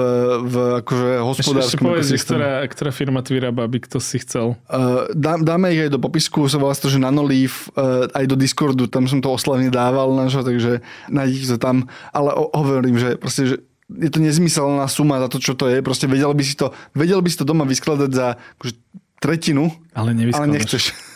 v 0.45 0.55
akože 0.81 1.09
hospodárskom 1.21 1.85
ešte, 2.01 2.17
ešte 2.17 2.33
ktorá, 2.33 2.65
ktorá 2.65 2.91
firma 2.91 3.21
to 3.21 3.37
vyrába, 3.37 3.69
aby 3.69 3.83
kto 3.85 4.01
si 4.01 4.21
chcel. 4.25 4.57
Uh, 4.69 5.09
dá, 5.13 5.37
dáme 5.37 5.73
ich 5.73 5.89
aj 5.89 5.91
do 5.93 6.01
popisku, 6.01 6.49
sa 6.49 6.57
volá 6.57 6.73
to, 6.73 6.89
že 6.89 6.97
Nanoleaf, 6.97 7.69
uh, 7.77 8.09
aj 8.17 8.25
do 8.25 8.37
Discordu, 8.41 8.89
tam 8.89 9.05
som 9.05 9.21
to 9.21 9.29
oslavne 9.29 9.69
dával 9.69 10.17
našo, 10.17 10.41
takže 10.41 10.81
nájdete 11.13 11.57
to 11.57 11.59
tam. 11.61 11.77
Ale 12.17 12.33
hovorím, 12.57 12.97
že 12.97 13.21
proste, 13.21 13.43
že 13.45 13.57
je 13.93 14.11
to 14.11 14.19
nezmyselná 14.19 14.89
suma 14.89 15.21
za 15.21 15.29
to, 15.29 15.37
čo 15.37 15.53
to 15.53 15.69
je. 15.69 15.85
Proste 15.85 16.09
vedel 16.09 16.33
by 16.33 16.45
si 16.45 16.57
to, 16.57 16.73
vedel 16.97 17.21
by 17.21 17.29
si 17.29 17.37
to 17.37 17.45
doma 17.45 17.69
vyskladať 17.69 18.11
za 18.11 18.41
akože, 18.57 18.75
tretinu, 19.21 19.73
ale, 19.93 20.13
ale 20.33 20.47
nechceš. 20.49 21.14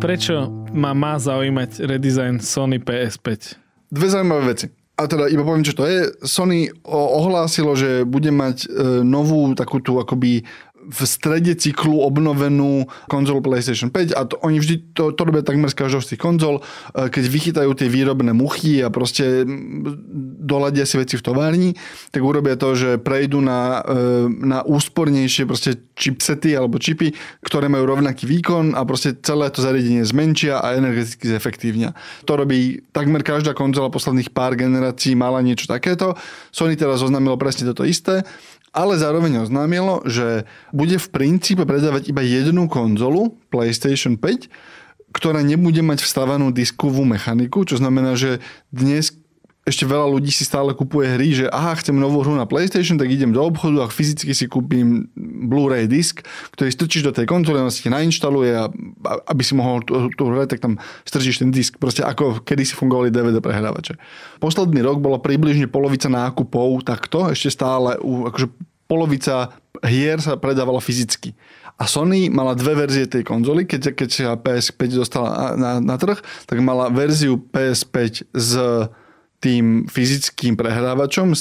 Prečo 0.00 0.48
ma 0.72 0.96
má 0.96 1.20
zaujímať 1.20 1.84
redesign 1.84 2.40
Sony 2.40 2.80
PS5? 2.80 3.60
Dve 3.92 4.08
zaujímavé 4.08 4.56
veci. 4.56 4.72
A 4.96 5.04
teda 5.04 5.28
iba 5.28 5.44
poviem, 5.44 5.60
čo 5.60 5.76
to 5.76 5.84
je. 5.84 6.08
Sony 6.24 6.72
ohlásilo, 6.88 7.76
že 7.76 8.08
bude 8.08 8.32
mať 8.32 8.64
e, 8.64 8.68
novú 9.04 9.52
takú 9.52 9.76
tú 9.84 10.00
akoby 10.00 10.48
v 10.80 11.00
strede 11.04 11.52
cyklu 11.54 12.00
obnovenú 12.00 12.88
konzolu 13.06 13.44
PlayStation 13.44 13.92
5 13.92 14.16
a 14.16 14.24
to, 14.24 14.40
oni 14.40 14.58
vždy 14.58 14.96
to, 14.96 15.12
to 15.12 15.22
robia 15.22 15.44
takmer 15.44 15.68
z 15.68 15.76
každou 15.76 16.00
z 16.00 16.14
tých 16.16 16.20
konzol, 16.24 16.60
e, 16.60 17.12
keď 17.12 17.24
vychytajú 17.28 17.70
tie 17.76 17.88
výrobné 17.92 18.32
muchy 18.32 18.80
a 18.80 18.88
proste 18.88 19.44
doladia 20.40 20.88
si 20.88 20.96
veci 20.96 21.20
v 21.20 21.24
továrni, 21.24 21.70
tak 22.10 22.24
urobia 22.24 22.56
to, 22.56 22.72
že 22.72 22.90
prejdú 22.96 23.44
na, 23.44 23.84
e, 23.84 24.26
na 24.32 24.58
úspornejšie 24.64 25.44
proste 25.44 25.76
chipsety 25.94 26.56
alebo 26.56 26.80
čipy, 26.80 27.12
ktoré 27.44 27.68
majú 27.68 27.84
rovnaký 27.84 28.24
výkon 28.24 28.72
a 28.72 28.80
proste 28.88 29.20
celé 29.20 29.52
to 29.52 29.60
zariadenie 29.60 30.02
zmenšia 30.02 30.64
a 30.64 30.80
energeticky 30.80 31.28
zefektívnia. 31.28 31.92
To 32.24 32.40
robí 32.40 32.80
takmer 32.96 33.20
každá 33.20 33.52
konzola 33.52 33.92
posledných 33.92 34.32
pár 34.32 34.56
generácií 34.56 35.12
mala 35.12 35.44
niečo 35.44 35.68
takéto. 35.68 36.16
Sony 36.48 36.74
teraz 36.74 37.04
oznámilo 37.04 37.36
presne 37.36 37.68
toto 37.68 37.84
isté 37.84 38.24
ale 38.70 38.94
zároveň 38.98 39.46
oznámilo, 39.46 40.02
že 40.06 40.46
bude 40.70 40.96
v 40.96 41.08
princípe 41.10 41.66
predávať 41.66 42.10
iba 42.10 42.22
jednu 42.22 42.70
konzolu 42.70 43.38
PlayStation 43.50 44.14
5, 44.14 44.50
ktorá 45.10 45.42
nebude 45.42 45.82
mať 45.82 46.06
vstávanú 46.06 46.54
diskovú 46.54 47.02
mechaniku, 47.02 47.66
čo 47.66 47.82
znamená, 47.82 48.14
že 48.14 48.38
dnes 48.70 49.19
ešte 49.70 49.86
veľa 49.86 50.10
ľudí 50.10 50.34
si 50.34 50.42
stále 50.42 50.74
kupuje 50.74 51.14
hry, 51.14 51.28
že 51.30 51.46
aha, 51.48 51.78
chcem 51.78 51.94
novú 51.94 52.26
hru 52.26 52.34
na 52.34 52.44
PlayStation, 52.44 52.98
tak 52.98 53.08
idem 53.08 53.30
do 53.30 53.40
obchodu 53.40 53.86
a 53.86 53.86
fyzicky 53.86 54.34
si 54.34 54.50
kúpim 54.50 55.06
Blu-ray 55.46 55.86
disk, 55.86 56.26
ktorý 56.52 56.74
strčíš 56.74 57.06
do 57.06 57.14
tej 57.14 57.30
konzole, 57.30 57.62
on 57.62 57.70
si 57.70 57.86
nainštaluje 57.86 58.50
a 58.52 58.68
aby 59.30 59.42
si 59.46 59.54
mohol 59.54 59.80
tú, 59.86 60.26
hrať, 60.26 60.58
tak 60.58 60.60
tam 60.60 60.72
strčíš 61.06 61.40
ten 61.40 61.54
disk. 61.54 61.78
Proste 61.78 62.02
ako 62.02 62.42
kedy 62.42 62.66
fungovali 62.74 63.14
DVD 63.14 63.38
prehrávače. 63.38 63.96
Posledný 64.42 64.82
rok 64.82 64.98
bolo 64.98 65.22
približne 65.22 65.70
polovica 65.70 66.10
nákupov 66.10 66.82
takto, 66.82 67.30
ešte 67.30 67.54
stále 67.54 67.94
akože 68.02 68.50
polovica 68.90 69.54
hier 69.86 70.18
sa 70.18 70.34
predávala 70.34 70.82
fyzicky. 70.82 71.38
A 71.80 71.88
Sony 71.88 72.28
mala 72.28 72.52
dve 72.52 72.76
verzie 72.76 73.08
tej 73.08 73.24
konzoly, 73.24 73.64
keď, 73.64 73.96
keď 73.96 74.08
sa 74.12 74.36
PS5 74.36 74.80
dostala 74.92 75.28
na, 75.32 75.48
na, 75.56 75.70
na 75.80 75.96
trh, 75.96 76.20
tak 76.44 76.60
mala 76.60 76.92
verziu 76.92 77.40
PS5 77.40 78.28
s 78.36 78.52
tým 79.40 79.88
fyzickým 79.88 80.52
prehrávačom, 80.52 81.32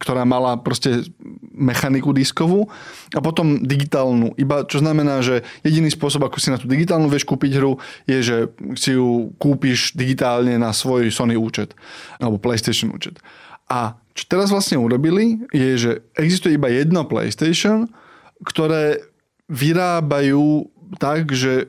ktorá 0.00 0.24
mala 0.24 0.56
proste 0.56 1.04
mechaniku 1.52 2.16
diskovú 2.16 2.72
a 3.12 3.20
potom 3.20 3.60
digitálnu. 3.60 4.32
Iba, 4.40 4.64
čo 4.64 4.80
znamená, 4.80 5.20
že 5.20 5.44
jediný 5.60 5.92
spôsob, 5.92 6.24
ako 6.24 6.40
si 6.40 6.48
na 6.48 6.56
tú 6.56 6.64
digitálnu 6.64 7.12
vieš 7.12 7.28
kúpiť 7.28 7.52
hru, 7.60 7.76
je, 8.08 8.18
že 8.24 8.36
si 8.80 8.96
ju 8.96 9.28
kúpiš 9.36 9.92
digitálne 9.92 10.56
na 10.56 10.72
svoj 10.72 11.12
Sony 11.12 11.36
účet 11.36 11.76
alebo 12.16 12.40
PlayStation 12.40 12.88
účet. 12.96 13.20
A 13.68 14.00
čo 14.16 14.24
teraz 14.28 14.48
vlastne 14.48 14.80
urobili, 14.80 15.44
je, 15.52 15.70
že 15.76 15.92
existuje 16.16 16.56
iba 16.56 16.72
jedno 16.72 17.04
PlayStation, 17.04 17.92
ktoré 18.40 19.04
vyrábajú 19.52 20.68
tak, 20.96 21.28
že 21.32 21.68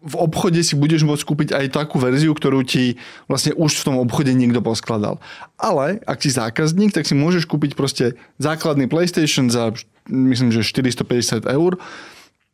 v 0.00 0.14
obchode 0.16 0.60
si 0.64 0.72
budeš 0.72 1.04
môcť 1.04 1.24
kúpiť 1.28 1.48
aj 1.52 1.76
takú 1.76 2.00
verziu, 2.00 2.32
ktorú 2.32 2.64
ti 2.64 2.96
vlastne 3.28 3.52
už 3.52 3.84
v 3.84 3.84
tom 3.84 3.96
obchode 4.00 4.32
niekto 4.32 4.64
poskladal. 4.64 5.20
Ale 5.60 6.00
ak 6.08 6.24
si 6.24 6.32
zákazník, 6.32 6.96
tak 6.96 7.04
si 7.04 7.12
môžeš 7.12 7.44
kúpiť 7.44 7.76
proste 7.76 8.16
základný 8.40 8.88
PlayStation 8.88 9.52
za 9.52 9.76
myslím, 10.08 10.48
že 10.48 10.64
450 10.64 11.44
eur 11.44 11.76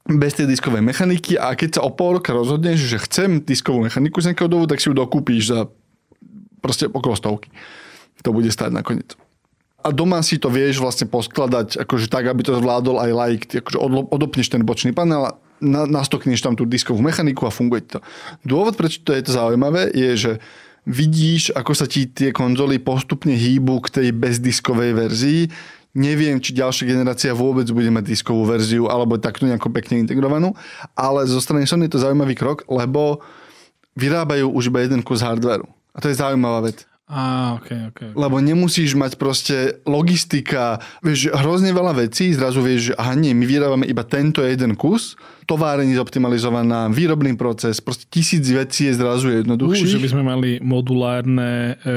bez 0.07 0.39
tej 0.39 0.47
diskovej 0.51 0.83
mechaniky 0.83 1.35
a 1.39 1.55
keď 1.55 1.79
sa 1.79 1.81
o 1.87 1.91
pol 1.91 2.19
roka 2.19 2.31
rozhodneš, 2.35 2.83
že 2.83 3.03
chcem 3.03 3.43
diskovú 3.43 3.83
mechaniku 3.87 4.23
z 4.23 4.31
nejakého 4.31 4.51
dobu, 4.51 4.67
tak 4.71 4.79
si 4.79 4.91
ju 4.91 4.95
dokúpíš 4.95 5.51
za 5.51 5.67
proste 6.63 6.91
okolo 6.91 7.15
stovky. 7.15 7.51
To 8.23 8.35
bude 8.35 8.51
stať 8.51 8.75
nakoniec 8.75 9.15
a 9.87 9.95
doma 9.95 10.19
si 10.27 10.35
to 10.43 10.51
vieš 10.51 10.83
vlastne 10.83 11.07
poskladať 11.07 11.79
akože 11.87 12.11
tak, 12.11 12.27
aby 12.27 12.43
to 12.43 12.59
zvládol 12.59 12.99
aj 12.99 13.11
like, 13.15 13.47
akože 13.55 13.79
odopneš 14.11 14.51
ten 14.51 14.67
bočný 14.67 14.91
panel 14.91 15.39
na, 15.61 15.89
nastokneš 15.89 16.43
tam 16.45 16.55
tú 16.55 16.69
diskovú 16.69 17.01
mechaniku 17.01 17.49
a 17.49 17.55
funguje 17.55 17.97
to. 17.97 17.99
Dôvod, 18.45 18.77
prečo 18.77 19.01
to 19.03 19.17
je 19.17 19.25
to 19.25 19.33
zaujímavé, 19.33 19.93
je, 19.93 20.11
že 20.17 20.33
vidíš, 20.87 21.51
ako 21.53 21.73
sa 21.75 21.87
ti 21.91 22.07
tie 22.07 22.31
konzoly 22.31 22.79
postupne 22.79 23.35
hýbu 23.35 23.83
k 23.85 23.93
tej 24.01 24.09
bezdiskovej 24.15 24.93
verzii. 24.95 25.43
Neviem, 25.97 26.39
či 26.39 26.53
ďalšia 26.53 26.93
generácia 26.93 27.33
vôbec 27.33 27.67
bude 27.73 27.89
mať 27.89 28.05
diskovú 28.05 28.45
verziu, 28.45 28.87
alebo 28.87 29.17
takto 29.17 29.49
nejako 29.49 29.73
pekne 29.73 30.05
integrovanú, 30.05 30.53
ale 30.93 31.25
zo 31.25 31.41
strany 31.41 31.65
Sony 31.65 31.89
je 31.89 31.97
to 31.97 32.05
zaujímavý 32.05 32.37
krok, 32.37 32.69
lebo 32.69 33.25
vyrábajú 33.97 34.53
už 34.53 34.69
iba 34.69 34.85
jeden 34.85 35.01
kus 35.01 35.25
hardwareu. 35.25 35.65
A 35.97 36.05
to 36.05 36.13
je 36.13 36.21
zaujímavá 36.21 36.69
vec. 36.69 36.85
Á, 37.07 37.55
okay, 37.55 37.87
okay, 37.87 38.11
okay. 38.11 38.19
Lebo 38.19 38.43
nemusíš 38.43 38.99
mať 38.99 39.15
proste 39.15 39.79
logistika, 39.87 40.83
vieš, 41.07 41.31
hrozne 41.31 41.71
veľa 41.71 41.95
vecí, 42.03 42.35
zrazu 42.35 42.59
vieš, 42.59 42.91
že 42.91 42.93
aha 42.99 43.15
nie, 43.15 43.31
my 43.31 43.47
vyrábame 43.47 43.87
iba 43.87 44.03
tento 44.03 44.43
jeden 44.43 44.75
kus, 44.75 45.15
továreň 45.47 45.95
zoptimalizovaná, 45.95 46.91
výrobný 46.91 47.39
proces, 47.39 47.79
proste 47.79 48.11
tisíc 48.11 48.43
vecí 48.51 48.91
je 48.91 48.99
zrazu 48.99 49.31
jednoduchších. 49.39 49.87
Uh, 49.87 49.95
že 49.95 50.03
by 50.03 50.09
sme 50.11 50.23
mali 50.27 50.51
modulárne 50.59 51.79
e, 51.87 51.95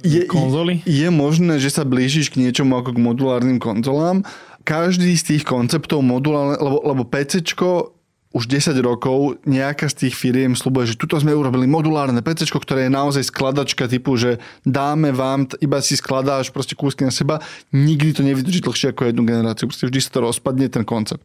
je, 0.00 0.24
konzoly? 0.24 0.80
Je, 0.88 1.04
je 1.04 1.08
možné, 1.12 1.60
že 1.60 1.68
sa 1.68 1.84
blížiš 1.84 2.32
k 2.32 2.40
niečomu 2.40 2.80
ako 2.80 2.96
k 2.96 3.04
modulárnym 3.04 3.60
konzolám. 3.60 4.24
Každý 4.64 5.12
z 5.20 5.36
tých 5.36 5.44
konceptov 5.44 6.00
modulárne, 6.00 6.56
lebo, 6.56 6.80
lebo 6.80 7.02
PCčko 7.04 7.92
už 8.34 8.50
10 8.50 8.74
rokov 8.82 9.38
nejaká 9.46 9.86
z 9.86 10.06
tých 10.06 10.18
firiem 10.18 10.58
slúbuje, 10.58 10.90
že 10.90 10.98
tuto 10.98 11.14
sme 11.22 11.30
urobili 11.30 11.70
modulárne 11.70 12.18
PC, 12.18 12.50
ktoré 12.50 12.90
je 12.90 12.92
naozaj 12.92 13.30
skladačka 13.30 13.86
typu, 13.86 14.18
že 14.18 14.42
dáme 14.66 15.14
vám, 15.14 15.46
iba 15.62 15.78
si 15.78 15.94
skladáš 15.94 16.50
proste 16.50 16.74
kúsky 16.74 17.06
na 17.06 17.14
seba, 17.14 17.38
nikdy 17.70 18.10
to 18.10 18.26
nevydrží 18.26 18.58
dlhšie 18.66 18.90
ako 18.90 19.06
jednu 19.06 19.22
generáciu, 19.22 19.70
proste 19.70 19.86
vždy 19.86 20.00
sa 20.02 20.10
to 20.18 20.26
rozpadne 20.26 20.66
ten 20.66 20.82
koncept. 20.82 21.22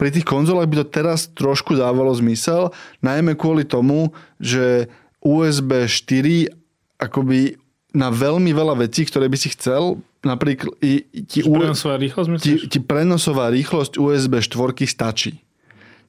Pri 0.00 0.08
tých 0.08 0.24
konzolách 0.24 0.72
by 0.72 0.76
to 0.82 0.86
teraz 0.88 1.28
trošku 1.36 1.76
dávalo 1.76 2.16
zmysel, 2.16 2.72
najmä 3.04 3.36
kvôli 3.36 3.68
tomu, 3.68 4.16
že 4.40 4.88
USB 5.20 5.84
4 5.84 6.48
akoby 6.96 7.60
na 7.92 8.08
veľmi 8.08 8.56
veľa 8.56 8.80
vecí, 8.80 9.04
ktoré 9.04 9.28
by 9.28 9.36
si 9.36 9.52
chcel, 9.52 10.00
napríklad 10.24 10.80
ti, 11.28 11.44
prenosová 11.44 12.00
rýchlosť, 12.00 12.28
ti, 12.40 12.52
ti 12.72 12.78
prenosová 12.80 13.52
rýchlosť 13.52 14.00
USB 14.00 14.40
4 14.40 14.88
stačí 14.88 15.36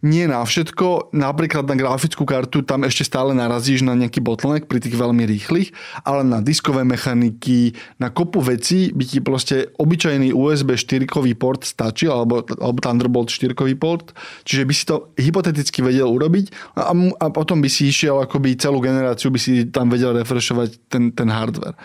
nie 0.03 0.27
na 0.27 0.43
všetko, 0.43 1.15
napríklad 1.15 1.63
na 1.63 1.79
grafickú 1.79 2.27
kartu 2.27 2.59
tam 2.59 2.83
ešte 2.83 3.07
stále 3.07 3.31
narazíš 3.31 3.87
na 3.87 3.95
nejaký 3.95 4.19
bottleneck 4.19 4.67
pri 4.67 4.83
tých 4.83 4.99
veľmi 4.99 5.23
rýchlych, 5.23 5.71
ale 6.03 6.27
na 6.27 6.43
diskové 6.43 6.83
mechaniky, 6.83 7.71
na 8.03 8.11
kopu 8.11 8.43
vecí 8.43 8.91
by 8.91 9.03
ti 9.07 9.23
proste 9.23 9.71
obyčajný 9.79 10.35
USB 10.35 10.75
4 10.75 11.07
port 11.39 11.63
stačil, 11.63 12.11
alebo, 12.11 12.43
alebo 12.43 12.83
Thunderbolt 12.83 13.31
4 13.31 13.55
port, 13.79 14.11
čiže 14.43 14.67
by 14.67 14.73
si 14.75 14.83
to 14.83 15.15
hypoteticky 15.15 15.79
vedel 15.79 16.11
urobiť 16.11 16.75
a, 16.75 16.91
a 16.93 17.25
potom 17.31 17.63
by 17.63 17.71
si 17.71 17.87
išiel 17.87 18.19
akoby 18.19 18.59
celú 18.59 18.83
generáciu, 18.83 19.31
by 19.31 19.39
si 19.39 19.71
tam 19.71 19.87
vedel 19.87 20.11
refreshovať 20.19 20.91
ten, 20.91 21.15
ten 21.15 21.31
hardware. 21.31 21.79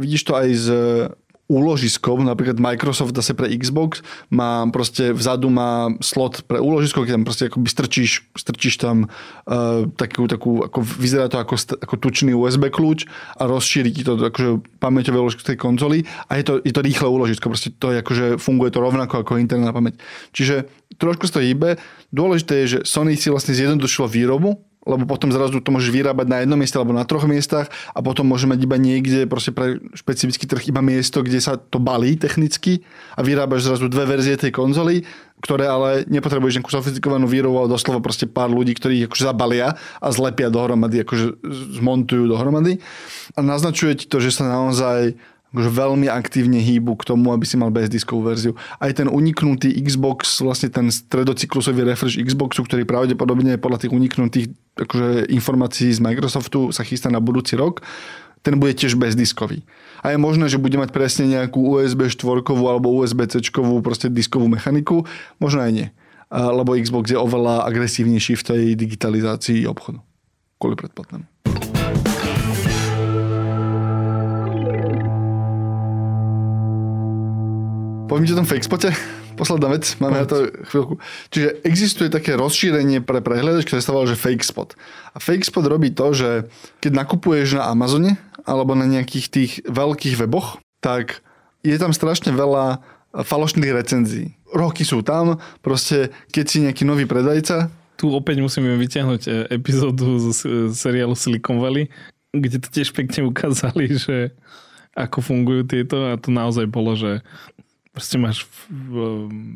Vidíš 0.00 0.24
to 0.24 0.32
aj 0.32 0.48
z 0.56 0.66
úložiskom, 1.48 2.28
napríklad 2.28 2.60
Microsoft 2.60 3.16
zase 3.16 3.32
pre 3.32 3.48
Xbox 3.56 4.04
má 4.28 4.68
proste 4.68 5.16
vzadu 5.16 5.48
má 5.48 5.88
slot 6.04 6.44
pre 6.44 6.60
úložisko, 6.60 7.08
keď 7.08 7.16
tam 7.16 7.24
proste 7.24 7.44
akoby 7.48 7.68
strčíš, 7.72 8.28
strčíš 8.36 8.76
tam 8.76 9.08
uh, 9.08 9.88
takú, 9.96 10.28
takú, 10.28 10.60
ako 10.60 10.84
vyzerá 10.84 11.32
to 11.32 11.40
ako, 11.40 11.56
ako 11.80 11.94
tučný 11.96 12.36
USB 12.36 12.68
kľúč 12.68 13.08
a 13.40 13.48
rozšíri 13.48 13.88
ti 13.96 14.04
to 14.04 14.20
akože 14.20 14.60
pamäťové 14.76 15.16
úložisko 15.16 15.48
tej 15.48 15.56
konzoli 15.56 16.04
a 16.28 16.36
je 16.36 16.44
to, 16.44 16.52
je 16.60 16.72
to 16.76 16.84
rýchle 16.84 17.08
úložisko, 17.08 17.48
proste 17.48 17.72
to 17.80 17.96
akože 17.96 18.36
funguje 18.36 18.68
to 18.68 18.84
rovnako 18.84 19.24
ako 19.24 19.40
interná 19.40 19.72
pamäť. 19.72 19.96
Čiže 20.36 20.68
trošku 21.00 21.32
sa 21.32 21.40
to 21.40 21.48
hýbe. 21.48 21.80
Dôležité 22.12 22.64
je, 22.64 22.66
že 22.76 22.78
Sony 22.84 23.16
si 23.16 23.32
vlastne 23.32 23.56
zjednodušilo 23.56 24.04
výrobu 24.04 24.67
lebo 24.88 25.04
potom 25.04 25.28
zrazu 25.28 25.60
to 25.60 25.68
môžeš 25.68 25.92
vyrábať 25.92 26.26
na 26.26 26.40
jednom 26.40 26.56
mieste 26.56 26.80
alebo 26.80 26.96
na 26.96 27.04
troch 27.04 27.28
miestach 27.28 27.68
a 27.92 28.00
potom 28.00 28.24
môže 28.24 28.48
mať 28.48 28.64
iba 28.64 28.80
niekde 28.80 29.28
proste 29.28 29.52
pre 29.52 29.76
špecifický 29.92 30.48
trh 30.48 30.72
iba 30.72 30.80
miesto, 30.80 31.20
kde 31.20 31.44
sa 31.44 31.60
to 31.60 31.76
balí 31.76 32.16
technicky 32.16 32.80
a 33.12 33.20
vyrábaš 33.20 33.68
zrazu 33.68 33.92
dve 33.92 34.08
verzie 34.08 34.40
tej 34.40 34.56
konzoly, 34.56 35.04
ktoré 35.44 35.68
ale 35.68 36.08
nepotrebuješ 36.08 36.58
nejakú 36.58 36.72
sofistikovanú 36.72 37.28
výrobu, 37.28 37.62
ale 37.62 37.74
doslova 37.76 38.00
proste 38.00 38.24
pár 38.24 38.48
ľudí, 38.48 38.72
ktorí 38.74 39.04
akože 39.04 39.28
zabalia 39.28 39.76
a 40.00 40.08
zlepia 40.08 40.48
dohromady, 40.48 41.04
akože 41.04 41.44
zmontujú 41.78 42.24
dohromady. 42.26 42.80
A 43.36 43.44
naznačuje 43.44 44.02
ti 44.02 44.06
to, 44.08 44.18
že 44.18 44.34
sa 44.34 44.48
naozaj 44.48 45.14
akože 45.48 45.70
veľmi 45.72 46.06
aktívne 46.12 46.60
hýbu 46.60 46.92
k 47.00 47.08
tomu, 47.08 47.32
aby 47.32 47.48
si 47.48 47.56
mal 47.56 47.72
bezdiskovú 47.72 48.20
verziu. 48.28 48.52
Aj 48.76 48.92
ten 48.92 49.08
uniknutý 49.08 49.72
Xbox, 49.80 50.44
vlastne 50.44 50.68
ten 50.68 50.92
stredocyklusový 50.92 51.88
refresh 51.88 52.20
Xboxu, 52.20 52.68
ktorý 52.68 52.84
pravdepodobne 52.84 53.56
podľa 53.56 53.88
tých 53.88 53.92
uniknutých 53.96 54.46
akože 54.76 55.32
informácií 55.32 55.88
z 55.88 56.04
Microsoftu 56.04 56.68
sa 56.68 56.84
chystá 56.84 57.08
na 57.08 57.18
budúci 57.18 57.56
rok, 57.56 57.80
ten 58.44 58.60
bude 58.60 58.76
tiež 58.76 58.94
bezdiskový. 58.94 59.66
A 60.04 60.14
je 60.14 60.18
možné, 60.20 60.46
že 60.46 60.62
bude 60.62 60.78
mať 60.78 60.94
presne 60.94 61.26
nejakú 61.26 61.58
USB 61.58 62.06
4 62.06 62.44
alebo 62.54 62.94
USB 62.94 63.26
C 63.26 63.42
proste 63.82 64.06
diskovú 64.12 64.46
mechaniku, 64.46 65.02
možno 65.42 65.64
aj 65.64 65.72
nie. 65.74 65.88
Lebo 66.30 66.76
Xbox 66.76 67.08
je 67.10 67.18
oveľa 67.18 67.64
agresívnejší 67.66 68.36
v 68.36 68.46
tej 68.46 68.62
digitalizácii 68.76 69.64
obchodu. 69.64 70.04
Kvôli 70.60 70.76
predplatnému. 70.76 71.24
Poviem 78.08 78.24
ti 78.24 78.32
o 78.32 78.40
tom 78.40 78.48
fake 78.48 78.64
spote? 78.64 78.90
posledná 79.38 79.70
vec, 79.70 79.94
máme 80.02 80.18
na 80.18 80.26
to 80.26 80.50
chvíľku. 80.66 80.98
Čiže 81.30 81.62
existuje 81.62 82.08
také 82.10 82.34
rozšírenie 82.34 83.06
pre 83.06 83.22
prehľadač, 83.22 83.70
ktoré 83.70 83.78
sa 83.78 83.94
volá, 83.94 84.10
že 84.10 84.18
FakeSpot. 84.18 84.74
A 85.14 85.22
FakeSpot 85.22 85.62
robí 85.62 85.94
to, 85.94 86.10
že 86.10 86.30
keď 86.82 87.06
nakupuješ 87.06 87.62
na 87.62 87.70
Amazone 87.70 88.18
alebo 88.42 88.74
na 88.74 88.90
nejakých 88.90 89.26
tých 89.30 89.52
veľkých 89.70 90.18
weboch, 90.18 90.58
tak 90.82 91.22
je 91.62 91.78
tam 91.78 91.94
strašne 91.94 92.34
veľa 92.34 92.82
falošných 93.14 93.70
recenzií. 93.70 94.34
Roky 94.50 94.82
sú 94.82 95.06
tam, 95.06 95.38
proste 95.62 96.10
keď 96.34 96.44
si 96.50 96.58
nejaký 96.66 96.82
nový 96.82 97.06
predajca, 97.06 97.70
tu 97.98 98.10
opäť 98.14 98.38
musíme 98.42 98.78
vyťahnuť 98.78 99.22
e, 99.26 99.30
epizódu 99.58 100.18
z 100.30 100.70
seriálu 100.70 101.18
Silicon 101.18 101.58
Valley, 101.58 101.90
kde 102.30 102.62
to 102.62 102.68
tiež 102.70 102.94
pekne 102.94 103.26
ukázali, 103.26 103.90
že 103.98 104.30
ako 104.94 105.18
fungujú 105.22 105.62
tieto 105.66 106.10
a 106.10 106.14
to 106.14 106.30
naozaj 106.30 106.66
bolo, 106.70 106.94
že 106.94 107.22
Proste 107.98 108.14
máš 108.14 108.46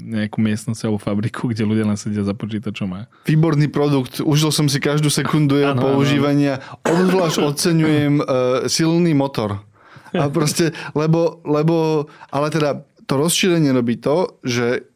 nejakú 0.02 0.42
miestnosť 0.42 0.90
alebo 0.90 0.98
fabriku, 0.98 1.46
kde 1.46 1.62
ľudia 1.62 1.86
len 1.86 1.94
sedia 1.94 2.26
za 2.26 2.34
počítačom 2.34 2.90
a... 2.90 3.06
Výborný 3.22 3.70
produkt, 3.70 4.18
užil 4.18 4.50
som 4.50 4.66
si 4.66 4.82
každú 4.82 5.14
sekundu 5.14 5.62
jeho 5.62 5.78
používania, 5.78 6.58
obzvlášť 6.82 7.38
oceňujem 7.38 8.14
uh, 8.18 8.26
silný 8.66 9.14
motor. 9.14 9.62
A 10.10 10.26
proste, 10.26 10.74
lebo, 10.98 11.38
lebo, 11.46 12.10
ale 12.34 12.50
teda 12.50 12.82
to 13.06 13.14
rozšírenie 13.14 13.70
robí 13.70 13.94
to, 14.02 14.34
že 14.42 14.90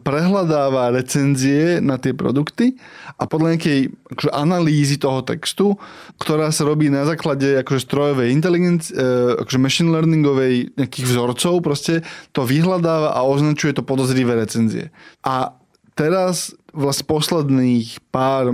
prehľadáva 0.00 0.96
recenzie 0.96 1.76
na 1.84 2.00
tie 2.00 2.16
produkty 2.16 2.72
a 3.20 3.28
podľa 3.28 3.56
nejakej 3.56 3.80
akože, 4.16 4.30
analýzy 4.32 4.96
toho 4.96 5.20
textu, 5.20 5.76
ktorá 6.16 6.48
sa 6.48 6.64
robí 6.64 6.88
na 6.88 7.04
základe 7.04 7.60
akože, 7.60 7.84
strojovej 7.84 8.32
inteligencie, 8.32 8.96
akože 9.44 9.60
machine 9.60 9.92
learningovej 9.92 10.72
nejakých 10.80 11.04
vzorcov, 11.04 11.60
proste 11.60 12.00
to 12.32 12.48
vyhľadáva 12.48 13.12
a 13.12 13.20
označuje 13.28 13.76
to 13.76 13.84
podozrivé 13.84 14.40
recenzie. 14.40 14.88
A 15.20 15.52
teraz 15.92 16.56
vlastne 16.72 17.04
posledných 17.04 18.00
pár 18.08 18.48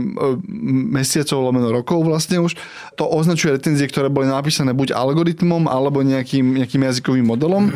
mesiacov, 0.90 1.38
lomeno 1.38 1.70
rokov 1.70 2.02
vlastne 2.02 2.42
už, 2.42 2.58
to 2.98 3.06
označuje 3.06 3.54
recenzie, 3.54 3.86
ktoré 3.86 4.10
boli 4.10 4.26
napísané 4.26 4.74
buď 4.74 4.90
algoritmom 4.90 5.70
alebo 5.70 6.02
nejakým, 6.02 6.58
nejakým 6.58 6.82
jazykovým 6.82 7.22
modelom. 7.22 7.70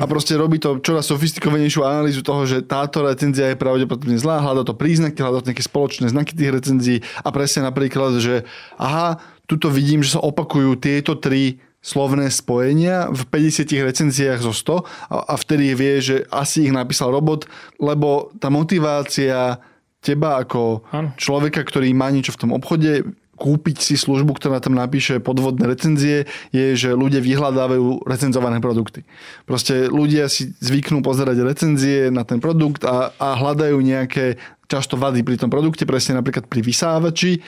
A 0.00 0.04
proste 0.08 0.40
robí 0.40 0.56
to 0.56 0.80
čoraz 0.80 1.12
sofistikovanejšiu 1.12 1.84
analýzu 1.84 2.24
toho, 2.24 2.48
že 2.48 2.64
táto 2.64 3.04
recenzia 3.04 3.52
je 3.52 3.60
pravdepodobne 3.60 4.16
zlá, 4.16 4.40
hľada 4.40 4.64
to 4.64 4.72
príznaky, 4.72 5.20
hľada 5.20 5.44
to 5.44 5.48
nejaké 5.52 5.64
spoločné 5.68 6.08
znaky 6.08 6.32
tých 6.32 6.54
recenzií. 6.56 6.98
A 7.20 7.28
presne 7.28 7.68
napríklad, 7.68 8.24
že 8.24 8.48
aha, 8.80 9.20
tuto 9.44 9.68
vidím, 9.68 10.00
že 10.00 10.16
sa 10.16 10.24
opakujú 10.24 10.80
tieto 10.80 11.12
tri 11.20 11.60
slovné 11.84 12.32
spojenia 12.32 13.12
v 13.12 13.28
50 13.28 13.68
recenziách 13.84 14.40
zo 14.40 14.56
100 14.56 14.80
a, 14.80 14.84
a 15.28 15.34
vtedy 15.36 15.76
vie, 15.76 16.00
že 16.00 16.16
asi 16.32 16.64
ich 16.64 16.72
napísal 16.72 17.12
robot, 17.12 17.44
lebo 17.76 18.32
tá 18.40 18.48
motivácia 18.48 19.60
teba 20.00 20.40
ako 20.40 20.84
ano. 20.88 21.12
človeka, 21.20 21.60
ktorý 21.60 21.92
má 21.92 22.08
niečo 22.08 22.32
v 22.32 22.40
tom 22.40 22.50
obchode, 22.56 23.04
kúpiť 23.34 23.82
si 23.82 23.94
službu, 23.98 24.38
ktorá 24.38 24.62
tam 24.62 24.78
napíše 24.78 25.18
podvodné 25.18 25.66
recenzie, 25.66 26.30
je, 26.54 26.78
že 26.78 26.94
ľudia 26.94 27.18
vyhľadávajú 27.18 28.06
recenzované 28.06 28.62
produkty. 28.62 29.02
Proste 29.42 29.90
ľudia 29.90 30.30
si 30.30 30.54
zvyknú 30.62 31.02
pozerať 31.02 31.42
recenzie 31.42 32.14
na 32.14 32.22
ten 32.22 32.38
produkt 32.38 32.86
a, 32.86 33.10
a 33.18 33.34
hľadajú 33.34 33.78
nejaké 33.82 34.38
často 34.70 34.96
vady 34.96 35.26
pri 35.26 35.36
tom 35.36 35.50
produkte, 35.52 35.84
presne 35.84 36.16
napríklad 36.16 36.48
pri 36.48 36.64
vysávači. 36.64 37.44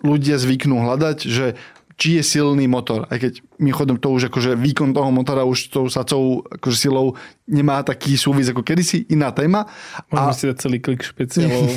Ľudia 0.00 0.40
zvyknú 0.40 0.80
hľadať, 0.80 1.18
že 1.28 1.58
či 2.02 2.18
je 2.18 2.26
silný 2.26 2.66
motor. 2.66 3.06
Aj 3.06 3.14
keď 3.14 3.38
mimochodom 3.62 3.94
to 3.94 4.10
už 4.10 4.26
akože 4.26 4.58
výkon 4.58 4.90
toho 4.90 5.14
motora 5.14 5.46
už 5.46 5.70
tou 5.70 5.86
sacou 5.86 6.42
akože 6.50 6.90
silou 6.90 7.14
nemá 7.46 7.78
taký 7.86 8.18
súvis 8.18 8.50
ako 8.50 8.66
kedysi, 8.66 9.06
iná 9.06 9.30
téma. 9.30 9.70
Môžeme 10.10 10.26
a... 10.26 10.34
si 10.34 10.44
dať 10.50 10.56
celý 10.58 10.82
klik 10.82 11.06
špeciálov. 11.06 11.70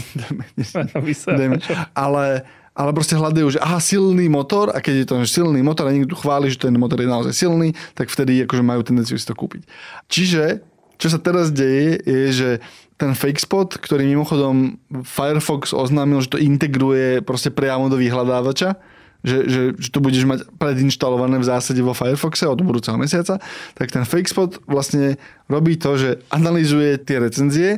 ale, 1.93 2.41
ale 2.73 2.89
proste 2.97 3.13
hľadajú, 3.13 3.53
že 3.53 3.61
aha, 3.61 3.77
silný 3.77 4.25
motor 4.25 4.73
a 4.73 4.81
keď 4.81 4.95
je 4.97 5.05
to 5.05 5.15
silný 5.29 5.61
motor 5.61 5.85
a 5.85 5.93
niekto 5.93 6.17
chváli, 6.17 6.49
že 6.49 6.57
ten 6.57 6.73
motor 6.73 7.05
je 7.05 7.05
naozaj 7.05 7.33
silný, 7.37 7.77
tak 7.93 8.09
vtedy 8.09 8.49
akože 8.49 8.65
majú 8.65 8.81
tendenciu 8.81 9.21
si 9.21 9.29
to 9.29 9.37
kúpiť. 9.37 9.61
Čiže, 10.09 10.65
čo 10.97 11.07
sa 11.13 11.21
teraz 11.21 11.53
deje, 11.53 12.01
je, 12.01 12.33
že 12.33 12.49
ten 12.97 13.13
fake 13.13 13.45
spot, 13.45 13.77
ktorý 13.77 14.09
mimochodom 14.09 14.81
Firefox 15.05 15.69
oznámil, 15.69 16.17
že 16.25 16.33
to 16.33 16.41
integruje 16.41 17.21
proste 17.21 17.53
priamo 17.53 17.93
do 17.93 18.01
vyhľadávača, 18.01 18.94
že, 19.23 19.37
že, 19.47 19.61
že 19.77 19.89
to 19.93 19.99
budeš 20.03 20.25
mať 20.27 20.39
predinštalované 20.57 21.39
v 21.39 21.47
zásade 21.47 21.79
vo 21.79 21.93
Firefoxe 21.95 22.49
od 22.49 22.59
budúceho 22.59 22.99
mesiaca, 22.99 23.39
tak 23.77 23.87
ten 23.93 24.03
FakeSpot 24.03 24.65
vlastne 24.67 25.15
robí 25.47 25.79
to, 25.79 25.95
že 25.95 26.09
analizuje 26.33 26.99
tie 26.99 27.17
recenzie, 27.21 27.69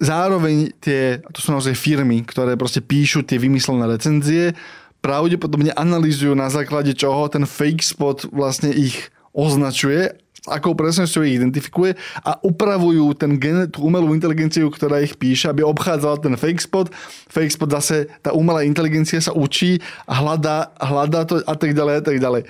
zároveň 0.00 0.72
tie, 0.80 1.20
to 1.30 1.38
sú 1.44 1.52
naozaj 1.52 1.76
firmy, 1.76 2.24
ktoré 2.24 2.56
proste 2.56 2.80
píšu 2.80 3.22
tie 3.22 3.36
vymyslené 3.36 3.84
recenzie, 3.86 4.56
pravdepodobne 5.00 5.72
analýzujú 5.76 6.36
na 6.36 6.52
základe 6.52 6.92
čoho 6.92 7.28
ten 7.28 7.44
FakeSpot 7.48 8.28
vlastne 8.32 8.72
ich 8.72 9.12
označuje 9.32 10.16
akou 10.48 10.72
presnosťou 10.72 11.26
ich 11.26 11.36
identifikuje 11.36 11.98
a 12.24 12.40
upravujú 12.40 13.12
ten 13.12 13.36
gen, 13.36 13.68
tú 13.68 13.84
umelú 13.84 14.16
inteligenciu, 14.16 14.72
ktorá 14.72 15.04
ich 15.04 15.18
píše, 15.20 15.52
aby 15.52 15.60
obchádzala 15.66 16.22
ten 16.22 16.34
fake 16.38 16.62
spot. 16.64 16.88
Fake 17.28 17.52
spot 17.52 17.70
zase, 17.76 18.08
tá 18.24 18.32
umelá 18.32 18.64
inteligencia 18.64 19.20
sa 19.20 19.36
učí 19.36 19.82
a 20.08 20.16
hľadá, 20.16 20.72
hľadá 20.80 21.28
to 21.28 21.44
a 21.44 21.54
tak 21.56 21.76
ďalej 21.76 21.94
a 22.00 22.02
tak 22.04 22.16
ďalej. 22.16 22.42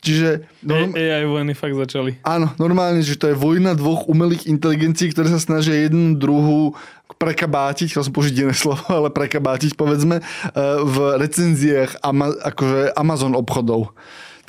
Čiže... 0.00 0.48
Norm... 0.64 0.96
AI 0.96 1.28
vojny 1.28 1.52
fakt 1.52 1.76
začali. 1.76 2.16
Áno, 2.24 2.56
normálne, 2.56 3.04
že 3.04 3.20
to 3.20 3.28
je 3.28 3.36
vojna 3.36 3.76
dvoch 3.76 4.08
umelých 4.08 4.48
inteligencií, 4.48 5.12
ktoré 5.12 5.28
sa 5.28 5.36
snažia 5.36 5.76
jednu 5.76 6.16
druhú 6.16 6.72
prekabátiť, 7.20 7.92
chcel 7.92 8.08
som 8.08 8.14
použiť 8.16 8.34
iné 8.40 8.56
slovo, 8.56 8.80
ale 8.88 9.12
prekabátiť 9.12 9.76
povedzme, 9.76 10.24
eh, 10.24 10.56
v 10.80 10.96
recenziách 11.20 12.00
ama, 12.00 12.32
akože 12.32 12.96
Amazon 12.96 13.36
obchodov. 13.36 13.92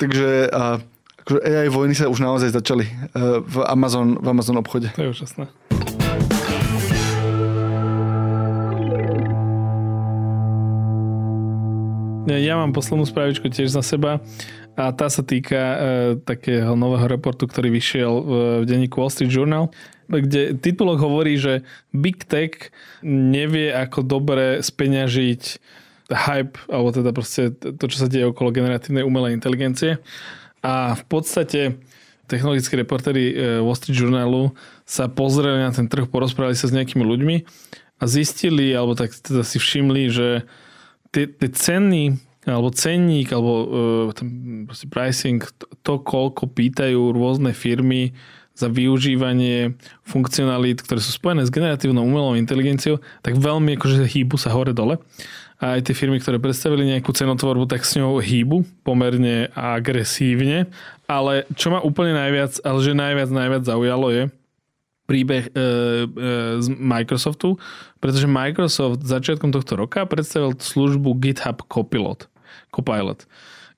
Takže 0.00 0.50
akože 1.22 1.40
AI 1.42 1.70
vojny 1.70 1.94
sa 1.94 2.10
už 2.10 2.18
naozaj 2.18 2.50
začali 2.50 2.86
uh, 2.86 3.40
v 3.42 3.56
Amazon, 3.66 4.18
v 4.18 4.26
Amazon 4.26 4.58
obchode. 4.58 4.90
To 4.94 5.02
je 5.06 5.10
úžasné. 5.14 5.46
Ja 12.22 12.54
mám 12.54 12.70
poslednú 12.70 13.02
spravičku 13.02 13.50
tiež 13.50 13.74
za 13.74 13.82
seba 13.82 14.22
a 14.78 14.94
tá 14.94 15.10
sa 15.10 15.26
týka 15.26 15.58
e, 15.58 15.76
takého 16.22 16.78
nového 16.78 17.10
reportu, 17.10 17.50
ktorý 17.50 17.74
vyšiel 17.74 18.12
v, 18.22 18.30
v 18.62 18.64
denníku 18.64 19.02
Wall 19.02 19.10
Street 19.10 19.34
Journal, 19.34 19.74
kde 20.06 20.54
titulok 20.54 21.02
hovorí, 21.02 21.34
že 21.34 21.66
Big 21.90 22.22
Tech 22.22 22.70
nevie 23.02 23.74
ako 23.74 24.06
dobre 24.06 24.62
speňažiť 24.62 25.42
hype, 26.14 26.56
alebo 26.70 26.88
teda 26.94 27.10
proste 27.10 27.50
to, 27.58 27.84
čo 27.90 28.06
sa 28.06 28.08
deje 28.08 28.30
okolo 28.30 28.54
generatívnej 28.54 29.02
umelej 29.02 29.34
inteligencie. 29.34 29.98
A 30.62 30.94
v 30.94 31.04
podstate 31.10 31.82
technologickí 32.30 32.78
reportéri 32.78 33.34
e, 33.34 33.34
Wall 33.60 33.76
Street 33.76 33.98
Journalu 33.98 34.54
sa 34.86 35.10
pozreli 35.10 35.60
na 35.60 35.74
ten 35.74 35.90
trh, 35.90 36.06
porozprávali 36.08 36.56
sa 36.56 36.70
s 36.70 36.74
nejakými 36.74 37.02
ľuďmi 37.02 37.36
a 37.98 38.04
zistili, 38.06 38.72
alebo 38.74 38.94
tak 38.94 39.14
teda 39.14 39.42
si 39.42 39.58
všimli, 39.58 40.02
že 40.10 40.28
tie, 41.12 41.28
tie 41.28 41.50
ceny 41.50 42.16
alebo 42.42 42.74
cenník, 42.74 43.30
alebo 43.30 43.52
uh, 43.54 44.08
ten 44.10 44.26
pricing, 44.90 45.38
to, 45.86 46.02
koľko 46.02 46.50
pýtajú 46.50 47.14
rôzne 47.14 47.54
firmy 47.54 48.18
za 48.52 48.68
využívanie 48.68 49.74
funkcionalít, 50.04 50.84
ktoré 50.84 51.00
sú 51.00 51.12
spojené 51.16 51.48
s 51.48 51.54
generatívnou 51.54 52.04
umelou 52.04 52.36
inteligenciou, 52.36 53.00
tak 53.24 53.40
veľmi 53.40 53.76
akože 53.80 54.04
hýbu 54.04 54.36
sa 54.36 54.52
hore-dole 54.52 55.00
a 55.62 55.78
aj 55.78 55.86
tie 55.86 55.94
firmy, 55.94 56.18
ktoré 56.18 56.42
predstavili 56.42 56.90
nejakú 56.90 57.14
cenotvorbu, 57.14 57.70
tak 57.70 57.86
s 57.86 57.94
ňou 57.94 58.18
hýbu 58.18 58.66
pomerne 58.82 59.46
agresívne. 59.54 60.66
Ale 61.06 61.46
čo 61.54 61.70
ma 61.70 61.78
úplne 61.78 62.18
najviac, 62.18 62.58
ale 62.66 62.78
že 62.82 62.98
najviac, 62.98 63.30
najviac 63.30 63.62
zaujalo 63.62 64.10
je 64.10 64.22
príbeh 65.06 65.44
e, 65.46 65.50
e, 65.54 65.64
z 66.58 66.66
Microsoftu, 66.66 67.62
pretože 68.02 68.26
Microsoft 68.26 69.06
začiatkom 69.06 69.54
tohto 69.54 69.78
roka 69.78 70.02
predstavil 70.02 70.58
službu 70.58 71.14
GitHub 71.22 71.62
Copilot. 71.70 72.26
Copilot. 72.74 73.22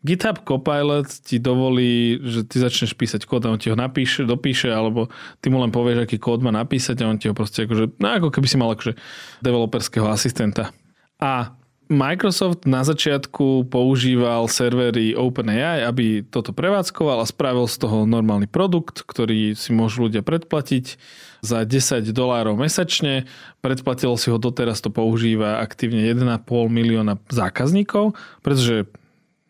GitHub 0.04 0.44
Copilot 0.44 1.08
ti 1.24 1.40
dovolí, 1.40 2.20
že 2.20 2.44
ty 2.44 2.60
začneš 2.60 2.92
písať 2.92 3.24
kód 3.24 3.48
a 3.48 3.56
on 3.56 3.58
ti 3.58 3.72
ho 3.72 3.76
napíše, 3.76 4.28
dopíše, 4.28 4.68
alebo 4.68 5.08
ty 5.40 5.48
mu 5.48 5.58
len 5.64 5.72
povieš, 5.72 6.04
aký 6.04 6.20
kód 6.20 6.44
má 6.44 6.52
napísať 6.52 7.00
a 7.00 7.08
on 7.08 7.16
ti 7.16 7.32
ho 7.32 7.34
proste 7.34 7.64
akože, 7.64 7.96
no 7.96 8.06
ako 8.12 8.28
keby 8.28 8.46
si 8.46 8.60
mal 8.60 8.68
akože 8.76 8.92
developerského 9.40 10.04
asistenta. 10.04 10.76
A 11.16 11.56
Microsoft 11.88 12.64
na 12.64 12.80
začiatku 12.80 13.68
používal 13.68 14.48
servery 14.48 15.12
OpenAI, 15.12 15.84
aby 15.84 16.24
toto 16.24 16.56
prevádzkoval 16.56 17.20
a 17.20 17.28
spravil 17.28 17.68
z 17.68 17.76
toho 17.76 18.08
normálny 18.08 18.48
produkt, 18.48 19.04
ktorý 19.04 19.52
si 19.52 19.76
môžu 19.76 20.08
ľudia 20.08 20.24
predplatiť 20.24 20.96
za 21.44 21.60
10 21.60 22.08
dolárov 22.16 22.56
mesačne. 22.56 23.28
Predplatilo 23.60 24.16
si 24.16 24.32
ho 24.32 24.40
doteraz, 24.40 24.80
to 24.80 24.88
používa 24.88 25.60
aktívne 25.60 26.08
1,5 26.08 26.44
milióna 26.72 27.20
zákazníkov, 27.28 28.16
pretože 28.40 28.88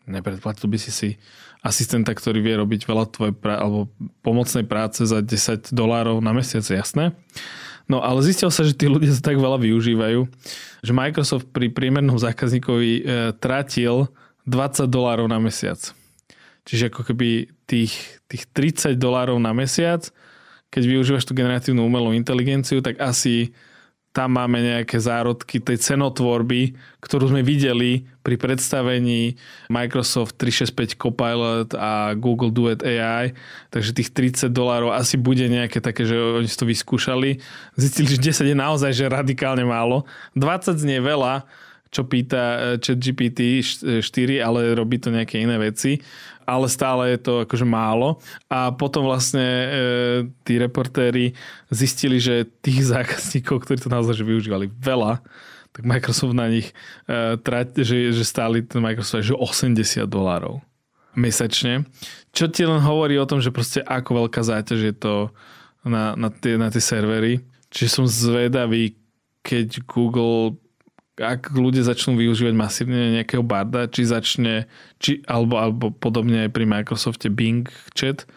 nepredplatil 0.07 0.69
by 0.69 0.77
si 0.79 0.91
si 0.93 1.09
asistenta, 1.65 2.13
ktorý 2.13 2.45
vie 2.45 2.55
robiť 2.61 2.85
veľa 2.85 3.05
tvojej 3.09 3.33
pra- 3.33 3.57
alebo 3.57 3.89
pomocnej 4.21 4.65
práce 4.65 5.01
za 5.01 5.25
10 5.25 5.73
dolárov 5.73 6.21
na 6.21 6.29
mesiac, 6.33 6.61
jasné. 6.61 7.17
No 7.85 8.01
ale 8.01 8.25
zistilo 8.25 8.49
sa, 8.49 8.65
že 8.65 8.73
tí 8.73 8.89
ľudia 8.89 9.13
sa 9.13 9.21
tak 9.21 9.37
veľa 9.37 9.61
využívajú, 9.61 10.25
že 10.81 10.91
Microsoft 10.93 11.49
pri 11.53 11.69
priemernom 11.69 12.17
zákazníkovi 12.17 12.91
e, 12.97 13.01
tratil 13.37 14.09
20 14.49 14.89
dolárov 14.89 15.29
na 15.29 15.37
mesiac. 15.37 15.77
Čiže 16.65 16.89
ako 16.89 17.13
keby 17.13 17.49
tých, 17.69 17.93
tých 18.25 18.43
30 18.53 18.97
dolárov 18.97 19.37
na 19.37 19.53
mesiac, 19.53 20.01
keď 20.73 20.83
využívaš 20.85 21.29
tú 21.29 21.37
generatívnu 21.37 21.85
umelú 21.85 22.09
inteligenciu, 22.13 22.81
tak 22.81 22.97
asi 22.97 23.53
tam 24.15 24.39
máme 24.39 24.63
nejaké 24.63 24.95
zárodky 24.95 25.59
tej 25.59 25.75
cenotvorby, 25.83 26.71
ktorú 27.03 27.35
sme 27.35 27.43
videli 27.43 28.07
pri 28.23 28.39
predstavení 28.39 29.35
Microsoft 29.67 30.39
365 30.39 30.95
Copilot 30.95 31.75
a 31.75 32.15
Google 32.15 32.55
Duet 32.55 32.79
AI, 32.79 33.35
takže 33.75 33.91
tých 33.91 34.15
30 34.15 34.55
dolárov 34.55 34.95
asi 34.95 35.19
bude 35.19 35.43
nejaké 35.51 35.83
také, 35.83 36.07
že 36.07 36.15
oni 36.15 36.47
si 36.47 36.55
to 36.55 36.63
vyskúšali. 36.63 37.43
Zistili, 37.75 38.07
že 38.15 38.23
10 38.23 38.55
je 38.55 38.55
naozaj 38.55 38.95
že 38.95 39.11
radikálne 39.11 39.67
málo. 39.67 40.07
20 40.39 40.79
znie 40.79 41.03
veľa, 41.03 41.43
čo 41.93 42.03
pýta 42.03 42.75
chat 42.81 42.99
GPT 42.99 43.63
4, 43.63 44.01
ale 44.41 44.75
robí 44.75 44.99
to 44.99 45.13
nejaké 45.13 45.39
iné 45.39 45.55
veci 45.59 46.01
ale 46.45 46.69
stále 46.69 47.17
je 47.17 47.19
to 47.19 47.33
akože 47.43 47.65
málo. 47.65 48.21
A 48.47 48.69
potom 48.69 49.09
vlastne 49.09 49.41
e, 49.43 49.67
tí 50.45 50.61
reportéri 50.61 51.33
zistili, 51.73 52.21
že 52.21 52.45
tých 52.61 52.85
zákazníkov, 52.93 53.65
ktorí 53.65 53.81
to 53.81 53.89
naozaj 53.89 54.21
využívali 54.21 54.69
veľa, 54.69 55.19
tak 55.75 55.83
Microsoft 55.83 56.37
na 56.37 56.47
nich 56.47 56.71
e, 57.09 57.35
trať, 57.35 57.83
že, 57.83 58.13
že 58.15 58.23
stáli 58.23 58.63
ten 58.63 58.79
Microsoft 58.79 59.27
že 59.27 59.35
80 59.35 60.07
dolárov 60.07 60.63
mesačne. 61.17 61.83
Čo 62.31 62.47
ti 62.47 62.63
len 62.63 62.79
hovorí 62.79 63.19
o 63.19 63.27
tom, 63.27 63.39
že 63.43 63.51
proste 63.51 63.83
ako 63.83 64.27
veľká 64.27 64.39
záťaž 64.43 64.79
je 64.79 64.95
to 64.95 65.13
na, 65.83 66.15
na, 66.15 66.27
tie, 66.31 66.59
na 66.59 66.67
tie 66.67 66.83
servery. 66.83 67.43
Čiže 67.71 67.89
som 67.91 68.05
zvedavý, 68.07 68.95
keď 69.43 69.83
Google 69.87 70.59
ak 71.15 71.55
ľudia 71.55 71.87
začnú 71.87 72.19
využívať 72.19 72.53
masívne 72.55 73.15
nejakého 73.19 73.39
barda, 73.39 73.87
či 73.87 74.03
začne, 74.03 74.67
či, 74.99 75.23
alebo, 75.25 75.55
alebo 75.55 75.85
podobne 75.91 76.47
aj 76.47 76.51
pri 76.51 76.67
Microsofte 76.67 77.31
Bing 77.31 77.71
chat, 77.95 78.27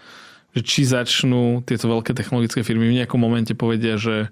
že 0.54 0.60
či 0.62 0.86
začnú 0.86 1.66
tieto 1.66 1.90
veľké 1.90 2.14
technologické 2.14 2.62
firmy 2.62 2.88
v 2.88 3.02
nejakom 3.02 3.18
momente 3.18 3.52
povedia, 3.58 3.98
že 3.98 4.30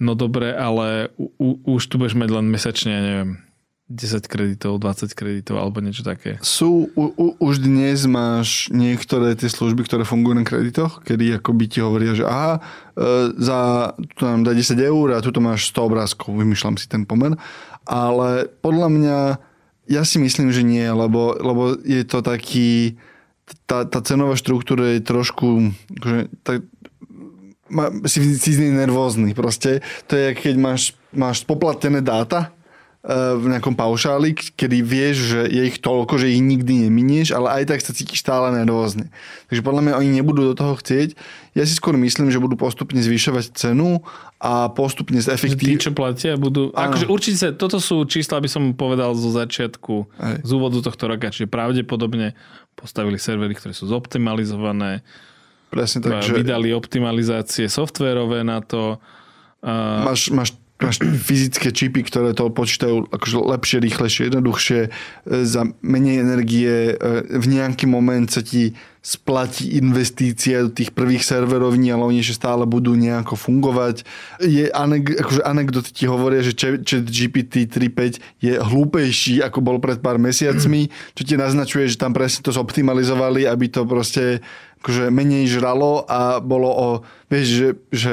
no 0.00 0.16
dobre, 0.16 0.56
ale 0.56 1.12
u, 1.20 1.28
u, 1.36 1.48
už 1.76 1.88
tu 1.88 2.00
budeš 2.00 2.16
mať 2.16 2.28
len 2.32 2.46
mesačne, 2.48 2.92
neviem, 2.96 3.30
10 3.86 4.26
kreditov, 4.26 4.82
20 4.82 5.14
kreditov 5.14 5.62
alebo 5.62 5.78
niečo 5.78 6.02
také. 6.02 6.42
Sú, 6.42 6.90
u, 6.98 7.04
u, 7.14 7.26
už 7.38 7.62
dnes 7.62 8.02
máš 8.10 8.66
niektoré 8.74 9.38
tie 9.38 9.46
služby, 9.46 9.86
ktoré 9.86 10.02
fungujú 10.02 10.34
na 10.34 10.42
kreditoch, 10.42 11.06
kedy 11.06 11.38
akoby 11.38 11.64
ti 11.70 11.78
hovoria, 11.78 12.18
že 12.18 12.26
aha, 12.26 12.58
e, 12.58 12.60
za, 13.38 13.58
tu 14.18 14.26
nám 14.26 14.42
dá 14.42 14.58
10 14.58 14.74
eur 14.82 15.14
a 15.14 15.22
tu 15.22 15.30
máš 15.38 15.70
100 15.70 15.86
obrázkov, 15.86 16.34
vymýšľam 16.34 16.74
si 16.82 16.90
ten 16.90 17.06
pomer. 17.06 17.38
Ale 17.86 18.50
podľa 18.58 18.88
mňa, 18.90 19.18
ja 19.86 20.02
si 20.02 20.18
myslím, 20.18 20.50
že 20.50 20.66
nie, 20.66 20.82
lebo, 20.82 21.38
lebo 21.38 21.78
je 21.86 22.02
to 22.02 22.26
taký, 22.26 22.98
tá, 23.70 23.86
tá 23.86 24.02
cenová 24.02 24.34
štruktúra 24.34 24.98
je 24.98 25.06
trošku, 25.06 25.70
akože, 26.02 26.20
tak, 26.42 26.66
ma, 27.70 27.94
si, 28.10 28.18
si 28.34 28.50
z 28.50 28.66
nej 28.66 28.82
nervózny 28.82 29.30
proste. 29.30 29.78
To 30.10 30.18
je, 30.18 30.34
keď 30.34 30.54
máš, 30.58 30.98
máš 31.14 31.46
poplatené 31.46 32.02
dáta 32.02 32.55
v 33.06 33.44
nejakom 33.54 33.78
paušáli, 33.78 34.34
kedy 34.34 34.82
vieš, 34.82 35.16
že 35.30 35.40
je 35.46 35.62
ich 35.70 35.78
toľko, 35.78 36.18
že 36.18 36.26
ich 36.26 36.42
nikdy 36.42 36.90
neminieš, 36.90 37.38
ale 37.38 37.62
aj 37.62 37.70
tak 37.70 37.78
sa 37.78 37.94
cítiš 37.94 38.26
stále 38.26 38.50
nervózne. 38.50 39.14
Takže 39.46 39.62
podľa 39.62 39.82
mňa 39.86 39.94
oni 40.02 40.10
nebudú 40.10 40.42
do 40.42 40.58
toho 40.58 40.74
chcieť. 40.74 41.14
Ja 41.54 41.62
si 41.62 41.78
skôr 41.78 41.94
myslím, 41.94 42.34
že 42.34 42.42
budú 42.42 42.58
postupne 42.58 42.98
zvyšovať 42.98 43.54
cenu 43.54 44.02
a 44.42 44.74
postupne 44.74 45.22
zefektívne. 45.22 45.78
Tí, 45.78 45.86
čo 45.86 45.94
platia, 45.94 46.34
budú... 46.34 46.74
Ano. 46.74 46.90
Akože 46.90 47.06
určite, 47.06 47.46
toto 47.54 47.78
sú 47.78 48.02
čísla, 48.10 48.42
aby 48.42 48.50
som 48.50 48.74
povedal 48.74 49.14
zo 49.14 49.30
začiatku, 49.30 49.94
aj. 50.18 50.36
z 50.42 50.50
úvodu 50.50 50.82
tohto 50.82 51.06
roka, 51.06 51.30
čiže 51.30 51.46
pravdepodobne 51.46 52.34
postavili 52.74 53.22
servery, 53.22 53.54
ktoré 53.54 53.70
sú 53.70 53.86
zoptimalizované, 53.86 55.06
Presne 55.70 56.02
tak, 56.02 56.26
že... 56.26 56.34
vydali 56.34 56.74
optimalizácie 56.74 57.70
softverové 57.70 58.42
na 58.42 58.62
to. 58.62 58.98
Máš, 59.62 60.30
máš 60.30 60.50
fyzické 61.24 61.72
čipy, 61.72 62.04
ktoré 62.04 62.36
to 62.36 62.52
počítajú 62.52 63.08
akože 63.08 63.36
lepšie, 63.40 63.78
rýchlejšie, 63.80 64.22
jednoduchšie, 64.28 64.80
e, 64.84 64.88
za 65.48 65.64
menej 65.80 66.20
energie, 66.20 66.92
e, 66.92 67.24
v 67.32 67.46
nejaký 67.48 67.88
moment 67.88 68.28
sa 68.28 68.44
ti 68.44 68.76
splatí 69.00 69.78
investícia 69.78 70.66
do 70.66 70.70
tých 70.74 70.90
prvých 70.90 71.22
serverovní, 71.22 71.94
ale 71.94 72.10
oni 72.10 72.18
ešte 72.20 72.42
stále 72.42 72.66
budú 72.66 72.98
nejako 72.98 73.38
fungovať. 73.38 74.02
Je 74.42 74.66
anek- 74.66 75.14
akože 75.16 75.46
anekdoty 75.46 75.90
ti 75.94 76.04
hovoria, 76.10 76.42
že 76.42 76.58
chat 76.58 77.06
GPT 77.06 77.70
3.5 77.70 78.18
je 78.42 78.58
hlúpejší, 78.58 79.46
ako 79.46 79.62
bol 79.62 79.78
pred 79.78 80.02
pár 80.02 80.18
mesiacmi, 80.18 80.90
čo 81.14 81.22
ti 81.22 81.38
naznačuje, 81.38 81.86
že 81.86 82.02
tam 82.02 82.10
presne 82.10 82.42
to 82.42 82.50
zoptimalizovali, 82.50 83.46
aby 83.46 83.70
to 83.70 83.86
proste 83.86 84.42
akože 84.82 85.14
menej 85.14 85.54
žralo 85.54 86.02
a 86.10 86.42
bolo 86.42 86.68
o, 86.68 86.88
vieš, 87.30 87.46
že, 87.46 87.68
že 87.94 88.12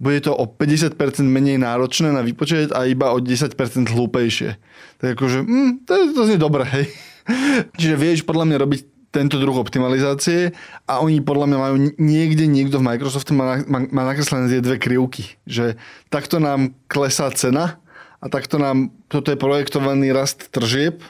bude 0.00 0.18
to 0.24 0.32
o 0.32 0.48
50% 0.48 0.96
menej 1.28 1.60
náročné 1.60 2.08
na 2.08 2.24
výpočet 2.24 2.72
a 2.72 2.88
iba 2.88 3.12
o 3.12 3.20
10% 3.20 3.52
hlúpejšie. 3.84 4.56
Tak 4.96 5.08
akože, 5.20 5.38
hm, 5.44 5.70
to, 5.84 5.92
to 6.16 6.20
znie 6.24 6.40
dobré, 6.40 6.64
hej. 6.64 6.86
Čiže 7.80 7.94
vieš 8.00 8.18
podľa 8.24 8.48
mňa 8.48 8.58
robiť 8.64 8.80
tento 9.10 9.36
druh 9.36 9.58
optimalizácie 9.58 10.54
a 10.86 11.02
oni 11.02 11.20
podľa 11.20 11.46
mňa 11.50 11.58
majú 11.58 11.76
niekde, 11.98 12.46
niekto 12.46 12.78
v 12.78 12.86
Microsofte 12.88 13.34
má, 13.34 13.60
má, 13.66 13.84
má 13.90 14.02
nakreslené 14.06 14.48
tie 14.48 14.64
dve 14.64 14.78
krivky, 14.78 15.36
že 15.44 15.76
takto 16.08 16.38
nám 16.38 16.72
klesá 16.86 17.28
cena 17.34 17.82
a 18.22 18.26
takto 18.30 18.56
nám, 18.56 18.94
toto 19.10 19.34
je 19.34 19.38
projektovaný 19.38 20.14
rast 20.14 20.48
tržieb 20.54 21.02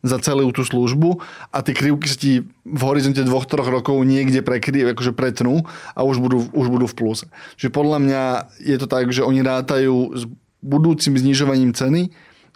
za 0.00 0.16
celú 0.20 0.48
tú 0.52 0.64
službu 0.64 1.20
a 1.52 1.60
tie 1.60 1.76
krivky 1.76 2.08
sa 2.08 2.16
ti 2.16 2.32
v 2.64 2.82
horizonte 2.84 3.20
dvoch, 3.20 3.44
troch 3.44 3.68
rokov 3.68 4.00
niekde 4.04 4.40
prekry, 4.40 4.84
akože 4.96 5.12
pretnú 5.12 5.68
a 5.92 6.00
už 6.04 6.20
budú, 6.20 6.38
už 6.56 6.66
budú 6.72 6.86
v 6.88 6.96
pluse. 6.96 7.26
Čiže 7.60 7.70
podľa 7.72 7.98
mňa 8.00 8.22
je 8.64 8.76
to 8.80 8.86
tak, 8.88 9.12
že 9.12 9.24
oni 9.24 9.44
rátajú 9.44 9.96
s 10.16 10.22
budúcim 10.64 11.16
znižovaním 11.16 11.76
ceny 11.76 12.12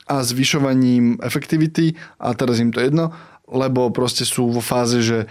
a 0.09 0.21
zvyšovaním 0.21 1.21
efektivity 1.25 1.97
a 2.21 2.37
teraz 2.37 2.61
im 2.61 2.73
to 2.73 2.81
jedno, 2.81 3.13
lebo 3.49 3.89
proste 3.93 4.25
sú 4.29 4.53
vo 4.53 4.61
fáze, 4.61 5.01
že 5.01 5.25
e, 5.25 5.27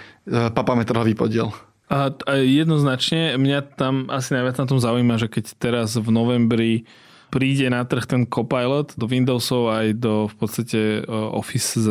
papáme 0.53 0.85
trhový 0.85 1.13
podiel. 1.13 1.53
A, 1.93 2.09
a 2.09 2.31
jednoznačne 2.41 3.37
mňa 3.37 3.77
tam 3.77 4.09
asi 4.09 4.33
najviac 4.33 4.57
na 4.57 4.65
tom 4.65 4.79
zaujíma, 4.81 5.21
že 5.21 5.29
keď 5.29 5.45
teraz 5.61 5.93
v 5.93 6.09
novembri 6.09 6.89
príde 7.33 7.65
na 7.73 7.81
trh 7.81 8.05
ten 8.05 8.21
Copilot 8.29 8.93
do 8.93 9.09
Windowsov 9.09 9.73
aj 9.73 9.97
do 9.97 10.29
v 10.29 10.35
podstate 10.37 10.79
e, 11.01 11.09
Office 11.09 11.81
z 11.81 11.89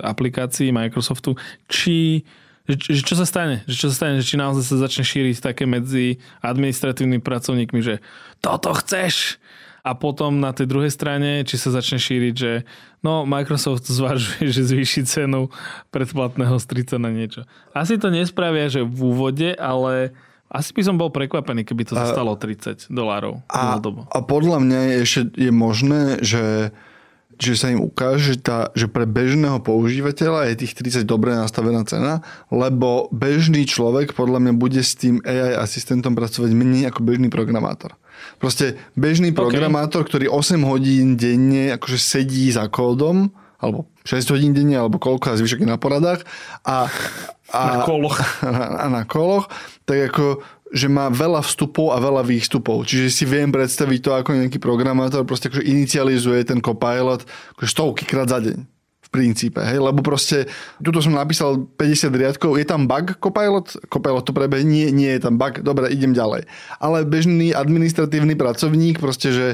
aplikácií 0.00 0.72
Microsoftu, 0.72 1.36
či 1.68 2.24
že, 2.68 3.00
čo 3.00 3.16
sa 3.16 3.24
stane? 3.24 3.64
Že 3.64 3.76
čo 3.80 3.86
sa 3.88 3.96
stane? 3.96 4.20
Že 4.20 4.28
či 4.28 4.36
naozaj 4.36 4.64
sa 4.68 4.76
začne 4.76 5.00
šíriť 5.00 5.40
také 5.40 5.64
medzi 5.64 6.20
administratívnymi 6.44 7.24
pracovníkmi, 7.24 7.80
že 7.80 8.04
toto 8.44 8.76
chceš? 8.76 9.40
A 9.80 9.96
potom 9.96 10.36
na 10.36 10.52
tej 10.52 10.68
druhej 10.68 10.92
strane, 10.92 11.48
či 11.48 11.56
sa 11.56 11.72
začne 11.72 11.96
šíriť, 11.96 12.34
že 12.36 12.68
no 13.00 13.24
Microsoft 13.24 13.88
zvažuje, 13.88 14.52
že 14.52 14.68
zvýši 14.68 15.08
cenu 15.08 15.48
predplatného 15.88 16.60
30 16.60 17.00
na 17.00 17.08
niečo. 17.08 17.48
Asi 17.72 17.96
to 17.96 18.12
nespravia, 18.12 18.68
že 18.68 18.84
v 18.84 19.00
úvode, 19.00 19.56
ale 19.56 20.12
asi 20.48 20.72
by 20.72 20.82
som 20.84 20.96
bol 20.96 21.12
prekvapený, 21.12 21.68
keby 21.68 21.84
to 21.84 21.92
zostalo 21.92 22.32
30 22.32 22.88
dolárov. 22.88 23.44
A, 23.52 23.76
a 24.16 24.18
podľa 24.24 24.58
mňa 24.64 24.80
je 24.80 24.94
ešte 25.04 25.20
je 25.36 25.52
možné, 25.52 26.02
že, 26.24 26.72
že 27.36 27.52
sa 27.52 27.68
im 27.68 27.84
ukáže, 27.84 28.32
že, 28.32 28.36
tá, 28.40 28.72
že 28.72 28.88
pre 28.88 29.04
bežného 29.04 29.60
používateľa 29.60 30.48
je 30.48 30.64
tých 30.64 31.04
30 31.04 31.04
dobre 31.04 31.36
nastavená 31.36 31.84
cena, 31.84 32.24
lebo 32.48 33.12
bežný 33.12 33.68
človek 33.68 34.16
podľa 34.16 34.40
mňa 34.40 34.52
bude 34.56 34.80
s 34.80 34.96
tým 34.96 35.20
AI 35.20 35.60
asistentom 35.60 36.16
pracovať 36.16 36.50
menej 36.56 36.88
ako 36.88 37.04
bežný 37.04 37.28
programátor. 37.28 38.00
Proste 38.40 38.80
bežný 38.96 39.36
programátor, 39.36 40.02
okay. 40.02 40.10
ktorý 40.16 40.26
8 40.32 40.64
hodín 40.64 41.20
denne 41.20 41.76
akože 41.76 42.00
sedí 42.00 42.48
za 42.48 42.66
kódom, 42.72 43.30
alebo 43.60 43.90
6 44.08 44.32
hodín 44.32 44.56
denne, 44.56 44.80
alebo 44.80 44.96
koľko 44.96 45.34
a 45.34 45.38
zvyšok 45.38 45.66
je 45.66 45.68
na 45.68 45.76
poradách 45.76 46.24
a, 46.64 46.88
a, 47.52 47.60
na 47.76 47.76
koloch. 47.84 48.18
A, 48.84 48.86
na 48.92 49.02
koloch, 49.08 49.48
tak 49.88 50.12
ako 50.12 50.44
že 50.68 50.84
má 50.84 51.08
veľa 51.08 51.40
vstupov 51.40 51.96
a 51.96 51.98
veľa 52.00 52.20
výstupov. 52.20 52.84
Čiže 52.84 53.08
si 53.08 53.24
viem 53.24 53.48
predstaviť 53.48 54.00
to, 54.04 54.10
ako 54.12 54.36
nejaký 54.36 54.60
programátor 54.60 55.24
proste 55.24 55.48
akože 55.48 55.64
inicializuje 55.64 56.44
ten 56.44 56.60
copilot 56.60 57.24
akože 57.56 57.70
stovky 57.72 58.04
krát 58.04 58.28
za 58.28 58.44
deň. 58.44 58.68
V 59.08 59.08
princípe, 59.08 59.64
hej, 59.64 59.80
lebo 59.80 60.04
proste, 60.04 60.44
tuto 60.84 61.00
som 61.00 61.16
napísal 61.16 61.64
50 61.80 62.12
riadkov, 62.12 62.60
je 62.60 62.66
tam 62.68 62.84
bug 62.84 63.16
Copilot? 63.16 63.80
Copilot 63.88 64.20
to 64.20 64.36
prebehne, 64.36 64.68
nie, 64.68 64.92
nie 64.92 65.08
je 65.16 65.24
tam 65.24 65.40
bug, 65.40 65.64
dobre, 65.64 65.88
idem 65.88 66.12
ďalej. 66.12 66.44
Ale 66.76 67.08
bežný 67.08 67.56
administratívny 67.56 68.36
pracovník, 68.36 69.00
proste, 69.00 69.32
že 69.32 69.46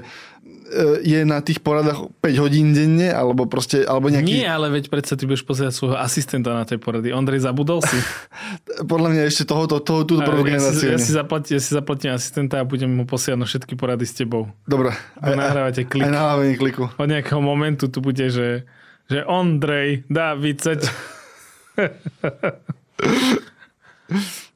je 1.04 1.20
na 1.28 1.44
tých 1.44 1.60
poradách 1.60 2.08
5 2.24 2.42
hodín 2.42 2.72
denne, 2.72 3.12
alebo 3.12 3.44
proste, 3.44 3.84
alebo 3.84 4.08
nejaký... 4.08 4.42
Nie, 4.42 4.48
ale 4.48 4.72
veď 4.72 4.88
predsa 4.88 5.14
ty 5.14 5.28
budeš 5.28 5.44
pozerať 5.44 5.76
svojho 5.76 6.00
asistenta 6.00 6.56
na 6.56 6.64
tej 6.64 6.80
porady. 6.80 7.12
Ondrej, 7.12 7.44
zabudol 7.44 7.84
si. 7.84 8.00
Podľa 8.92 9.08
mňa 9.12 9.22
ešte 9.28 9.44
tohoto, 9.44 9.84
toho, 9.84 10.08
túto 10.08 10.24
prvú 10.24 10.48
ja, 10.48 10.56
si, 10.56 10.58
generáciu. 10.58 10.88
ja, 10.96 10.98
si 10.98 11.12
zaplatím, 11.12 11.52
ja 11.56 11.60
si 11.60 11.70
zaplatím 11.76 12.10
asistenta 12.16 12.60
a 12.60 12.64
budem 12.64 12.88
mu 12.88 13.04
posielať 13.04 13.38
na 13.38 13.46
všetky 13.46 13.76
porady 13.76 14.06
s 14.08 14.14
tebou. 14.16 14.48
Dobre. 14.64 14.96
Aj, 15.20 15.36
nahrávate 15.36 15.84
klik. 15.84 16.08
Aj 16.08 16.12
nahrávanie 16.12 16.56
kliku. 16.56 16.88
Od 16.96 17.08
nejakého 17.08 17.44
momentu 17.44 17.92
tu 17.92 18.00
bude, 18.00 18.32
že, 18.32 18.64
že 19.12 19.20
Ondrej, 19.28 20.08
David. 20.08 20.64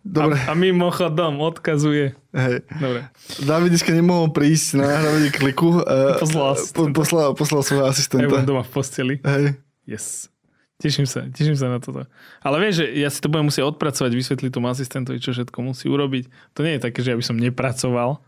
Dobre. 0.09 0.41
A, 0.41 0.51
a 0.51 0.55
mimochodom 0.55 1.37
odkazuje. 1.39 2.17
Hej. 2.31 2.65
Dobre. 2.73 3.13
David 3.41 3.69
dneska 3.71 3.93
nemohol 3.93 4.33
prísť 4.33 4.81
na 4.81 4.89
nahrávanie 4.91 5.29
kliku. 5.29 5.81
eh, 5.81 6.17
Poslal 6.17 6.41
po, 6.41 6.53
asistenta. 6.55 6.95
poslal, 6.95 7.29
poslal 7.35 7.61
svojho 7.61 7.85
Ja 7.85 7.93
asistenta. 7.93 8.25
budem 8.27 8.49
doma 8.49 8.63
v 8.63 8.71
posteli. 8.71 9.15
Hej. 9.21 9.61
Yes. 9.85 10.33
Teším 10.79 11.05
sa, 11.05 11.27
teším 11.27 11.55
sa 11.55 11.67
na 11.67 11.77
toto. 11.77 12.07
Ale 12.39 12.57
vieš, 12.59 12.81
že 12.81 12.87
ja 12.97 13.11
si 13.11 13.19
to 13.19 13.27
budem 13.27 13.51
musieť 13.51 13.67
odpracovať, 13.67 14.15
vysvetliť 14.15 14.51
tomu 14.51 14.67
asistentovi, 14.67 15.19
čo 15.19 15.35
všetko 15.35 15.59
musí 15.61 15.91
urobiť. 15.91 16.25
To 16.55 16.63
nie 16.63 16.79
je 16.79 16.85
také, 16.85 17.03
že 17.03 17.11
ja 17.11 17.19
by 17.19 17.25
som 17.25 17.35
nepracoval. 17.35 18.23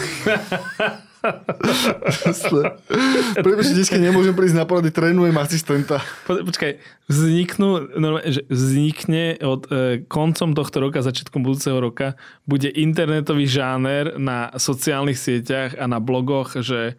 Prepač, 3.44 3.66
dneska 3.76 4.00
nemôžem 4.00 4.32
prísť 4.32 4.56
na 4.56 4.64
porady, 4.64 4.88
trénujem 4.88 5.36
asistenta. 5.36 6.00
Po, 6.24 6.40
počkaj, 6.40 6.80
vzniknú, 7.08 7.92
normálne, 8.00 8.32
že 8.32 8.42
vznikne 8.48 9.36
od 9.44 9.68
e, 9.68 10.00
koncom 10.08 10.56
tohto 10.56 10.80
roka, 10.80 11.04
začiatkom 11.04 11.44
budúceho 11.44 11.76
roka, 11.76 12.16
bude 12.48 12.72
internetový 12.72 13.44
žáner 13.44 14.16
na 14.16 14.48
sociálnych 14.56 15.20
sieťach 15.20 15.76
a 15.76 15.84
na 15.84 16.00
blogoch, 16.00 16.56
že 16.60 16.96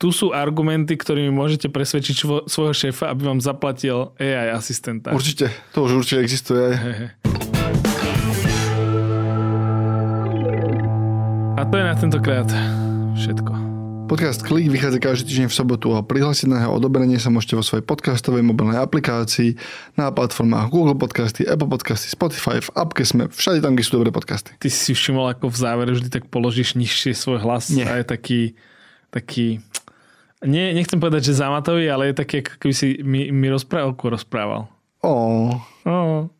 tu 0.00 0.16
sú 0.16 0.32
argumenty, 0.32 0.96
ktorými 0.96 1.28
môžete 1.28 1.68
presvedčiť 1.68 2.16
svo, 2.16 2.36
svojho 2.48 2.72
šéfa, 2.72 3.12
aby 3.12 3.36
vám 3.36 3.40
zaplatil 3.44 4.16
AI 4.16 4.56
asistenta. 4.56 5.12
Určite, 5.12 5.52
to 5.76 5.84
už 5.84 6.00
určite 6.00 6.24
existuje. 6.24 6.72
A 11.60 11.68
to 11.68 11.74
je 11.76 11.84
na 11.84 11.92
tentokrát 11.92 12.48
všetko. 13.20 13.52
Podcast 14.08 14.42
Klik 14.42 14.66
vychádza 14.72 14.98
každý 14.98 15.30
týždeň 15.30 15.48
v 15.52 15.54
sobotu 15.54 15.94
a 15.94 16.02
prihlásiť 16.02 16.50
na 16.50 16.66
jeho 16.66 16.74
odoberenie 16.74 17.14
sa 17.22 17.30
môžete 17.30 17.54
vo 17.54 17.62
svojej 17.62 17.86
podcastovej 17.86 18.42
mobilnej 18.42 18.82
aplikácii 18.82 19.54
na 19.94 20.10
platformách 20.10 20.66
Google 20.66 20.98
Podcasty, 20.98 21.46
Apple 21.46 21.70
Podcasty, 21.70 22.10
Spotify, 22.10 22.58
v 22.58 22.74
appke 22.74 23.06
sme, 23.06 23.30
všade 23.30 23.62
tam, 23.62 23.78
kde 23.78 23.86
sú 23.86 24.02
dobré 24.02 24.10
podcasty. 24.10 24.58
Ty 24.58 24.66
si 24.66 24.98
všimol, 24.98 25.30
ako 25.30 25.46
v 25.46 25.56
závere 25.62 25.94
vždy 25.94 26.10
tak 26.10 26.26
položíš 26.26 26.74
nižšie 26.74 27.14
svoj 27.14 27.38
hlas 27.38 27.70
Nie. 27.70 27.86
a 27.86 28.02
je 28.02 28.04
taký, 28.08 28.40
taký 29.14 29.62
nie, 30.40 30.72
nechcem 30.72 30.96
povedať, 30.96 31.30
že 31.30 31.38
zamatový, 31.44 31.86
ale 31.92 32.10
je 32.10 32.14
taký, 32.16 32.40
ako 32.40 32.52
keby 32.56 32.74
si 32.74 32.98
mi, 33.04 33.28
mi 33.28 33.46
rozprávku 33.52 34.08
rozprával. 34.08 34.66
Ó, 35.04 35.54
Oh. 35.84 36.32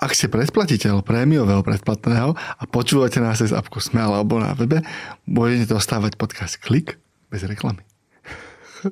Ak 0.00 0.16
ste 0.16 0.32
predplatiteľ 0.32 1.04
prémiového 1.04 1.60
predplatného 1.60 2.32
a 2.32 2.62
počúvate 2.64 3.20
nás 3.20 3.36
cez 3.36 3.52
apku 3.52 3.84
Sme 3.84 4.00
alebo 4.00 4.40
na 4.40 4.56
webe, 4.56 4.80
budete 5.28 5.68
dostávať 5.68 6.16
podcast 6.16 6.56
Klik 6.56 6.96
bez 7.28 7.44
reklamy. 7.44 7.84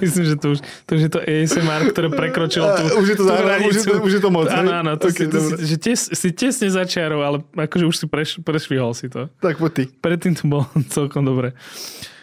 Myslím, 0.00 0.24
že 0.24 0.36
to 0.38 0.54
už, 0.54 0.58
to 0.86 0.90
už 0.94 1.02
je 1.02 1.10
to 1.10 1.20
ASMR, 1.20 1.90
ktoré 1.90 2.08
prekročilo 2.08 2.70
tú, 2.78 3.02
Už 3.02 3.06
je 3.12 3.16
to 3.18 3.26
tú 3.26 3.30
zároveň, 3.30 3.60
už 3.66 3.74
je 3.74 3.84
to- 3.84 4.00
už 4.00 4.12
je 4.14 4.22
to 4.22 4.30
moc? 4.30 4.46
Áno, 4.48 4.70
áno, 4.72 4.90
to 4.96 5.10
si, 5.10 5.26
to 5.26 5.38
si, 5.38 5.52
že 5.60 5.76
tes, 5.76 5.98
si 6.08 6.28
tesne 6.30 6.70
začiarov, 6.70 7.20
ale 7.20 7.36
akože 7.52 7.84
už 7.84 7.94
si 7.94 8.06
preš, 8.06 8.38
prešvihol 8.40 8.94
si 8.94 9.10
to. 9.10 9.26
Tak 9.38 9.58
poď 9.58 9.72
ty. 9.74 9.82
Predtým 9.90 10.32
to 10.34 10.44
bolo 10.46 10.64
celkom 10.94 11.22
dobre. 11.22 11.52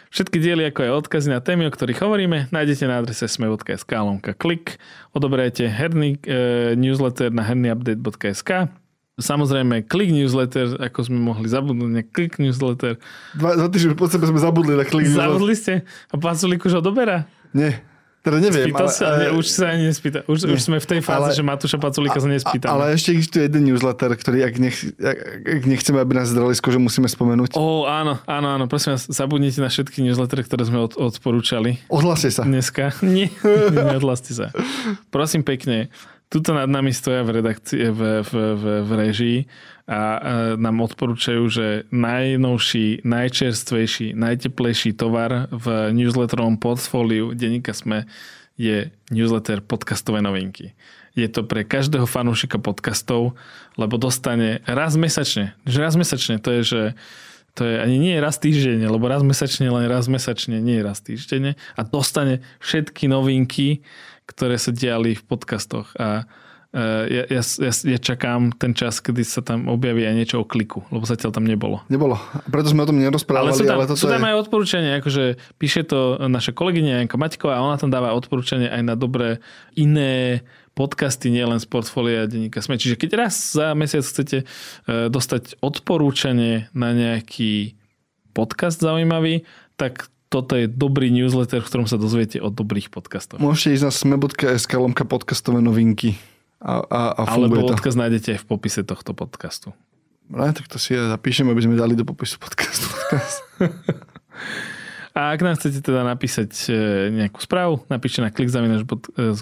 Všetky 0.10 0.42
diely, 0.42 0.64
ako 0.74 0.80
aj 0.86 0.92
odkazy 1.06 1.30
na 1.30 1.38
témy, 1.38 1.70
o 1.70 1.72
ktorých 1.72 2.02
hovoríme, 2.02 2.50
nájdete 2.50 2.90
na 2.90 2.98
adrese 2.98 3.30
sme.sk 3.30 3.92
lomka 3.94 4.34
klik. 4.34 4.82
Odoberajte 5.14 5.70
herný 5.70 6.18
e, 6.26 6.74
newsletter 6.74 7.30
na 7.30 7.46
hernyupdate.sk. 7.46 8.74
Samozrejme, 9.20 9.86
klik 9.86 10.10
newsletter, 10.10 10.80
ako 10.82 11.00
sme 11.12 11.20
mohli 11.22 11.46
zabudnúť, 11.46 11.92
na 11.92 12.02
klik 12.02 12.42
newsletter. 12.42 12.98
Dva, 13.38 13.54
dva 13.54 13.68
týždne 13.70 13.94
po 13.94 14.10
sebe 14.10 14.26
sme 14.26 14.42
zabudli 14.42 14.74
na 14.74 14.88
klik. 14.88 15.06
Zabudli 15.12 15.54
ste? 15.54 15.86
A 16.10 16.16
Paculík 16.18 16.66
už 16.66 16.80
odoberá? 16.82 17.30
Nie, 17.54 17.84
teda 18.20 18.38
neviem. 18.44 18.68
Spýtal 18.68 18.90
sa? 18.92 19.06
Nie, 19.16 19.30
už 19.32 19.46
sa 19.48 19.72
ani 19.72 19.88
nespýta. 19.88 20.28
Už, 20.28 20.44
už 20.44 20.60
sme 20.60 20.78
v 20.84 20.88
tej 20.88 21.00
fáze, 21.00 21.32
Ale- 21.32 21.38
že 21.40 21.44
Matúša 21.44 21.78
Paculíka 21.80 22.20
sa 22.20 22.28
nespýtame. 22.28 22.72
Ale 22.72 22.84
ešte 22.92 23.16
existuje 23.16 23.48
jeden 23.48 23.64
newsletter, 23.64 24.12
ktorý, 24.12 24.44
ak, 24.44 24.56
nech, 24.60 24.78
ak, 25.00 25.64
nechceme, 25.64 25.98
aby 26.04 26.14
nás 26.20 26.28
zdrali 26.28 26.52
že 26.52 26.80
musíme 26.80 27.08
spomenúť. 27.08 27.56
Ó, 27.56 27.88
áno, 27.88 28.20
áno, 28.28 28.48
áno, 28.60 28.66
prosím 28.68 29.00
vás, 29.00 29.08
zabudnite 29.08 29.64
na 29.64 29.72
všetky 29.72 30.04
newslettery, 30.04 30.44
ktoré 30.44 30.68
sme 30.68 30.84
od, 30.84 31.00
odporúčali 31.00 31.80
Ohlaste 31.88 32.28
sa. 32.30 32.44
dneska. 32.44 32.92
Nie, 33.06 33.32
neodhlaste 33.72 34.36
sa. 34.36 34.52
Prosím 35.10 35.48
pekne, 35.48 35.88
tuto 36.30 36.54
nad 36.54 36.70
nami 36.70 36.94
stoja 36.94 37.26
v 37.26 37.42
redakcii, 37.42 37.90
v, 37.90 38.02
v, 38.22 38.32
v, 38.54 38.64
v 38.86 38.92
režii 38.94 39.38
a 39.90 40.02
nám 40.54 40.86
odporúčajú, 40.86 41.44
že 41.50 41.68
najnovší, 41.90 43.02
najčerstvejší, 43.02 44.14
najteplejší 44.14 44.94
tovar 44.94 45.50
v 45.50 45.90
newsletterovom 45.98 46.62
portfóliu 46.62 47.34
denníka 47.34 47.74
Sme 47.74 48.06
je 48.54 48.94
newsletter 49.10 49.66
podcastové 49.66 50.22
novinky. 50.22 50.78
Je 51.18 51.26
to 51.26 51.42
pre 51.42 51.66
každého 51.66 52.06
fanúšika 52.06 52.62
podcastov, 52.62 53.34
lebo 53.82 53.98
dostane 53.98 54.62
raz 54.70 54.94
mesačne. 54.94 55.58
Že 55.66 55.78
raz 55.82 55.94
mesačne, 55.98 56.38
to 56.38 56.54
je, 56.54 56.62
že 56.62 56.82
to 57.58 57.66
je 57.66 57.82
ani 57.82 57.98
nie 57.98 58.14
raz 58.22 58.38
týždenne, 58.38 58.86
lebo 58.86 59.10
raz 59.10 59.26
mesačne, 59.26 59.74
len 59.74 59.90
raz 59.90 60.06
mesačne, 60.06 60.62
nie 60.62 60.86
raz 60.86 61.02
týždenne 61.02 61.58
a 61.74 61.82
dostane 61.82 62.46
všetky 62.62 63.10
novinky, 63.10 63.82
ktoré 64.30 64.62
sa 64.62 64.70
diali 64.70 65.18
v 65.18 65.24
podcastoch 65.26 65.98
a 65.98 66.30
ja, 66.78 67.24
ja, 67.26 67.42
ja, 67.42 67.74
ja 67.74 67.98
čakám 67.98 68.54
ten 68.54 68.78
čas, 68.78 69.02
kedy 69.02 69.26
sa 69.26 69.42
tam 69.42 69.66
objaví 69.66 70.06
aj 70.06 70.14
niečo 70.14 70.38
o 70.38 70.46
kliku, 70.46 70.86
lebo 70.94 71.02
zatiaľ 71.02 71.34
tam 71.34 71.50
nebolo. 71.50 71.82
Nebolo. 71.90 72.22
Preto 72.46 72.70
sme 72.70 72.86
o 72.86 72.90
tom 72.90 73.02
nerozprávali, 73.02 73.50
Ale 73.50 73.58
sú 73.58 73.66
tam, 73.66 73.78
ale 73.82 73.88
sú 73.90 74.06
tam 74.06 74.22
je... 74.22 74.28
aj 74.30 74.36
odporúčania, 74.38 75.02
akože 75.02 75.24
píše 75.58 75.82
to 75.90 76.22
naša 76.30 76.54
kolegyňa 76.54 77.02
Janka 77.02 77.18
Maťková 77.18 77.58
a 77.58 77.66
ona 77.66 77.82
tam 77.82 77.90
dáva 77.90 78.14
odporúčania 78.14 78.70
aj 78.70 78.84
na 78.86 78.94
dobré 78.94 79.42
iné 79.74 80.46
podcasty, 80.78 81.34
nielen 81.34 81.58
z 81.58 81.66
portfólia 81.66 82.30
denníka 82.30 82.62
Sme. 82.62 82.78
Čiže 82.78 83.02
keď 83.02 83.10
raz 83.18 83.58
za 83.58 83.74
mesiac 83.74 84.06
chcete 84.06 84.46
e, 84.46 84.46
dostať 85.10 85.58
odporúčanie 85.66 86.70
na 86.78 86.94
nejaký 86.94 87.74
podcast 88.38 88.78
zaujímavý, 88.78 89.42
tak 89.74 90.06
toto 90.30 90.54
je 90.54 90.70
dobrý 90.70 91.10
newsletter, 91.10 91.66
v 91.66 91.68
ktorom 91.68 91.88
sa 91.90 91.98
dozviete 91.98 92.38
o 92.38 92.54
dobrých 92.54 92.94
podcastoch. 92.94 93.42
Môžete 93.42 93.82
ísť 93.82 93.86
na 93.90 93.92
sme.sk 93.92 94.72
lomka 94.78 95.02
podcastové 95.02 95.66
novinky 95.66 96.14
a, 96.60 96.74
a, 96.84 97.00
a 97.16 97.22
Alebo 97.26 97.56
funguje 97.56 97.62
to. 97.66 97.74
odkaz 97.76 97.94
nájdete 97.96 98.28
aj 98.36 98.40
v 98.40 98.48
popise 98.48 98.82
tohto 98.84 99.12
podcastu. 99.12 99.72
No, 100.30 100.46
tak 100.54 100.70
to 100.70 100.78
si 100.78 100.94
ja 100.94 101.10
zapíšem, 101.10 101.48
aby 101.48 101.62
sme 101.64 101.74
dali 101.74 101.98
do 101.98 102.06
popisu 102.06 102.38
podcastu. 102.38 102.86
A 105.10 105.36
ak 105.36 105.42
nám 105.42 105.58
chcete 105.58 105.84
teda 105.84 106.06
napísať 106.06 106.70
e, 106.70 106.74
nejakú 107.12 107.42
správu, 107.44 107.84
napíšte 107.92 108.24
na 108.24 108.32
klik 108.32 108.48
zavinač, 108.48 108.88
bod- 108.88 109.10
e, 109.20 109.36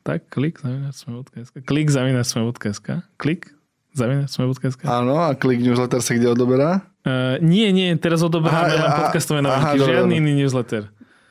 tak, 0.00 0.24
klik 0.32 0.56
zavinač 0.56 0.94
sme.sk 0.96 1.52
klik 1.68 1.88
zavinač 1.92 2.26
sme.sk 2.32 2.88
klik 3.20 3.52
zavinač 3.92 4.32
sme.sk 4.32 4.80
Áno, 4.88 5.20
a 5.20 5.36
klik 5.36 5.60
newsletter 5.60 6.00
sa 6.00 6.16
kde 6.16 6.32
odoberá? 6.32 6.80
uh, 7.04 7.36
Nie, 7.44 7.74
nie, 7.76 7.92
teraz 8.00 8.24
odoberáme 8.24 8.72
Aha, 8.72 8.80
len 8.80 8.92
podcastové 9.04 9.44
novinky. 9.44 9.84
Žiadny 9.84 10.14
iný 10.16 10.32
newsletter. 10.38 10.88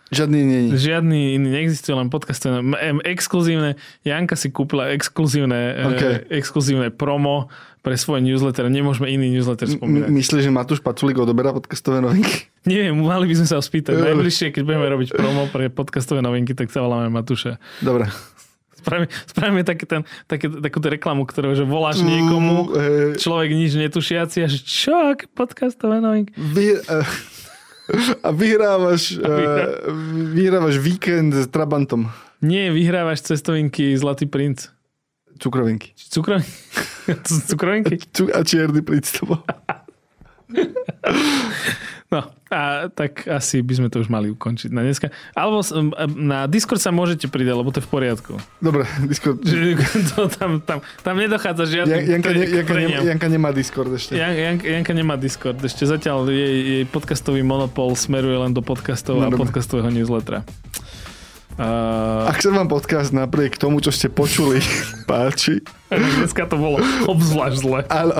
Žiadny 0.07 0.39
nie 0.39 0.59
je. 0.71 0.87
Žiadny 0.87 1.19
iný 1.35 1.47
neexistuje, 1.51 1.91
len. 1.91 2.07
Em, 2.79 2.97
Exkluzívne, 3.03 3.75
Janka 4.01 4.39
si 4.39 4.47
kúpila 4.47 4.87
exkluzívne, 4.95 5.75
Okay. 5.75 5.95
okay. 5.95 6.13
exkluzívne 6.31 6.87
promo 6.89 7.51
pre 7.83 7.95
svoj 7.95 8.23
newsletter. 8.23 8.67
Nemôžeme 8.67 9.07
iný 9.07 9.31
newsletter 9.31 9.67
spomínať. 9.67 10.07
M- 10.07 10.15
myslíš, 10.15 10.47
že 10.47 10.51
Matúš 10.51 10.79
Paculík 10.79 11.19
odoberá 11.19 11.51
podcastové 11.51 11.99
novinky? 11.99 12.47
Neviem, 12.67 12.95
mali 12.99 13.27
by 13.27 13.35
sme 13.35 13.47
sa 13.47 13.55
ho 13.59 13.63
spýtať. 13.63 13.95
Najbližšie, 13.95 14.55
keď 14.55 14.63
budeme 14.63 14.87
robiť 14.87 15.09
promo 15.11 15.47
pre 15.47 15.67
podcastové 15.67 16.19
novinky, 16.19 16.55
tak 16.55 16.71
sa 16.71 16.83
voláme 16.83 17.11
Matúša. 17.11 17.59
Dobre. 17.79 18.07
Spravíme, 18.77 19.07
spravíme 19.27 19.61
taký 19.63 19.83
ten, 19.83 20.01
taký, 20.23 20.47
takúto 20.47 20.87
reklamu, 20.87 21.27
ktorú 21.27 21.51
že 21.51 21.67
voláš 21.67 21.99
niekomu, 21.99 22.71
človek 23.19 23.51
nič 23.51 23.75
netušiaci 23.75 24.37
a 24.39 24.47
že 24.47 24.63
čo, 24.63 25.11
aké 25.11 25.27
podcastové 25.27 25.99
novinky? 25.99 26.31
Vy, 26.31 26.79
eh, 26.79 27.03
a 28.23 28.31
vyhrávaš, 28.31 29.17
eh, 29.17 29.65
vyhrávaš 30.33 30.77
víkend 30.77 31.33
s 31.33 31.47
Trabantom. 31.47 32.11
Nie, 32.41 32.71
vyhrávaš 32.71 33.21
cestovinky 33.21 33.97
Zlatý 33.97 34.25
princ. 34.25 34.69
Cukrovinky. 35.39 35.93
Cukrovinky? 35.95 36.49
Cukrovinky? 37.49 37.97
Cu- 38.11 38.33
A 38.33 38.43
čierny 38.43 38.81
princ 38.81 39.11
to 39.19 39.25
bol. 39.25 39.41
No 42.07 42.23
a 42.47 42.87
tak 42.87 43.27
asi 43.27 43.59
by 43.59 43.73
sme 43.75 43.87
to 43.91 43.99
už 43.99 44.07
mali 44.07 44.31
ukončiť 44.31 44.71
na 44.71 44.79
dneska. 44.79 45.11
Alebo 45.35 45.59
na 46.15 46.47
Discord 46.47 46.79
sa 46.79 46.87
môžete 46.87 47.27
pridať, 47.27 47.51
lebo 47.53 47.67
to 47.67 47.79
je 47.79 47.85
v 47.85 47.91
poriadku. 47.91 48.39
Dobre, 48.57 48.87
Discord. 49.03 49.43
To 50.15 50.31
tam, 50.31 50.63
tam, 50.63 50.79
tam 50.97 51.13
nedochádza 51.13 51.67
žiadny 51.67 51.91
Jan- 51.91 52.07
Janka, 52.15 52.29
ne, 52.31 52.43
Janka, 52.47 52.73
ne. 52.73 52.83
Janka 53.03 53.27
nemá 53.27 53.51
Discord 53.51 53.91
ešte. 53.91 54.15
Jan, 54.15 54.31
Janka, 54.31 54.63
Janka 54.65 54.93
nemá 54.93 55.15
Discord. 55.15 55.59
Ešte 55.59 55.83
zatiaľ 55.83 56.31
jej, 56.31 56.55
jej 56.79 56.83
podcastový 56.85 57.43
monopol 57.43 57.91
smeruje 57.91 58.39
len 58.39 58.55
do 58.55 58.63
podcastov 58.63 59.19
No, 59.19 59.21
a 59.21 59.29
dobre. 59.29 59.43
podcastového 59.43 59.91
newslettera. 59.91 60.47
Uh, 61.57 62.29
Ak 62.29 62.37
sa 62.37 62.53
vám 62.53 62.69
podcast 62.69 63.09
napriek 63.11 63.57
tomu, 63.57 63.81
čo 63.81 63.89
ste 63.89 64.07
počuli, 64.07 64.61
páči, 65.09 65.59
dneska 65.89 66.45
to 66.45 66.55
bolo 66.55 66.77
obzvlášť 67.03 67.57
zle. 67.57 67.79
áno, 67.89 68.13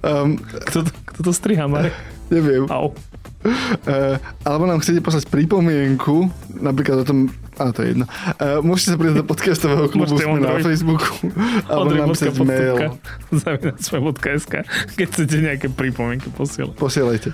um, 0.00 0.38
Kto 0.38 0.86
to, 0.86 0.90
kto 1.04 1.20
to 1.20 1.32
striha, 1.34 1.66
Marek? 1.66 1.92
neviem, 2.30 2.64
Au. 2.68 2.92
uh, 2.92 4.16
alebo 4.44 4.64
nám 4.64 4.80
chcete 4.80 5.00
poslať 5.00 5.28
pripomienku, 5.28 6.28
napríklad 6.54 7.02
o 7.02 7.06
tom, 7.06 7.18
a 7.54 7.70
to 7.70 7.84
je 7.84 7.94
jedno, 7.94 8.06
uh, 8.06 8.60
môžete 8.60 8.94
sa 8.94 8.96
pridať 8.96 9.16
do 9.20 9.26
podcastového 9.26 9.86
klubu, 9.88 10.16
sme 10.16 10.40
na 10.40 10.58
Facebooku, 10.58 11.28
alebo 11.68 11.90
nám 11.92 12.08
písať 12.12 12.34
mail, 12.40 12.76
Zavinačme.sk 13.42 14.54
Keď 14.96 15.06
chcete 15.10 15.36
nejaké 15.40 15.66
pripomienky 15.68 16.32
posielať. 16.32 16.74
posielajte. 16.76 17.28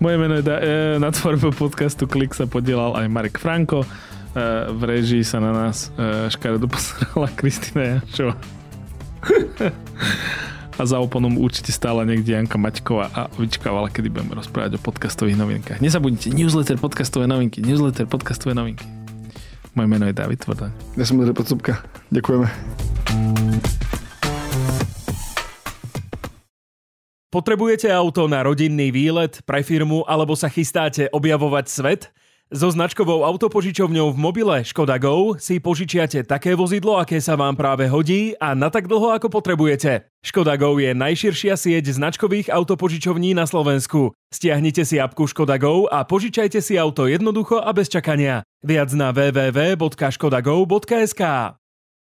Moje 0.00 0.16
meno 0.16 0.40
je 0.40 0.44
da- 0.44 0.62
e, 0.64 0.96
na 0.96 1.12
tvorbe 1.12 1.52
podcastu 1.52 2.08
Klik 2.08 2.32
sa 2.32 2.48
podielal 2.48 2.96
aj 2.96 3.04
Marek 3.12 3.36
Franko. 3.36 3.84
E, 3.84 3.88
v 4.72 4.80
režii 4.88 5.20
sa 5.20 5.44
na 5.44 5.52
nás 5.52 5.92
e, 5.92 6.32
škaredo 6.32 6.64
posrala 6.72 7.28
Kristina 7.36 8.00
Janšová. 8.00 8.34
a 10.80 10.88
za 10.88 10.96
oponom 10.96 11.36
určite 11.36 11.76
stála 11.76 12.08
niekde 12.08 12.32
Janka 12.32 12.56
Maťková 12.56 13.12
a 13.12 13.28
vyčkávala, 13.36 13.92
kedy 13.92 14.08
budeme 14.08 14.32
rozprávať 14.32 14.80
o 14.80 14.80
podcastových 14.80 15.36
novinkách. 15.36 15.76
Nezabudnite, 15.84 16.32
newsletter 16.32 16.80
podcastové 16.80 17.28
novinky, 17.28 17.60
newsletter 17.60 18.08
podcastové 18.08 18.56
novinky. 18.56 18.88
Moje 19.76 19.88
meno 19.92 20.08
je 20.08 20.16
David 20.16 20.40
Tvrdaň. 20.40 20.72
Ja 20.96 21.04
som 21.04 21.20
Ondrej 21.20 21.36
Podsúbka. 21.36 21.84
Ďakujeme. 22.08 22.48
Potrebujete 27.28 27.92
auto 27.92 28.24
na 28.24 28.40
rodinný 28.40 28.88
výlet, 28.88 29.44
pre 29.44 29.60
firmu 29.60 30.08
alebo 30.08 30.32
sa 30.32 30.48
chystáte 30.48 31.12
objavovať 31.12 31.64
svet? 31.68 32.08
So 32.50 32.66
značkovou 32.66 33.22
autopožičovňou 33.22 34.10
v 34.10 34.18
mobile 34.18 34.66
Škoda 34.66 34.98
Go 34.98 35.38
si 35.38 35.62
požičiate 35.62 36.26
také 36.26 36.58
vozidlo, 36.58 36.98
aké 36.98 37.22
sa 37.22 37.38
vám 37.38 37.54
práve 37.54 37.86
hodí 37.86 38.34
a 38.42 38.58
na 38.58 38.74
tak 38.74 38.90
dlho, 38.90 39.14
ako 39.14 39.30
potrebujete. 39.30 40.10
Škoda 40.26 40.58
Go 40.58 40.74
je 40.82 40.90
najširšia 40.90 41.54
sieť 41.54 41.94
značkových 41.94 42.50
autopožičovní 42.50 43.38
na 43.38 43.46
Slovensku. 43.46 44.18
Stiahnite 44.34 44.82
si 44.82 44.98
apku 44.98 45.30
Škoda 45.30 45.62
Go 45.62 45.86
a 45.86 46.02
požičajte 46.02 46.58
si 46.58 46.74
auto 46.74 47.06
jednoducho 47.06 47.62
a 47.62 47.70
bez 47.70 47.86
čakania. 47.86 48.42
Viac 48.66 48.90
na 48.98 49.14
www.škodago.sk 49.14 51.22